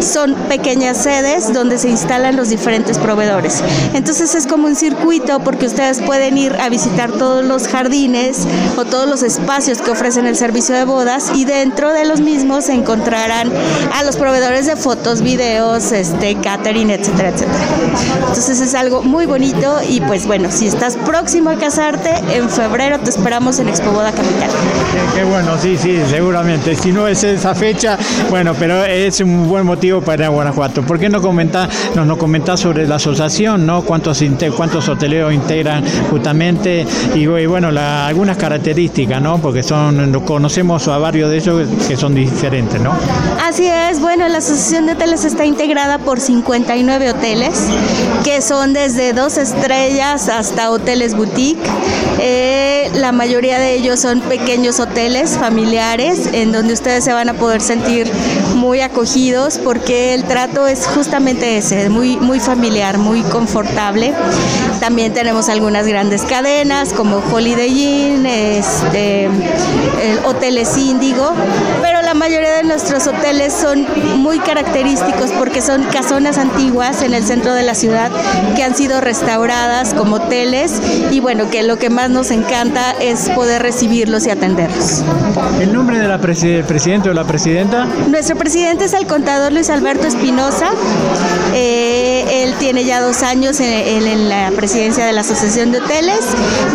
son 0.00 0.34
pequeñas 0.48 0.98
sedes 0.98 1.52
donde 1.52 1.78
se 1.78 1.88
instalan 1.88 2.36
los 2.36 2.48
diferentes 2.48 2.98
proveedores. 2.98 3.62
Entonces 3.94 4.34
es 4.34 4.46
como 4.46 4.66
un 4.66 4.76
circuito 4.76 5.40
porque 5.40 5.66
ustedes 5.66 6.00
pueden 6.00 6.38
ir 6.38 6.54
a 6.60 6.68
visitar 6.68 7.12
todos 7.12 7.44
los 7.44 7.68
jardines 7.68 8.46
o 8.76 8.84
todos 8.84 9.08
los 9.08 9.22
espacios 9.22 9.80
que 9.80 9.90
ofrecen 9.90 10.26
el 10.26 10.36
servicio 10.36 10.74
de 10.74 10.84
bodas 10.84 11.30
y 11.34 11.44
dentro 11.44 11.92
de 11.92 12.04
los 12.04 12.20
mismos 12.20 12.68
encontrarán 12.68 13.50
a 13.94 14.02
los 14.02 14.16
proveedores 14.16 14.66
de 14.66 14.76
fotos, 14.76 15.22
videos, 15.22 15.92
este, 15.92 16.36
catering, 16.36 16.90
etcétera, 16.90 17.30
etcétera. 17.30 17.58
Entonces 18.20 18.60
es 18.60 18.74
algo 18.74 19.02
muy 19.02 19.26
bonito 19.26 19.78
y 19.88 20.00
pues 20.00 20.26
bueno, 20.26 20.50
si 20.50 20.66
estás 20.66 20.96
próximo 20.96 21.50
a 21.50 21.56
casarte, 21.56 22.10
en 22.32 22.48
febrero 22.50 22.98
te 23.00 23.10
esperamos 23.10 23.58
en 23.58 23.68
Expo 23.76 23.92
Boda 23.92 24.10
Capital. 24.10 24.48
Qué, 25.14 25.22
bueno, 25.24 25.58
sí, 25.60 25.76
sí, 25.76 26.00
seguramente. 26.08 26.74
Si 26.74 26.92
no 26.92 27.06
es 27.06 27.22
esa 27.24 27.54
fecha, 27.54 27.98
bueno, 28.30 28.54
pero 28.58 28.82
es 28.84 29.20
un 29.20 29.46
buen 29.50 29.66
motivo 29.66 30.00
para 30.00 30.22
ir 30.22 30.24
a 30.24 30.28
Guanajuato. 30.30 30.80
¿Por 30.80 30.98
qué 30.98 31.10
no 31.10 31.20
comenta, 31.20 31.68
nos, 31.94 32.06
nos 32.06 32.16
comentás 32.16 32.60
sobre 32.60 32.86
la 32.86 32.94
asociación, 32.94 33.66
¿no? 33.66 33.82
¿Cuántos, 33.82 34.24
cuántos 34.56 34.88
hoteleros 34.88 35.34
integran 35.34 35.84
justamente? 36.10 36.86
Y, 37.14 37.26
bueno, 37.26 37.68
algunas 37.68 38.38
características, 38.38 39.20
¿no? 39.20 39.36
Porque 39.38 39.62
son, 39.62 40.22
conocemos 40.24 40.88
a 40.88 40.96
varios 40.96 41.28
de 41.30 41.36
ellos 41.36 41.68
que 41.86 41.98
son 41.98 42.14
diferentes, 42.14 42.80
¿no? 42.80 42.94
Así 43.46 43.66
es, 43.66 44.00
bueno, 44.00 44.26
la 44.28 44.38
asociación 44.38 44.86
de 44.86 44.92
hoteles 44.92 45.26
está 45.26 45.44
integrada 45.44 45.98
por 45.98 46.18
59 46.18 47.10
hoteles, 47.10 47.68
que 48.24 48.40
son 48.40 48.72
desde 48.72 49.12
dos 49.12 49.36
estrellas 49.36 50.30
hasta 50.30 50.70
hoteles 50.70 51.14
boutique. 51.14 51.60
Eh, 52.18 52.90
la 52.94 53.12
mayoría 53.12 53.58
de 53.58 53.65
ellos 53.72 54.00
son 54.00 54.20
pequeños 54.20 54.80
hoteles 54.80 55.36
familiares 55.38 56.28
en 56.32 56.52
donde 56.52 56.74
ustedes 56.74 57.04
se 57.04 57.12
van 57.12 57.28
a 57.28 57.34
poder 57.34 57.60
sentir 57.60 58.10
muy 58.54 58.80
acogidos 58.80 59.58
porque 59.58 60.14
el 60.14 60.24
trato 60.24 60.66
es 60.66 60.86
justamente 60.86 61.58
ese, 61.58 61.88
muy, 61.88 62.16
muy 62.16 62.40
familiar, 62.40 62.98
muy 62.98 63.22
confortable. 63.22 64.14
También 64.80 65.12
tenemos 65.12 65.48
algunas 65.48 65.86
grandes 65.86 66.22
cadenas 66.22 66.92
como 66.92 67.22
Holiday 67.32 67.70
Inn, 67.70 68.26
este, 68.26 69.24
el 69.24 70.18
Hoteles 70.24 70.76
Índigo, 70.76 71.32
pero 71.82 71.95
mayoría 72.16 72.56
de 72.56 72.62
nuestros 72.64 73.06
hoteles 73.06 73.52
son 73.52 73.86
muy 74.16 74.38
característicos 74.38 75.30
porque 75.32 75.62
son 75.62 75.84
casonas 75.84 76.38
antiguas 76.38 77.02
en 77.02 77.14
el 77.14 77.24
centro 77.24 77.54
de 77.54 77.62
la 77.62 77.74
ciudad 77.74 78.10
que 78.54 78.62
han 78.62 78.74
sido 78.74 79.00
restauradas 79.00 79.94
como 79.94 80.16
hoteles 80.16 80.72
y 81.10 81.20
bueno, 81.20 81.50
que 81.50 81.62
lo 81.62 81.78
que 81.78 81.90
más 81.90 82.10
nos 82.10 82.30
encanta 82.30 82.92
es 83.00 83.30
poder 83.30 83.62
recibirlos 83.62 84.26
y 84.26 84.30
atenderlos. 84.30 85.02
¿El 85.60 85.72
nombre 85.72 85.98
del 85.98 86.18
presidente 86.64 87.10
o 87.10 87.12
la 87.12 87.24
presidenta? 87.24 87.86
Nuestro 88.08 88.36
presidente 88.36 88.86
es 88.86 88.94
el 88.94 89.06
contador 89.06 89.52
Luis 89.52 89.70
Alberto 89.70 90.06
Espinosa. 90.06 90.70
Eh, 91.54 91.95
él 92.42 92.54
tiene 92.58 92.84
ya 92.84 93.00
dos 93.00 93.22
años 93.22 93.60
en, 93.60 94.28
la 94.28 94.50
presidencia 94.50 95.04
de 95.04 95.12
la 95.12 95.20
Asociación 95.20 95.72
de 95.72 95.78
Hoteles 95.78 96.20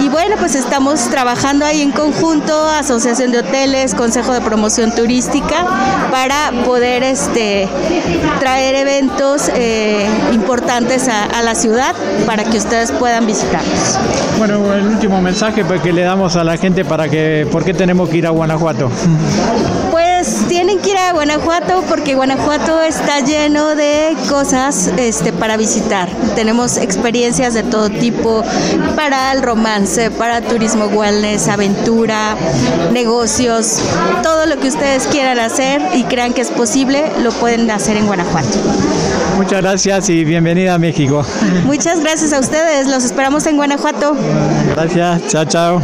y 0.01 0.09
bueno, 0.09 0.35
pues 0.39 0.55
estamos 0.55 0.99
trabajando 1.09 1.65
ahí 1.65 1.81
en 1.81 1.91
conjunto, 1.91 2.67
Asociación 2.67 3.31
de 3.31 3.39
Hoteles, 3.39 3.95
Consejo 3.95 4.33
de 4.33 4.41
Promoción 4.41 4.93
Turística, 4.93 5.65
para 6.11 6.51
poder 6.65 7.03
este, 7.03 7.67
traer 8.39 8.75
eventos 8.75 9.49
eh, 9.55 10.07
importantes 10.31 11.07
a, 11.07 11.41
la 11.41 11.55
ciudad 11.55 11.95
para 12.27 12.43
que 12.43 12.57
ustedes 12.57 12.91
puedan 12.91 13.25
visitarlos. 13.25 13.97
Bueno, 14.37 14.73
el 14.73 14.85
último 14.85 15.21
mensaje 15.21 15.65
pues, 15.65 15.81
que 15.81 15.91
le 15.91 16.03
damos 16.03 16.35
a 16.35 16.43
la 16.43 16.57
gente 16.57 16.85
para 16.85 17.09
que, 17.09 17.47
¿por 17.51 17.63
qué 17.63 17.73
tenemos 17.73 18.09
que 18.09 18.17
ir 18.17 18.27
a 18.27 18.29
Guanajuato? 18.29 18.91
A 21.07 21.13
Guanajuato 21.13 21.83
porque 21.87 22.15
Guanajuato 22.15 22.81
está 22.81 23.19
lleno 23.19 23.75
de 23.75 24.15
cosas 24.29 24.91
este, 24.97 25.33
para 25.33 25.57
visitar. 25.57 26.09
Tenemos 26.35 26.77
experiencias 26.77 27.53
de 27.53 27.63
todo 27.63 27.89
tipo 27.89 28.43
para 28.95 29.31
el 29.31 29.41
romance, 29.41 30.11
para 30.11 30.41
turismo 30.41 30.85
wellness, 30.85 31.47
aventura, 31.47 32.35
negocios, 32.91 33.79
todo 34.23 34.45
lo 34.45 34.59
que 34.59 34.67
ustedes 34.67 35.07
quieran 35.07 35.39
hacer 35.39 35.81
y 35.93 36.03
crean 36.03 36.33
que 36.33 36.41
es 36.41 36.49
posible, 36.49 37.11
lo 37.21 37.31
pueden 37.31 37.69
hacer 37.71 37.97
en 37.97 38.05
Guanajuato. 38.05 38.57
Muchas 39.37 39.61
gracias 39.61 40.09
y 40.09 40.23
bienvenida 40.23 40.75
a 40.75 40.77
México. 40.77 41.25
Muchas 41.65 41.99
gracias 41.99 42.33
a 42.33 42.39
ustedes, 42.39 42.87
los 42.87 43.03
esperamos 43.03 43.45
en 43.47 43.57
Guanajuato. 43.57 44.15
Gracias, 44.75 45.27
chao, 45.27 45.45
chao. 45.45 45.81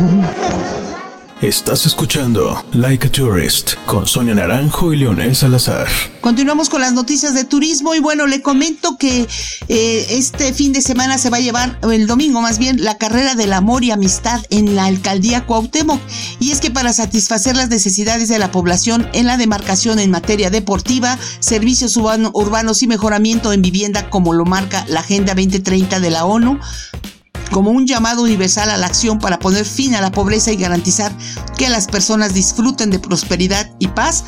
Estás 1.42 1.86
escuchando 1.86 2.66
Like 2.74 3.10
a 3.10 3.12
Tourist 3.12 3.76
con 3.86 4.08
Sonia 4.08 4.34
Naranjo 4.34 4.92
y 4.92 4.98
Leonel 4.98 5.36
Salazar. 5.36 5.86
Continuamos 6.20 6.68
con 6.68 6.82
las 6.82 6.94
noticias 6.94 7.36
de 7.36 7.44
turismo 7.44 7.94
y 7.94 8.00
bueno, 8.00 8.26
le 8.26 8.42
comento 8.42 8.98
que 8.98 9.28
eh, 9.68 10.06
este 10.10 10.52
fin 10.52 10.74
de 10.74 10.82
semana 10.82 11.20
se 11.20 11.30
va 11.30 11.38
a 11.38 11.42
llevar, 11.42 11.80
el 11.84 12.08
domingo 12.08 12.42
más 12.42 12.58
bien, 12.58 12.84
la 12.84 12.98
carrera 12.98 13.36
del 13.36 13.54
amor 13.54 13.84
y 13.84 13.92
amistad 13.92 14.42
en 14.50 14.76
la 14.76 14.86
alcaldía 14.86 15.46
Cuauhtémoc. 15.46 16.02
Y 16.40 16.50
es 16.50 16.60
que 16.60 16.72
para 16.72 16.92
satisfacer 16.92 17.56
las 17.56 17.70
necesidades 17.70 18.30
de 18.30 18.40
la 18.40 18.50
población 18.50 19.08
en 19.14 19.28
la 19.28 19.38
demarcación 19.38 20.00
en 20.00 20.10
materia 20.10 20.50
deportiva, 20.50 21.20
servicios 21.40 21.98
urbanos 21.98 22.82
y 22.82 22.88
mejoramiento 22.88 23.54
en 23.54 23.62
vivienda 23.62 24.10
como 24.10 24.34
lo 24.34 24.46
marca 24.46 24.86
la 24.88 25.02
Agenda 25.02 25.36
2030 25.36 26.00
de 26.00 26.10
la 26.10 26.26
ONU, 26.26 26.60
como 27.50 27.72
un 27.72 27.88
llamado 27.88 28.24
universal 28.24 28.70
a 28.70 28.78
la 28.78 28.88
acción 28.88 29.20
para 29.20 29.40
poner 29.40 29.66
fin 29.66 29.96
a 29.96 30.02
la 30.02 30.12
pobreza 30.12 30.52
y 30.52 30.58
garantizar 30.58 31.12
que 31.58 31.70
las 31.70 31.88
personas 31.88 32.34
disfruten 32.34 32.90
de 32.90 33.00
prosperidad 33.00 33.70
y 33.80 33.88
paz, 33.88 34.24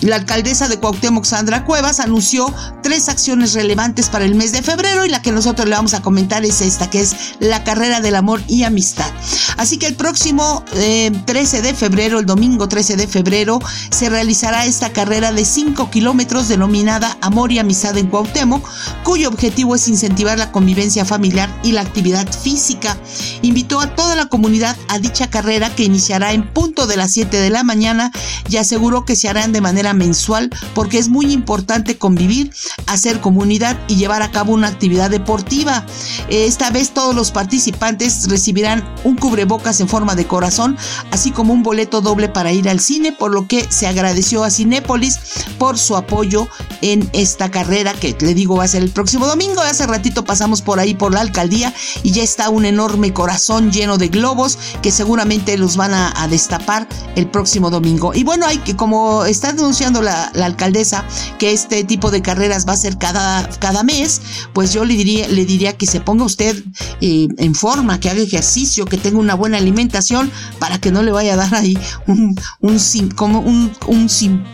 la 0.00 0.16
alcaldesa 0.16 0.68
de 0.68 0.78
Cuauhtémoc, 0.78 1.24
Sandra 1.24 1.64
Cuevas, 1.64 2.00
anunció 2.00 2.52
tres 2.82 3.08
acciones 3.08 3.54
relevantes 3.54 4.08
para 4.08 4.24
el 4.24 4.34
mes 4.34 4.52
de 4.52 4.62
febrero 4.62 5.04
y 5.04 5.08
la 5.08 5.22
que 5.22 5.32
nosotros 5.32 5.68
le 5.68 5.74
vamos 5.74 5.94
a 5.94 6.02
comentar 6.02 6.44
es 6.44 6.60
esta, 6.60 6.88
que 6.88 7.00
es 7.00 7.14
la 7.38 7.64
carrera 7.64 8.00
del 8.00 8.16
amor 8.16 8.40
y 8.48 8.64
amistad. 8.64 9.10
Así 9.56 9.78
que 9.78 9.86
el 9.86 9.94
próximo 9.94 10.64
13 10.72 11.58
eh, 11.58 11.62
de 11.62 11.74
febrero, 11.74 12.18
el 12.18 12.26
domingo 12.26 12.68
13 12.68 12.96
de 12.96 13.06
febrero, 13.06 13.60
se 13.90 14.08
realizará 14.08 14.64
esta 14.64 14.90
carrera 14.90 15.32
de 15.32 15.44
5 15.44 15.90
kilómetros 15.90 16.48
denominada 16.48 17.18
Amor 17.20 17.52
y 17.52 17.58
Amistad 17.58 17.96
en 17.98 18.08
Cuauhtémoc, 18.08 18.66
cuyo 19.04 19.28
objetivo 19.28 19.74
es 19.74 19.88
incentivar 19.88 20.38
la 20.38 20.52
convivencia 20.52 21.04
familiar 21.04 21.50
y 21.62 21.72
la 21.72 21.82
actividad 21.82 22.26
física. 22.32 22.96
Invitó 23.42 23.80
a 23.80 23.94
toda 23.94 24.16
la 24.16 24.26
comunidad 24.26 24.76
a 24.88 24.98
dicha 24.98 25.28
carrera 25.28 25.74
que 25.74 25.84
iniciará 25.84 26.32
en 26.32 26.46
punto 26.48 26.86
de 26.86 26.96
las 26.96 27.12
7 27.12 27.36
de 27.36 27.50
la 27.50 27.64
mañana 27.64 28.12
y 28.48 28.56
aseguró 28.56 29.04
que 29.04 29.16
se 29.16 29.28
harán 29.28 29.52
de 29.52 29.60
manera 29.60 29.89
mensual 29.92 30.50
porque 30.74 30.98
es 30.98 31.08
muy 31.08 31.32
importante 31.32 31.98
convivir, 31.98 32.52
hacer 32.86 33.20
comunidad 33.20 33.78
y 33.88 33.96
llevar 33.96 34.22
a 34.22 34.30
cabo 34.30 34.52
una 34.52 34.68
actividad 34.68 35.10
deportiva. 35.10 35.84
Esta 36.28 36.70
vez 36.70 36.90
todos 36.90 37.14
los 37.14 37.30
participantes 37.30 38.28
recibirán 38.28 38.84
un 39.04 39.16
cubrebocas 39.16 39.80
en 39.80 39.88
forma 39.88 40.14
de 40.14 40.26
corazón, 40.26 40.76
así 41.10 41.30
como 41.30 41.52
un 41.52 41.62
boleto 41.62 42.00
doble 42.00 42.28
para 42.28 42.52
ir 42.52 42.68
al 42.68 42.80
cine, 42.80 43.12
por 43.12 43.32
lo 43.32 43.46
que 43.46 43.66
se 43.70 43.86
agradeció 43.86 44.44
a 44.44 44.50
Cinépolis 44.50 45.18
por 45.58 45.78
su 45.78 45.96
apoyo 45.96 46.48
en 46.82 47.08
esta 47.12 47.50
carrera 47.50 47.92
que 47.94 48.16
le 48.20 48.34
digo 48.34 48.56
va 48.56 48.64
a 48.64 48.68
ser 48.68 48.82
el 48.82 48.90
próximo 48.90 49.26
domingo. 49.26 49.60
Hace 49.60 49.86
ratito 49.86 50.24
pasamos 50.24 50.62
por 50.62 50.80
ahí 50.80 50.94
por 50.94 51.12
la 51.12 51.20
alcaldía 51.20 51.74
y 52.02 52.12
ya 52.12 52.22
está 52.22 52.48
un 52.48 52.64
enorme 52.64 53.12
corazón 53.12 53.70
lleno 53.72 53.98
de 53.98 54.08
globos 54.08 54.58
que 54.82 54.90
seguramente 54.90 55.56
los 55.58 55.76
van 55.76 55.94
a, 55.94 56.10
destapar 56.30 56.86
el 57.16 57.26
próximo 57.26 57.70
domingo. 57.70 58.14
Y 58.14 58.24
bueno, 58.24 58.46
hay 58.46 58.58
que 58.58 58.76
como 58.76 59.24
está 59.24 59.52
la, 60.02 60.24
alcaldesa 60.44 61.04
que 61.38 61.52
este 61.52 61.84
tipo 61.84 62.10
de 62.10 62.22
carreras 62.22 62.66
va 62.68 62.74
a 62.74 62.76
ser 62.76 62.98
cada, 62.98 63.48
cada 63.58 63.82
mes, 63.82 64.20
pues 64.52 64.72
yo 64.72 64.84
le 64.84 64.94
diría, 64.94 65.28
le 65.28 65.44
diría 65.44 65.76
que 65.76 65.86
se 65.86 66.00
ponga 66.00 66.24
usted 66.24 66.62
eh, 67.00 67.28
en 67.38 67.54
forma, 67.54 67.98
que 68.00 68.10
haga 68.10 68.20
ejercicio, 68.20 68.84
que 68.84 68.98
tenga 68.98 69.18
una 69.18 69.34
buena 69.34 69.58
alimentación 69.58 70.30
para 70.58 70.78
que 70.78 70.90
no 70.90 71.02
le 71.02 71.12
vaya 71.12 71.34
a 71.34 71.36
dar 71.36 71.54
ahí 71.54 71.78
un, 72.06 72.36
un, 72.60 72.78
como 73.16 73.40
un, 73.40 73.72
un, 73.86 74.08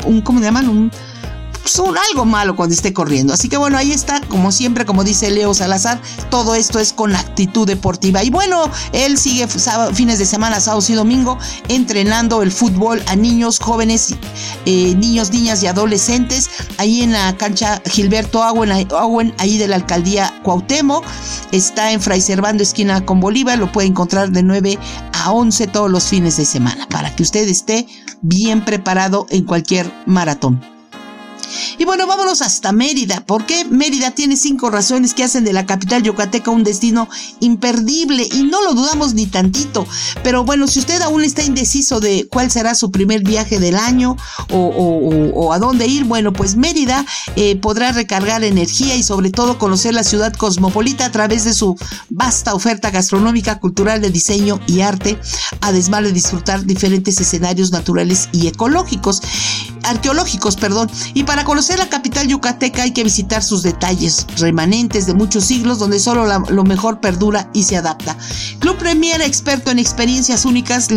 un 0.04 0.20
¿cómo 0.20 0.40
le 0.40 0.46
llaman? 0.46 0.68
Un 0.68 0.90
son 1.66 1.96
algo 1.96 2.24
malo 2.24 2.56
cuando 2.56 2.74
esté 2.74 2.92
corriendo. 2.92 3.32
Así 3.32 3.48
que 3.48 3.56
bueno, 3.56 3.78
ahí 3.78 3.92
está, 3.92 4.20
como 4.22 4.52
siempre, 4.52 4.84
como 4.84 5.04
dice 5.04 5.30
Leo 5.30 5.54
Salazar, 5.54 6.00
todo 6.30 6.54
esto 6.54 6.78
es 6.78 6.92
con 6.92 7.14
actitud 7.14 7.66
deportiva. 7.66 8.22
Y 8.22 8.30
bueno, 8.30 8.70
él 8.92 9.18
sigue 9.18 9.46
fines 9.92 10.18
de 10.18 10.26
semana, 10.26 10.60
sábado 10.60 10.84
y 10.88 10.92
domingo, 10.92 11.38
entrenando 11.68 12.42
el 12.42 12.52
fútbol 12.52 13.02
a 13.06 13.16
niños, 13.16 13.58
jóvenes, 13.58 14.14
eh, 14.64 14.94
niños, 14.96 15.30
niñas 15.30 15.62
y 15.62 15.66
adolescentes, 15.66 16.50
ahí 16.78 17.02
en 17.02 17.12
la 17.12 17.36
cancha 17.36 17.82
Gilberto 17.86 18.40
Owen, 18.40 19.34
ahí 19.38 19.58
de 19.58 19.68
la 19.68 19.76
alcaldía 19.76 20.40
Cuauhtémoc. 20.42 21.04
Está 21.52 21.92
en 21.92 22.00
Fray 22.00 22.20
Servando, 22.20 22.62
esquina 22.62 23.04
con 23.04 23.20
Bolívar, 23.20 23.58
lo 23.58 23.70
puede 23.72 23.88
encontrar 23.88 24.30
de 24.30 24.42
9 24.42 24.78
a 25.12 25.32
11 25.32 25.66
todos 25.68 25.90
los 25.90 26.04
fines 26.04 26.36
de 26.36 26.44
semana, 26.44 26.88
para 26.88 27.14
que 27.14 27.22
usted 27.22 27.48
esté 27.48 27.86
bien 28.22 28.64
preparado 28.64 29.26
en 29.30 29.44
cualquier 29.44 29.92
maratón. 30.06 30.75
Y 31.78 31.84
bueno, 31.84 32.06
vámonos 32.06 32.42
hasta 32.42 32.72
Mérida, 32.72 33.24
porque 33.26 33.64
Mérida 33.64 34.10
tiene 34.10 34.36
cinco 34.36 34.70
razones 34.70 35.14
que 35.14 35.24
hacen 35.24 35.44
de 35.44 35.52
la 35.52 35.66
capital 35.66 36.02
yucateca 36.02 36.50
un 36.50 36.64
destino 36.64 37.08
imperdible 37.40 38.28
y 38.32 38.44
no 38.44 38.62
lo 38.62 38.74
dudamos 38.74 39.14
ni 39.14 39.26
tantito. 39.26 39.86
Pero 40.22 40.44
bueno, 40.44 40.66
si 40.66 40.78
usted 40.78 41.00
aún 41.02 41.22
está 41.24 41.42
indeciso 41.42 42.00
de 42.00 42.28
cuál 42.30 42.50
será 42.50 42.74
su 42.74 42.90
primer 42.90 43.22
viaje 43.22 43.58
del 43.58 43.76
año 43.76 44.16
o, 44.50 45.52
a 45.52 45.58
dónde 45.58 45.86
ir, 45.86 46.04
bueno, 46.04 46.32
pues 46.32 46.56
Mérida 46.56 47.04
eh, 47.36 47.56
podrá 47.56 47.92
recargar 47.92 48.44
energía 48.44 48.96
y 48.96 49.02
sobre 49.02 49.30
todo 49.30 49.58
conocer 49.58 49.94
la 49.94 50.04
ciudad 50.04 50.32
cosmopolita 50.34 51.06
a 51.06 51.12
través 51.12 51.44
de 51.44 51.54
su 51.54 51.76
vasta 52.10 52.54
oferta 52.54 52.90
gastronómica, 52.90 53.58
cultural, 53.58 54.00
de 54.00 54.10
diseño 54.10 54.60
y 54.66 54.80
arte, 54.80 55.18
además 55.60 56.02
de 56.02 56.12
disfrutar 56.12 56.64
diferentes 56.64 57.20
escenarios 57.20 57.70
naturales 57.70 58.28
y 58.32 58.46
ecológicos, 58.48 59.22
arqueológicos, 59.82 60.56
perdón. 60.56 60.90
Y 61.14 61.24
conocer 61.44 61.78
la 61.78 61.88
capital 61.88 62.28
yucateca 62.28 62.82
hay 62.82 62.92
que 62.92 63.04
visitar 63.04 63.42
sus 63.42 63.62
detalles 63.62 64.26
remanentes 64.38 65.06
de 65.06 65.14
muchos 65.14 65.44
siglos 65.44 65.78
donde 65.78 65.98
solo 65.98 66.26
lo 66.48 66.64
mejor 66.64 67.00
perdura 67.00 67.50
y 67.52 67.64
se 67.64 67.76
adapta. 67.76 68.16
Club 68.58 68.76
Premier, 68.76 69.20
experto 69.22 69.70
en 69.70 69.78
experiencias 69.78 70.44
únicas, 70.44 70.88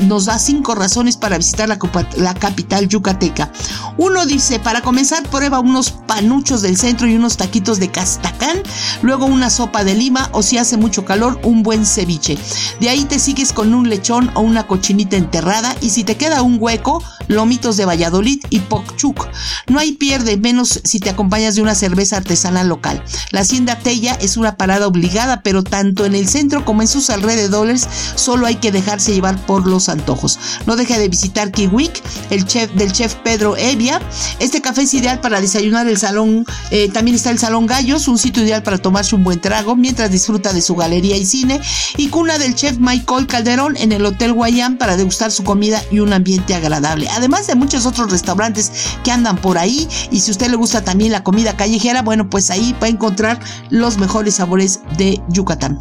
nos 0.00 0.26
da 0.26 0.38
cinco 0.38 0.74
razones 0.74 1.16
para 1.16 1.38
visitar 1.38 1.68
la, 1.68 1.78
la, 2.16 2.34
capital 2.34 2.88
yucateca. 2.88 3.50
Uno 3.96 4.24
dice, 4.26 4.58
para 4.58 4.82
comenzar, 4.82 5.22
prueba 5.28 5.60
unos 5.60 5.90
panuchos 5.90 6.62
del 6.62 6.76
centro 6.76 7.08
y 7.08 7.16
unos 7.16 7.36
taquitos 7.36 7.80
de 7.80 7.90
castacán, 7.90 8.62
luego 9.02 9.26
una 9.26 9.50
sopa 9.50 9.84
de 9.84 9.94
lima 9.94 10.28
o 10.32 10.42
si 10.42 10.58
hace 10.58 10.76
mucho 10.76 11.04
calor, 11.04 11.40
un 11.42 11.62
buen 11.62 11.86
ceviche. 11.86 12.38
De 12.80 12.88
ahí 12.88 13.04
te 13.04 13.18
sigues 13.18 13.52
con 13.52 13.74
un 13.74 13.88
lechón 13.88 14.30
o 14.34 14.40
una 14.40 14.66
cochinita 14.66 15.16
enterrada 15.16 15.74
y 15.80 15.90
si 15.90 16.04
te 16.04 16.16
queda 16.16 16.42
un 16.42 16.58
hueco, 16.60 17.02
lomitos 17.28 17.76
de 17.76 17.84
Valladolid 17.84 18.44
y 18.50 18.60
pokchuk. 18.60 19.26
No 19.66 19.78
hay 19.78 19.92
pierde, 19.92 20.36
menos 20.36 20.80
si 20.84 21.00
te 21.00 21.10
acompañas 21.10 21.54
de 21.54 21.62
una 21.62 21.74
cerveza 21.74 22.16
artesanal 22.16 22.68
local. 22.68 23.02
La 23.30 23.40
hacienda 23.40 23.78
Tella 23.78 24.14
es 24.20 24.36
una 24.36 24.56
parada 24.56 24.86
obligada, 24.86 25.42
pero 25.42 25.62
tanto 25.62 26.04
en 26.04 26.14
el 26.14 26.28
centro 26.28 26.64
como 26.64 26.82
en 26.82 26.88
sus 26.88 27.10
alrededores 27.10 27.88
solo 28.14 28.46
hay 28.46 28.56
que 28.56 28.72
dejarse 28.72 29.12
llevar 29.12 29.36
por 29.46 29.66
los 29.66 29.88
antojos. 29.88 30.38
No 30.66 30.76
deje 30.76 30.98
de 30.98 31.08
visitar 31.08 31.50
Kiwik, 31.50 32.02
el 32.30 32.46
chef 32.46 32.72
del 32.72 32.92
chef 32.92 33.14
Pedro 33.16 33.56
Evia. 33.56 34.00
Este 34.38 34.60
café 34.60 34.82
es 34.82 34.94
ideal 34.94 35.20
para 35.20 35.40
desayunar 35.40 35.86
el 35.88 35.98
salón. 35.98 36.44
Eh, 36.70 36.88
también 36.90 37.16
está 37.16 37.30
el 37.30 37.38
Salón 37.38 37.66
Gallos, 37.66 38.08
un 38.08 38.18
sitio 38.18 38.42
ideal 38.42 38.62
para 38.62 38.78
tomarse 38.78 39.14
un 39.14 39.24
buen 39.24 39.40
trago 39.40 39.76
mientras 39.76 40.10
disfruta 40.10 40.52
de 40.52 40.62
su 40.62 40.74
galería 40.76 41.16
y 41.16 41.24
cine. 41.24 41.60
Y 41.96 42.08
cuna 42.08 42.38
del 42.38 42.54
chef 42.54 42.78
Michael 42.78 43.26
Calderón 43.26 43.76
en 43.76 43.92
el 43.92 44.04
Hotel 44.04 44.32
Guayán 44.32 44.78
para 44.78 44.96
degustar 44.96 45.30
su 45.30 45.44
comida 45.44 45.82
y 45.90 46.00
un 46.00 46.12
ambiente 46.12 46.54
agradable 46.54 46.94
además 47.14 47.46
de 47.46 47.54
muchos 47.54 47.86
otros 47.86 48.10
restaurantes 48.10 48.70
que 49.02 49.10
andan 49.10 49.36
por 49.44 49.58
ahí. 49.58 49.86
Y 50.10 50.20
si 50.20 50.30
a 50.30 50.32
usted 50.32 50.48
le 50.48 50.56
gusta 50.56 50.82
también 50.82 51.12
la 51.12 51.22
comida 51.22 51.54
callejera, 51.54 52.00
bueno, 52.00 52.30
pues 52.30 52.50
ahí 52.50 52.74
va 52.82 52.86
a 52.86 52.90
encontrar 52.90 53.38
los 53.68 53.98
mejores 53.98 54.36
sabores 54.36 54.80
de 54.96 55.20
Yucatán. 55.28 55.78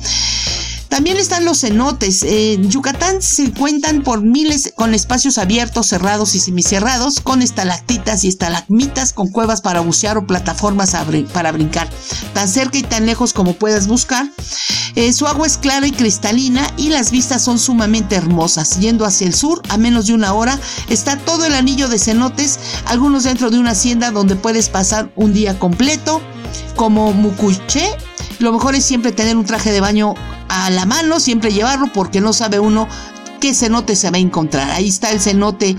También 0.93 1.17
están 1.17 1.43
los 1.43 1.61
cenotes. 1.61 2.21
En 2.21 2.69
Yucatán 2.69 3.19
se 3.23 3.51
cuentan 3.51 4.03
por 4.03 4.21
miles 4.21 4.71
con 4.75 4.93
espacios 4.93 5.39
abiertos, 5.39 5.87
cerrados 5.87 6.35
y 6.35 6.39
semicerrados, 6.39 7.19
con 7.19 7.41
estalactitas 7.41 8.23
y 8.23 8.27
estalagmitas, 8.27 9.11
con 9.11 9.29
cuevas 9.29 9.61
para 9.61 9.79
bucear 9.79 10.19
o 10.19 10.27
plataformas 10.27 10.95
para 11.33 11.51
brincar, 11.51 11.89
tan 12.35 12.47
cerca 12.47 12.77
y 12.77 12.83
tan 12.83 13.07
lejos 13.07 13.33
como 13.33 13.53
puedas 13.53 13.87
buscar. 13.87 14.29
Eh, 14.93 15.13
su 15.13 15.25
agua 15.25 15.47
es 15.47 15.57
clara 15.57 15.87
y 15.87 15.91
cristalina 15.91 16.61
y 16.77 16.89
las 16.89 17.09
vistas 17.09 17.41
son 17.41 17.57
sumamente 17.57 18.15
hermosas. 18.15 18.79
Yendo 18.79 19.03
hacia 19.03 19.25
el 19.25 19.33
sur, 19.33 19.63
a 19.69 19.77
menos 19.77 20.05
de 20.05 20.13
una 20.13 20.33
hora, 20.33 20.59
está 20.89 21.17
todo 21.17 21.47
el 21.47 21.55
anillo 21.55 21.89
de 21.89 21.97
cenotes, 21.97 22.59
algunos 22.85 23.23
dentro 23.23 23.49
de 23.49 23.57
una 23.57 23.71
hacienda 23.71 24.11
donde 24.11 24.35
puedes 24.35 24.69
pasar 24.69 25.11
un 25.15 25.33
día 25.33 25.57
completo, 25.57 26.21
como 26.75 27.13
Mucuché. 27.13 27.97
Lo 28.43 28.51
mejor 28.51 28.75
es 28.75 28.83
siempre 28.83 29.13
tener 29.13 29.37
un 29.37 29.45
traje 29.45 29.71
de 29.71 29.79
baño 29.79 30.15
a 30.49 30.69
la 30.69 30.85
mano, 30.85 31.21
siempre 31.21 31.53
llevarlo 31.53 31.87
porque 31.93 32.19
no 32.19 32.33
sabe 32.33 32.59
uno 32.59 32.89
qué 33.39 33.53
cenote 33.53 33.95
se 33.95 34.11
va 34.11 34.17
a 34.17 34.19
encontrar. 34.19 34.69
Ahí 34.71 34.89
está 34.89 35.11
el 35.11 35.21
cenote 35.21 35.77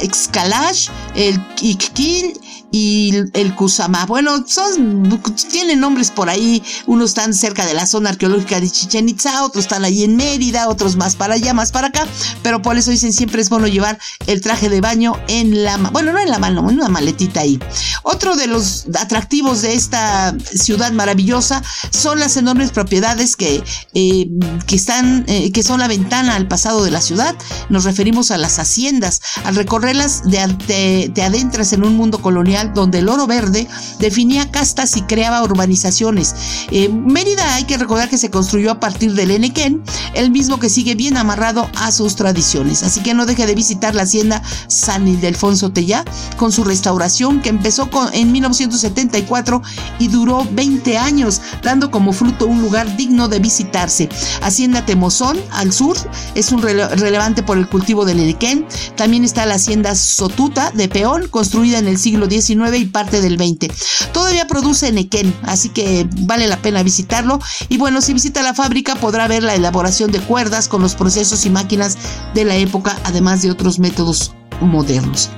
Excalash, 0.00 0.90
el 1.14 1.42
Ikkin 1.62 2.34
y 2.72 3.14
el 3.34 3.54
Kusama. 3.54 4.06
Bueno, 4.06 4.44
son, 4.48 5.20
tienen 5.50 5.78
nombres 5.78 6.10
por 6.10 6.30
ahí. 6.30 6.62
Unos 6.86 7.10
están 7.10 7.34
cerca 7.34 7.66
de 7.66 7.74
la 7.74 7.84
zona 7.84 8.10
arqueológica 8.10 8.58
de 8.58 8.70
Chichen 8.70 9.08
Itza, 9.08 9.44
otros 9.44 9.66
están 9.66 9.84
ahí 9.84 10.02
en 10.02 10.16
Mérida, 10.16 10.68
otros 10.68 10.96
más 10.96 11.14
para 11.14 11.34
allá, 11.34 11.52
más 11.52 11.70
para 11.70 11.88
acá. 11.88 12.06
Pero 12.42 12.62
por 12.62 12.78
eso 12.78 12.90
dicen 12.90 13.12
siempre 13.12 13.42
es 13.42 13.50
bueno 13.50 13.66
llevar 13.66 13.98
el 14.26 14.40
traje 14.40 14.70
de 14.70 14.80
baño 14.80 15.12
en 15.28 15.62
la 15.62 15.76
bueno, 15.76 16.12
no 16.12 16.18
en 16.18 16.30
la 16.30 16.38
mano, 16.38 16.68
en 16.70 16.76
una 16.76 16.88
maletita 16.88 17.40
ahí. 17.40 17.60
Otro 18.02 18.34
de 18.36 18.46
los 18.46 18.86
atractivos 18.98 19.60
de 19.60 19.74
esta 19.74 20.34
ciudad 20.54 20.92
maravillosa 20.92 21.62
son 21.90 22.18
las 22.18 22.38
enormes 22.38 22.70
propiedades 22.70 23.36
que, 23.36 23.62
eh, 23.92 24.28
que 24.66 24.76
están, 24.76 25.24
eh, 25.28 25.52
que 25.52 25.62
son 25.62 25.80
la 25.80 25.88
ventana 25.88 26.36
al 26.36 26.48
pasado 26.48 26.82
de 26.82 26.90
la 26.90 27.02
ciudad. 27.02 27.34
Nos 27.68 27.84
referimos 27.84 28.30
a 28.30 28.38
las 28.38 28.58
haciendas. 28.58 29.20
Al 29.44 29.56
recorrerlas, 29.56 30.22
de, 30.30 31.10
te 31.14 31.22
adentras 31.22 31.74
en 31.74 31.84
un 31.84 31.96
mundo 31.96 32.22
colonial 32.22 32.61
donde 32.64 32.98
el 32.98 33.08
oro 33.08 33.26
verde 33.26 33.68
definía 33.98 34.50
castas 34.50 34.96
y 34.96 35.02
creaba 35.02 35.42
urbanizaciones. 35.42 36.34
Eh, 36.70 36.88
Mérida 36.88 37.54
hay 37.54 37.64
que 37.64 37.78
recordar 37.78 38.08
que 38.08 38.18
se 38.18 38.30
construyó 38.30 38.70
a 38.70 38.80
partir 38.80 39.14
del 39.14 39.30
Enequén, 39.30 39.82
el 40.14 40.30
mismo 40.30 40.58
que 40.58 40.68
sigue 40.68 40.94
bien 40.94 41.16
amarrado 41.16 41.68
a 41.76 41.92
sus 41.92 42.16
tradiciones. 42.16 42.82
Así 42.82 43.00
que 43.00 43.14
no 43.14 43.26
deje 43.26 43.46
de 43.46 43.54
visitar 43.54 43.94
la 43.94 44.02
hacienda 44.02 44.42
San 44.68 45.06
Ildefonso 45.08 45.72
Tellá 45.72 46.04
con 46.36 46.52
su 46.52 46.64
restauración 46.64 47.40
que 47.40 47.48
empezó 47.48 47.88
en 48.12 48.32
1974 48.32 49.62
y 49.98 50.08
duró 50.08 50.46
20 50.50 50.98
años, 50.98 51.40
dando 51.62 51.90
como 51.90 52.12
fruto 52.12 52.46
un 52.46 52.60
lugar 52.60 52.96
digno 52.96 53.28
de 53.28 53.38
visitarse. 53.38 54.08
Hacienda 54.42 54.84
Temozón, 54.84 55.38
al 55.52 55.72
sur, 55.72 55.96
es 56.34 56.52
un 56.52 56.62
relevante 56.62 57.42
por 57.42 57.58
el 57.58 57.68
cultivo 57.68 58.04
del 58.04 58.20
Enequén. 58.20 58.66
También 58.96 59.24
está 59.24 59.46
la 59.46 59.54
hacienda 59.54 59.94
Sotuta 59.94 60.70
de 60.72 60.88
Peón, 60.88 61.28
construida 61.28 61.78
en 61.78 61.88
el 61.88 61.98
siglo 61.98 62.28
XIX 62.28 62.51
y 62.52 62.84
parte 62.86 63.20
del 63.20 63.38
XX. 63.38 64.12
Todavía 64.12 64.46
produce 64.46 64.88
Enequén, 64.88 65.34
así 65.42 65.68
que 65.68 66.06
vale 66.20 66.46
la 66.46 66.58
pena 66.58 66.82
visitarlo. 66.82 67.40
Y 67.68 67.78
bueno, 67.78 68.00
si 68.00 68.12
visita 68.12 68.42
la 68.42 68.54
fábrica 68.54 68.96
podrá 68.96 69.26
ver 69.28 69.42
la 69.42 69.54
elaboración 69.54 70.12
de 70.12 70.20
cuerdas 70.20 70.68
con 70.68 70.82
los 70.82 70.94
procesos 70.94 71.44
y 71.46 71.50
máquinas 71.50 71.96
de 72.34 72.44
la 72.44 72.56
época, 72.56 72.98
además 73.04 73.42
de 73.42 73.50
otros 73.50 73.78
métodos 73.78 74.32
modernos. 74.66 75.30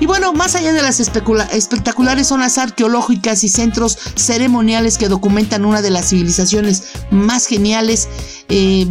Y 0.00 0.06
bueno, 0.06 0.32
más 0.32 0.54
allá 0.54 0.72
de 0.72 0.82
las 0.82 0.98
espectaculares 1.00 2.26
zonas 2.26 2.56
arqueológicas 2.58 3.44
y 3.44 3.48
centros 3.48 3.98
ceremoniales 4.14 4.96
que 4.96 5.08
documentan 5.08 5.64
una 5.64 5.82
de 5.82 5.90
las 5.90 6.08
civilizaciones 6.08 6.84
más 7.10 7.46
geniales 7.46 8.08
eh, 8.48 8.86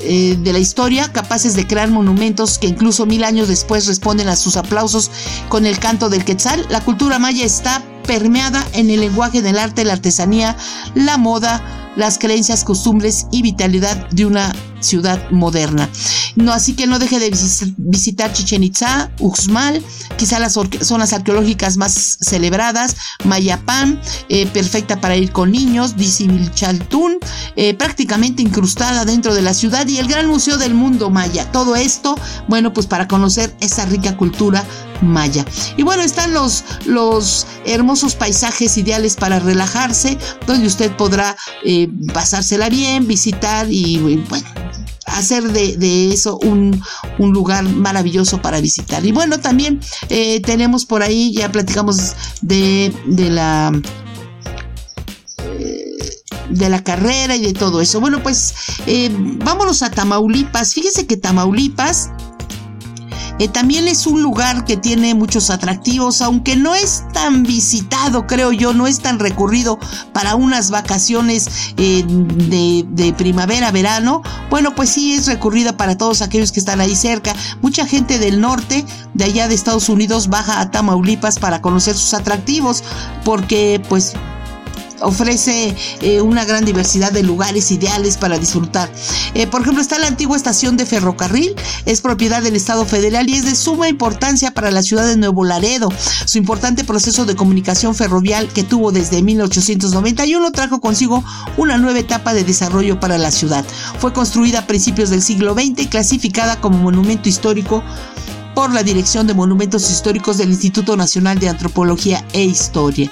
eh, 0.00 0.36
de 0.40 0.52
la 0.52 0.58
historia, 0.58 1.12
capaces 1.12 1.54
de 1.54 1.66
crear 1.66 1.90
monumentos 1.90 2.58
que 2.58 2.66
incluso 2.66 3.06
mil 3.06 3.24
años 3.24 3.48
después 3.48 3.86
responden 3.86 4.28
a 4.28 4.36
sus 4.36 4.56
aplausos 4.56 5.10
con 5.48 5.66
el 5.66 5.78
canto 5.78 6.08
del 6.08 6.24
quetzal, 6.24 6.66
la 6.68 6.80
cultura 6.80 7.18
maya 7.18 7.44
está 7.44 7.82
permeada 8.04 8.66
en 8.72 8.90
el 8.90 9.00
lenguaje 9.00 9.42
del 9.42 9.58
arte, 9.58 9.84
la 9.84 9.92
artesanía, 9.94 10.56
la 10.94 11.18
moda, 11.18 11.92
las 11.96 12.18
creencias, 12.18 12.64
costumbres 12.64 13.26
y 13.30 13.42
vitalidad 13.42 14.08
de 14.10 14.24
una 14.24 14.52
ciudad 14.80 15.30
moderna. 15.30 15.88
No, 16.36 16.52
así 16.52 16.74
que 16.74 16.86
no 16.86 16.98
deje 16.98 17.18
de 17.18 17.32
visitar 17.76 18.32
Chichen 18.32 18.62
Itza, 18.62 19.10
Uxmal, 19.18 19.82
quizá 20.16 20.38
las 20.38 20.58
zonas 20.82 21.12
arqueológicas 21.12 21.76
más 21.76 22.18
celebradas, 22.20 22.96
Mayapán, 23.24 24.00
eh, 24.28 24.46
perfecta 24.46 25.00
para 25.00 25.16
ir 25.16 25.32
con 25.32 25.50
niños, 25.50 25.96
Disibilchaltún, 25.96 27.18
eh, 27.56 27.74
prácticamente 27.74 28.42
incrustada 28.42 29.04
dentro 29.04 29.34
de 29.34 29.42
la 29.42 29.54
ciudad 29.54 29.86
y 29.88 29.98
el 29.98 30.08
Gran 30.08 30.26
Museo 30.26 30.58
del 30.58 30.74
Mundo 30.74 31.10
Maya. 31.10 31.50
Todo 31.50 31.76
esto, 31.76 32.14
bueno, 32.46 32.72
pues 32.72 32.86
para 32.86 33.08
conocer 33.08 33.54
esa 33.60 33.84
rica 33.86 34.16
cultura 34.16 34.64
maya. 35.00 35.44
Y 35.76 35.82
bueno, 35.82 36.02
están 36.02 36.34
los, 36.34 36.64
los 36.84 37.46
hermosos 37.64 38.14
paisajes 38.14 38.76
ideales 38.78 39.16
para 39.16 39.38
relajarse, 39.38 40.18
donde 40.46 40.66
usted 40.66 40.90
podrá 40.96 41.36
eh, 41.64 41.88
pasársela 42.12 42.68
bien, 42.68 43.06
visitar 43.06 43.66
y 43.70 43.98
bueno, 44.28 44.67
hacer 45.06 45.44
de, 45.52 46.12
eso 46.12 46.38
un, 46.38 46.82
lugar 47.18 47.64
maravilloso 47.64 48.40
para 48.40 48.60
visitar. 48.60 49.04
Y 49.04 49.12
bueno, 49.12 49.40
también 49.40 49.80
eh, 50.08 50.40
tenemos 50.40 50.84
por 50.84 51.02
ahí, 51.02 51.32
ya 51.32 51.50
platicamos 51.50 52.14
de, 52.40 52.92
la 53.06 53.72
eh, 55.58 55.98
de 56.50 56.68
la 56.68 56.82
carrera 56.82 57.36
y 57.36 57.42
de 57.42 57.52
todo 57.52 57.80
eso. 57.80 58.00
Bueno, 58.00 58.22
pues 58.22 58.54
vámonos 59.40 59.82
a 59.82 59.90
Tamaulipas. 59.90 60.74
Fíjese 60.74 61.06
que 61.06 61.16
Tamaulipas 61.16 62.10
eh, 63.38 63.48
también 63.48 63.88
es 63.88 64.06
un 64.06 64.22
lugar 64.22 64.64
que 64.64 64.76
tiene 64.76 65.14
muchos 65.14 65.50
atractivos, 65.50 66.22
aunque 66.22 66.56
no 66.56 66.74
es 66.74 67.04
tan 67.12 67.42
visitado, 67.42 68.26
creo 68.26 68.52
yo, 68.52 68.72
no 68.72 68.86
es 68.86 69.00
tan 69.00 69.18
recurrido 69.18 69.78
para 70.12 70.34
unas 70.34 70.70
vacaciones 70.70 71.48
eh, 71.76 72.04
de, 72.06 73.14
primavera, 73.16 73.70
verano. 73.70 74.22
Bueno, 74.50 74.74
pues 74.74 74.90
sí 74.90 75.14
es 75.14 75.26
recurrida 75.26 75.76
para 75.76 75.96
todos 75.96 76.22
aquellos 76.22 76.52
que 76.52 76.60
están 76.60 76.80
ahí 76.80 76.96
cerca. 76.96 77.34
Mucha 77.62 77.86
gente 77.86 78.18
del 78.18 78.40
norte, 78.40 78.84
de 79.14 79.24
allá 79.24 79.48
de 79.48 79.54
Estados 79.54 79.88
Unidos, 79.88 80.28
baja 80.28 80.60
a 80.60 80.70
Tamaulipas 80.70 81.38
para 81.38 81.62
conocer 81.62 81.96
sus 81.96 82.14
atractivos, 82.14 82.82
porque 83.24 83.80
pues 83.88 84.14
ofrece 85.00 85.74
eh, 86.00 86.20
una 86.20 86.44
gran 86.44 86.64
diversidad 86.64 87.12
de 87.12 87.22
lugares 87.22 87.70
ideales 87.70 88.16
para 88.16 88.38
disfrutar. 88.38 88.90
Eh, 89.34 89.46
por 89.46 89.62
ejemplo, 89.62 89.82
está 89.82 89.98
la 89.98 90.06
antigua 90.06 90.36
estación 90.36 90.76
de 90.76 90.86
ferrocarril, 90.86 91.54
es 91.86 92.00
propiedad 92.00 92.42
del 92.42 92.56
Estado 92.56 92.84
federal 92.84 93.28
y 93.28 93.34
es 93.34 93.44
de 93.44 93.54
suma 93.54 93.88
importancia 93.88 94.52
para 94.52 94.70
la 94.70 94.82
ciudad 94.82 95.06
de 95.06 95.16
Nuevo 95.16 95.44
Laredo. 95.44 95.88
Su 96.24 96.38
importante 96.38 96.84
proceso 96.84 97.24
de 97.24 97.36
comunicación 97.36 97.94
ferrovial 97.94 98.48
que 98.48 98.64
tuvo 98.64 98.92
desde 98.92 99.22
1891 99.22 100.52
trajo 100.52 100.80
consigo 100.80 101.24
una 101.56 101.78
nueva 101.78 101.98
etapa 101.98 102.34
de 102.34 102.44
desarrollo 102.44 103.00
para 103.00 103.18
la 103.18 103.30
ciudad. 103.30 103.64
Fue 103.98 104.12
construida 104.12 104.60
a 104.60 104.66
principios 104.66 105.10
del 105.10 105.22
siglo 105.22 105.54
XX 105.54 105.82
y 105.82 105.86
clasificada 105.86 106.60
como 106.60 106.78
monumento 106.78 107.28
histórico 107.28 107.82
por 108.54 108.72
la 108.72 108.82
Dirección 108.82 109.26
de 109.26 109.34
Monumentos 109.34 109.90
Históricos 109.90 110.38
del 110.38 110.50
Instituto 110.50 110.96
Nacional 110.96 111.38
de 111.38 111.48
Antropología 111.48 112.24
e 112.32 112.42
Historia. 112.42 113.08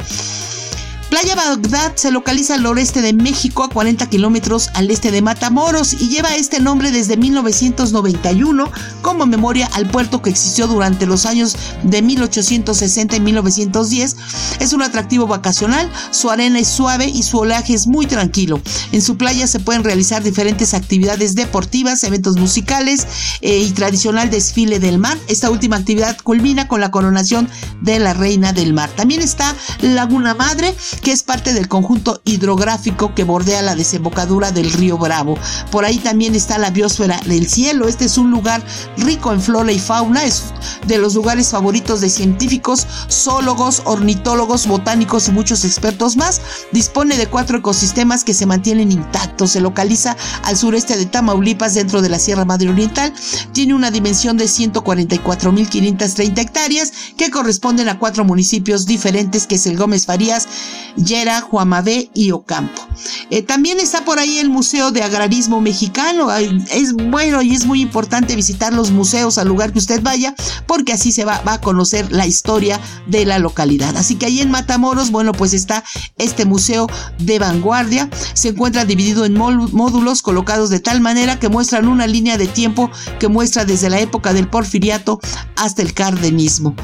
Playa 1.10 1.36
Bagdad 1.36 1.94
se 1.94 2.10
localiza 2.10 2.54
al 2.54 2.64
noreste 2.64 3.00
de 3.00 3.12
México, 3.12 3.62
a 3.62 3.68
40 3.68 4.08
kilómetros 4.08 4.70
al 4.74 4.90
este 4.90 5.12
de 5.12 5.22
Matamoros, 5.22 5.92
y 5.92 6.08
lleva 6.08 6.34
este 6.34 6.58
nombre 6.58 6.90
desde 6.90 7.16
1991 7.16 8.70
como 9.02 9.24
memoria 9.24 9.70
al 9.74 9.88
puerto 9.88 10.20
que 10.20 10.30
existió 10.30 10.66
durante 10.66 11.06
los 11.06 11.24
años 11.24 11.56
de 11.84 12.02
1860 12.02 13.16
y 13.16 13.20
1910. 13.20 14.16
Es 14.58 14.72
un 14.72 14.82
atractivo 14.82 15.28
vacacional, 15.28 15.88
su 16.10 16.28
arena 16.28 16.58
es 16.58 16.66
suave 16.66 17.06
y 17.06 17.22
su 17.22 17.38
oleaje 17.38 17.72
es 17.74 17.86
muy 17.86 18.06
tranquilo. 18.06 18.60
En 18.90 19.00
su 19.00 19.16
playa 19.16 19.46
se 19.46 19.60
pueden 19.60 19.84
realizar 19.84 20.24
diferentes 20.24 20.74
actividades 20.74 21.36
deportivas, 21.36 22.02
eventos 22.02 22.36
musicales 22.36 23.06
eh, 23.42 23.58
y 23.58 23.70
tradicional 23.70 24.28
desfile 24.28 24.80
del 24.80 24.98
mar. 24.98 25.16
Esta 25.28 25.50
última 25.50 25.76
actividad 25.76 26.16
culmina 26.20 26.66
con 26.66 26.80
la 26.80 26.90
coronación 26.90 27.48
de 27.80 28.00
la 28.00 28.12
Reina 28.12 28.52
del 28.52 28.72
Mar. 28.72 28.90
También 28.96 29.22
está 29.22 29.54
Laguna 29.80 30.34
Madre, 30.34 30.74
que 31.02 31.12
es 31.12 31.22
parte 31.22 31.54
del 31.54 31.68
conjunto 31.68 32.20
hidrográfico 32.24 33.14
que 33.14 33.24
bordea 33.24 33.62
la 33.62 33.74
desembocadura 33.74 34.52
del 34.52 34.72
río 34.72 34.98
Bravo. 34.98 35.38
Por 35.70 35.84
ahí 35.84 35.98
también 35.98 36.34
está 36.34 36.58
la 36.58 36.70
biosfera 36.70 37.20
del 37.26 37.48
cielo. 37.48 37.88
Este 37.88 38.04
es 38.04 38.18
un 38.18 38.30
lugar 38.30 38.64
rico 38.96 39.32
en 39.32 39.40
flora 39.40 39.72
y 39.72 39.78
fauna, 39.78 40.24
es 40.24 40.44
de 40.86 40.98
los 40.98 41.14
lugares 41.14 41.50
favoritos 41.50 42.00
de 42.00 42.08
científicos, 42.08 42.86
zoólogos, 43.10 43.82
ornitólogos, 43.84 44.66
botánicos 44.66 45.28
y 45.28 45.32
muchos 45.32 45.64
expertos 45.64 46.16
más. 46.16 46.40
Dispone 46.72 47.16
de 47.16 47.26
cuatro 47.26 47.58
ecosistemas 47.58 48.24
que 48.24 48.34
se 48.34 48.46
mantienen 48.46 48.92
intactos. 48.92 49.52
Se 49.52 49.60
localiza 49.60 50.16
al 50.44 50.56
sureste 50.56 50.96
de 50.96 51.06
Tamaulipas, 51.06 51.74
dentro 51.74 52.02
de 52.02 52.08
la 52.08 52.18
Sierra 52.18 52.44
Madre 52.44 52.70
Oriental. 52.70 53.12
Tiene 53.52 53.74
una 53.74 53.90
dimensión 53.90 54.36
de 54.36 54.46
144.530 54.46 56.38
hectáreas 56.38 56.92
que 57.16 57.30
corresponden 57.30 57.88
a 57.88 57.98
cuatro 57.98 58.24
municipios 58.24 58.86
diferentes, 58.86 59.46
que 59.46 59.56
es 59.56 59.66
el 59.66 59.76
Gómez 59.76 60.06
Farías, 60.06 60.48
Yera, 60.96 61.40
Juamabé 61.40 62.10
y 62.14 62.30
Ocampo. 62.32 62.82
Eh, 63.30 63.42
también 63.42 63.78
está 63.80 64.04
por 64.04 64.18
ahí 64.18 64.38
el 64.38 64.48
Museo 64.48 64.90
de 64.90 65.02
Agrarismo 65.02 65.60
Mexicano. 65.60 66.32
Es 66.32 66.92
bueno 66.92 67.42
y 67.42 67.54
es 67.54 67.66
muy 67.66 67.80
importante 67.80 68.36
visitar 68.36 68.72
los 68.72 68.90
museos 68.90 69.38
al 69.38 69.48
lugar 69.48 69.72
que 69.72 69.78
usted 69.78 70.02
vaya, 70.02 70.34
porque 70.66 70.92
así 70.92 71.12
se 71.12 71.24
va, 71.24 71.42
a 71.44 71.60
conocer 71.60 72.10
la 72.12 72.26
historia 72.26 72.80
de 73.06 73.24
la 73.24 73.38
localidad. 73.38 73.96
Así 73.96 74.16
que 74.16 74.26
ahí 74.26 74.40
en 74.40 74.50
Matamoros, 74.50 75.10
bueno, 75.10 75.32
pues 75.32 75.52
está 75.52 75.84
este 76.18 76.44
museo 76.44 76.88
de 77.18 77.38
vanguardia. 77.38 78.08
Se 78.34 78.48
encuentra 78.48 78.84
dividido 78.84 79.24
en 79.24 79.36
módulos 79.36 80.22
colocados 80.22 80.70
de 80.70 80.80
tal 80.80 81.00
manera 81.00 81.38
que 81.38 81.48
muestran 81.48 81.88
una 81.88 82.06
línea 82.06 82.38
de 82.38 82.46
tiempo 82.46 82.90
que 83.18 83.28
muestra 83.28 83.64
desde 83.64 83.90
la 83.90 84.00
época 84.00 84.32
del 84.32 84.48
porfiriato 84.48 85.20
hasta 85.56 85.82
el 85.82 85.92
cardenismo. 85.94 86.74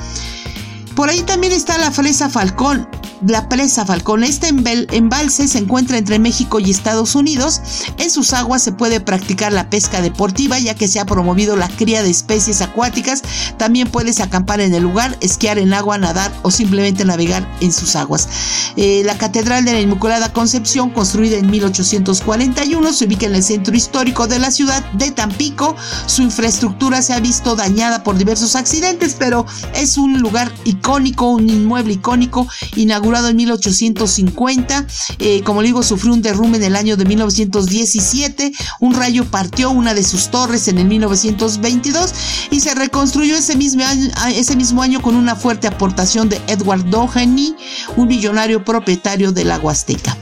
Por 0.95 1.09
ahí 1.09 1.22
también 1.22 1.53
está 1.53 1.78
la 1.78 1.90
fresa 1.90 2.28
Falcón, 2.28 2.86
la 3.26 3.49
presa 3.49 3.86
Falcón. 3.86 4.24
Este 4.24 4.49
embalse 4.49 5.49
se 5.49 5.59
encuentra 5.59 5.97
entre 5.97 6.18
México 6.18 6.61
y 6.61 6.70
Estados 6.70 7.14
Unidos. 7.14 7.61
En 7.97 8.11
sus 8.11 8.32
aguas 8.32 8.62
se 8.62 8.72
puede 8.72 9.01
practicar 9.01 9.53
la 9.53 9.70
pesca 9.70 10.03
deportiva 10.03 10.59
ya 10.59 10.74
que 10.74 10.88
se 10.88 11.01
ha 11.01 11.07
promovido 11.07 11.57
la 11.57 11.68
cría 11.68 12.03
de 12.03 12.11
especies 12.11 12.61
acuáticas. 12.61 13.22
También 13.57 13.88
puedes 13.88 14.20
acampar 14.20 14.61
en 14.61 14.74
el 14.74 14.82
lugar, 14.82 15.16
esquiar 15.20 15.59
en 15.59 15.72
agua, 15.72 15.99
nadar 15.99 16.32
o 16.43 16.51
simplemente 16.51 17.05
navegar 17.05 17.49
en 17.61 17.72
sus 17.72 17.97
aguas. 17.97 18.28
Eh, 18.76 19.03
la 19.05 19.16
Catedral 19.16 19.64
de 19.64 19.72
la 19.72 19.80
Inmaculada 19.80 20.32
Concepción, 20.32 20.90
construida 20.90 21.38
en 21.38 21.51
1841, 21.51 22.93
se 22.93 23.07
ubica 23.07 23.26
en 23.26 23.34
el 23.34 23.43
centro 23.43 23.74
histórico 23.74 24.26
de 24.26 24.38
la 24.38 24.51
ciudad 24.51 24.84
de 24.93 25.11
Tampico. 25.11 25.74
Su 26.07 26.22
infraestructura 26.22 27.01
se 27.03 27.14
ha 27.14 27.20
visto 27.20 27.57
dañada 27.57 28.03
por 28.03 28.16
diversos 28.16 28.57
accidentes, 28.57 29.16
pero 29.18 29.47
es 29.74 29.97
un 29.97 30.20
lugar 30.20 30.53
icónico, 30.83 31.30
un 31.30 31.49
inmueble 31.49 31.95
icónico, 31.95 32.49
inaugurado 32.74 33.28
en 33.28 33.37
1850. 33.37 34.87
Eh, 35.20 35.43
como 35.45 35.62
le 35.62 35.68
digo, 35.68 35.85
sufrió 35.85 36.12
un 36.12 36.22
derrumbe 36.22 36.59
en 36.59 36.64
el 36.64 36.74
año 36.74 36.97
de 36.97 37.05
1917. 37.05 38.53
Un 38.80 38.95
rayo 38.95 39.24
partió 39.24 39.70
una 39.70 39.95
de 39.95 40.03
sus 40.03 40.30
torres 40.30 40.66
en 40.66 40.78
el 40.78 40.87
1922 40.87 42.14
y 42.51 42.61
se 42.61 42.74
reconstruyó 42.74 43.37
ese 43.37 43.55
mismo 43.55 43.85
año, 43.85 44.11
ese 44.35 44.57
mismo 44.57 44.83
año 44.83 45.01
con 45.01 45.14
una 45.14 45.37
fuerte 45.37 45.68
aportación 45.68 46.28
de 46.28 46.41
Edward 46.49 46.85
Doheny, 46.91 47.55
un 47.97 48.09
millonario 48.09 48.64
propietario 48.64 49.30
de 49.30 49.45
la 49.45 49.59
Huasteca. 49.59 50.16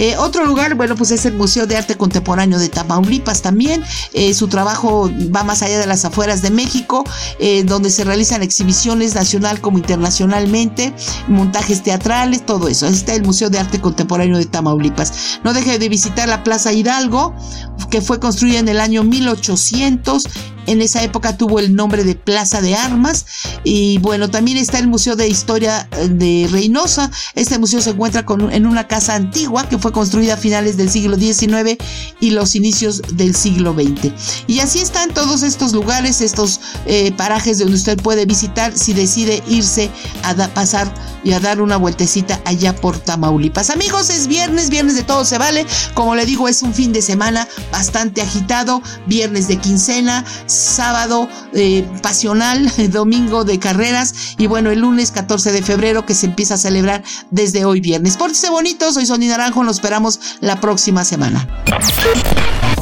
Eh, 0.00 0.16
otro 0.16 0.46
lugar, 0.46 0.76
bueno, 0.76 0.96
pues 0.96 1.10
es 1.10 1.26
el 1.26 1.34
Museo 1.34 1.66
de 1.66 1.76
Arte 1.76 1.94
Contemporáneo 1.94 2.58
de 2.58 2.70
Tamaulipas 2.70 3.42
también. 3.42 3.84
Eh, 4.14 4.32
su 4.32 4.48
trabajo 4.48 5.10
va 5.36 5.44
más 5.44 5.60
allá 5.60 5.78
de 5.78 5.86
las 5.86 6.06
afueras 6.06 6.40
de 6.40 6.48
México, 6.48 7.04
eh, 7.38 7.64
donde 7.64 7.90
se 7.90 8.04
realizan 8.04 8.42
exhibiciones 8.42 9.14
nacional 9.14 9.60
como 9.60 9.76
internacionalmente, 9.76 10.94
montajes 11.28 11.82
teatrales, 11.82 12.46
todo 12.46 12.68
eso. 12.68 12.86
Ahí 12.86 12.94
está 12.94 13.12
el 13.12 13.24
Museo 13.24 13.50
de 13.50 13.58
Arte 13.58 13.78
Contemporáneo 13.78 14.38
de 14.38 14.46
Tamaulipas. 14.46 15.38
No 15.44 15.52
deje 15.52 15.78
de 15.78 15.90
visitar 15.90 16.30
la 16.30 16.44
Plaza 16.44 16.72
Hidalgo, 16.72 17.34
que 17.90 18.00
fue 18.00 18.20
construida 18.20 18.60
en 18.60 18.68
el 18.68 18.80
año 18.80 19.04
1800 19.04 20.24
en 20.70 20.82
esa 20.82 21.02
época 21.02 21.36
tuvo 21.36 21.58
el 21.58 21.74
nombre 21.74 22.04
de 22.04 22.14
Plaza 22.14 22.60
de 22.60 22.76
Armas 22.76 23.26
y 23.64 23.98
bueno, 23.98 24.30
también 24.30 24.56
está 24.56 24.78
el 24.78 24.86
Museo 24.86 25.16
de 25.16 25.26
Historia 25.26 25.88
eh, 25.98 26.08
de 26.08 26.48
Reynosa. 26.50 27.10
Este 27.34 27.58
museo 27.58 27.80
se 27.80 27.90
encuentra 27.90 28.24
en 28.52 28.66
una 28.66 28.86
casa 28.86 29.16
antigua 29.16 29.68
que 29.68 29.78
fue 29.78 29.90
construida 29.90 30.34
a 30.34 30.36
finales 30.36 30.76
del 30.76 30.88
siglo 30.88 31.16
XIX 31.16 31.76
y 32.20 32.30
los 32.30 32.54
inicios 32.54 33.02
del 33.12 33.34
siglo 33.34 33.74
XX. 33.74 34.12
Y 34.46 34.60
así 34.60 34.78
están 34.78 35.12
todos 35.12 35.42
estos 35.42 35.72
lugares, 35.72 36.20
estos 36.20 36.60
eh, 36.86 37.10
parajes 37.12 37.58
donde 37.58 37.74
usted 37.74 38.00
puede 38.00 38.24
visitar 38.24 38.72
si 38.76 38.92
decide 38.92 39.42
irse 39.48 39.90
a 40.22 40.34
pasar 40.54 40.92
y 41.24 41.32
a 41.32 41.40
dar 41.40 41.60
una 41.60 41.76
vueltecita 41.76 42.40
allá 42.44 42.74
por 42.76 42.96
Tamaulipas. 42.98 43.70
Amigos, 43.70 44.08
es 44.10 44.28
viernes, 44.28 44.70
viernes 44.70 44.94
de 44.94 45.02
todo 45.02 45.24
se 45.24 45.36
vale. 45.36 45.66
Como 45.94 46.14
le 46.14 46.24
digo, 46.26 46.48
es 46.48 46.62
un 46.62 46.72
fin 46.72 46.92
de 46.92 47.02
semana 47.02 47.48
bastante 47.72 48.22
agitado, 48.22 48.82
viernes 49.06 49.48
de 49.48 49.56
quincena 49.56 50.24
sábado 50.60 51.28
eh, 51.52 51.84
pasional, 52.02 52.70
domingo 52.90 53.44
de 53.44 53.58
carreras 53.58 54.34
y 54.38 54.46
bueno, 54.46 54.70
el 54.70 54.80
lunes 54.80 55.10
14 55.10 55.52
de 55.52 55.62
febrero 55.62 56.06
que 56.06 56.14
se 56.14 56.26
empieza 56.26 56.54
a 56.54 56.58
celebrar 56.58 57.02
desde 57.30 57.64
hoy 57.64 57.80
viernes. 57.80 58.16
Pórtese 58.16 58.50
bonito, 58.50 58.92
soy 58.92 59.06
Sony 59.06 59.28
Naranjo, 59.28 59.64
nos 59.64 59.76
esperamos 59.76 60.20
la 60.40 60.60
próxima 60.60 61.04
semana. 61.04 61.48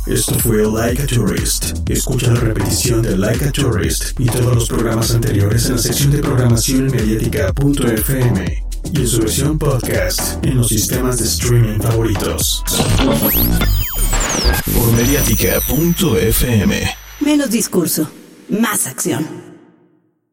Esto 0.07 0.35
fue 0.39 0.65
Like 0.65 1.03
a 1.03 1.07
Tourist. 1.07 1.89
Escucha 1.89 2.33
la 2.33 2.41
repetición 2.41 3.03
de 3.03 3.17
Like 3.17 3.45
a 3.45 3.53
Tourist 3.53 4.19
y 4.19 4.27
todos 4.27 4.55
los 4.55 4.69
programas 4.69 5.11
anteriores 5.11 5.67
en 5.67 5.73
la 5.73 5.79
sección 5.79 6.13
de 6.13 6.19
programación 6.19 6.87
mediática.fm 6.87 8.65
y 8.93 9.01
en 9.01 9.07
su 9.07 9.21
versión 9.21 9.59
podcast 9.59 10.45
en 10.45 10.57
los 10.57 10.69
sistemas 10.69 11.19
de 11.19 11.25
streaming 11.25 11.79
favoritos. 11.79 12.65
Por 14.75 14.93
mediática.fm. 14.93 17.08
Menos 17.21 17.51
discurso, 17.51 18.09
más 18.49 18.87
acción. 18.87 19.48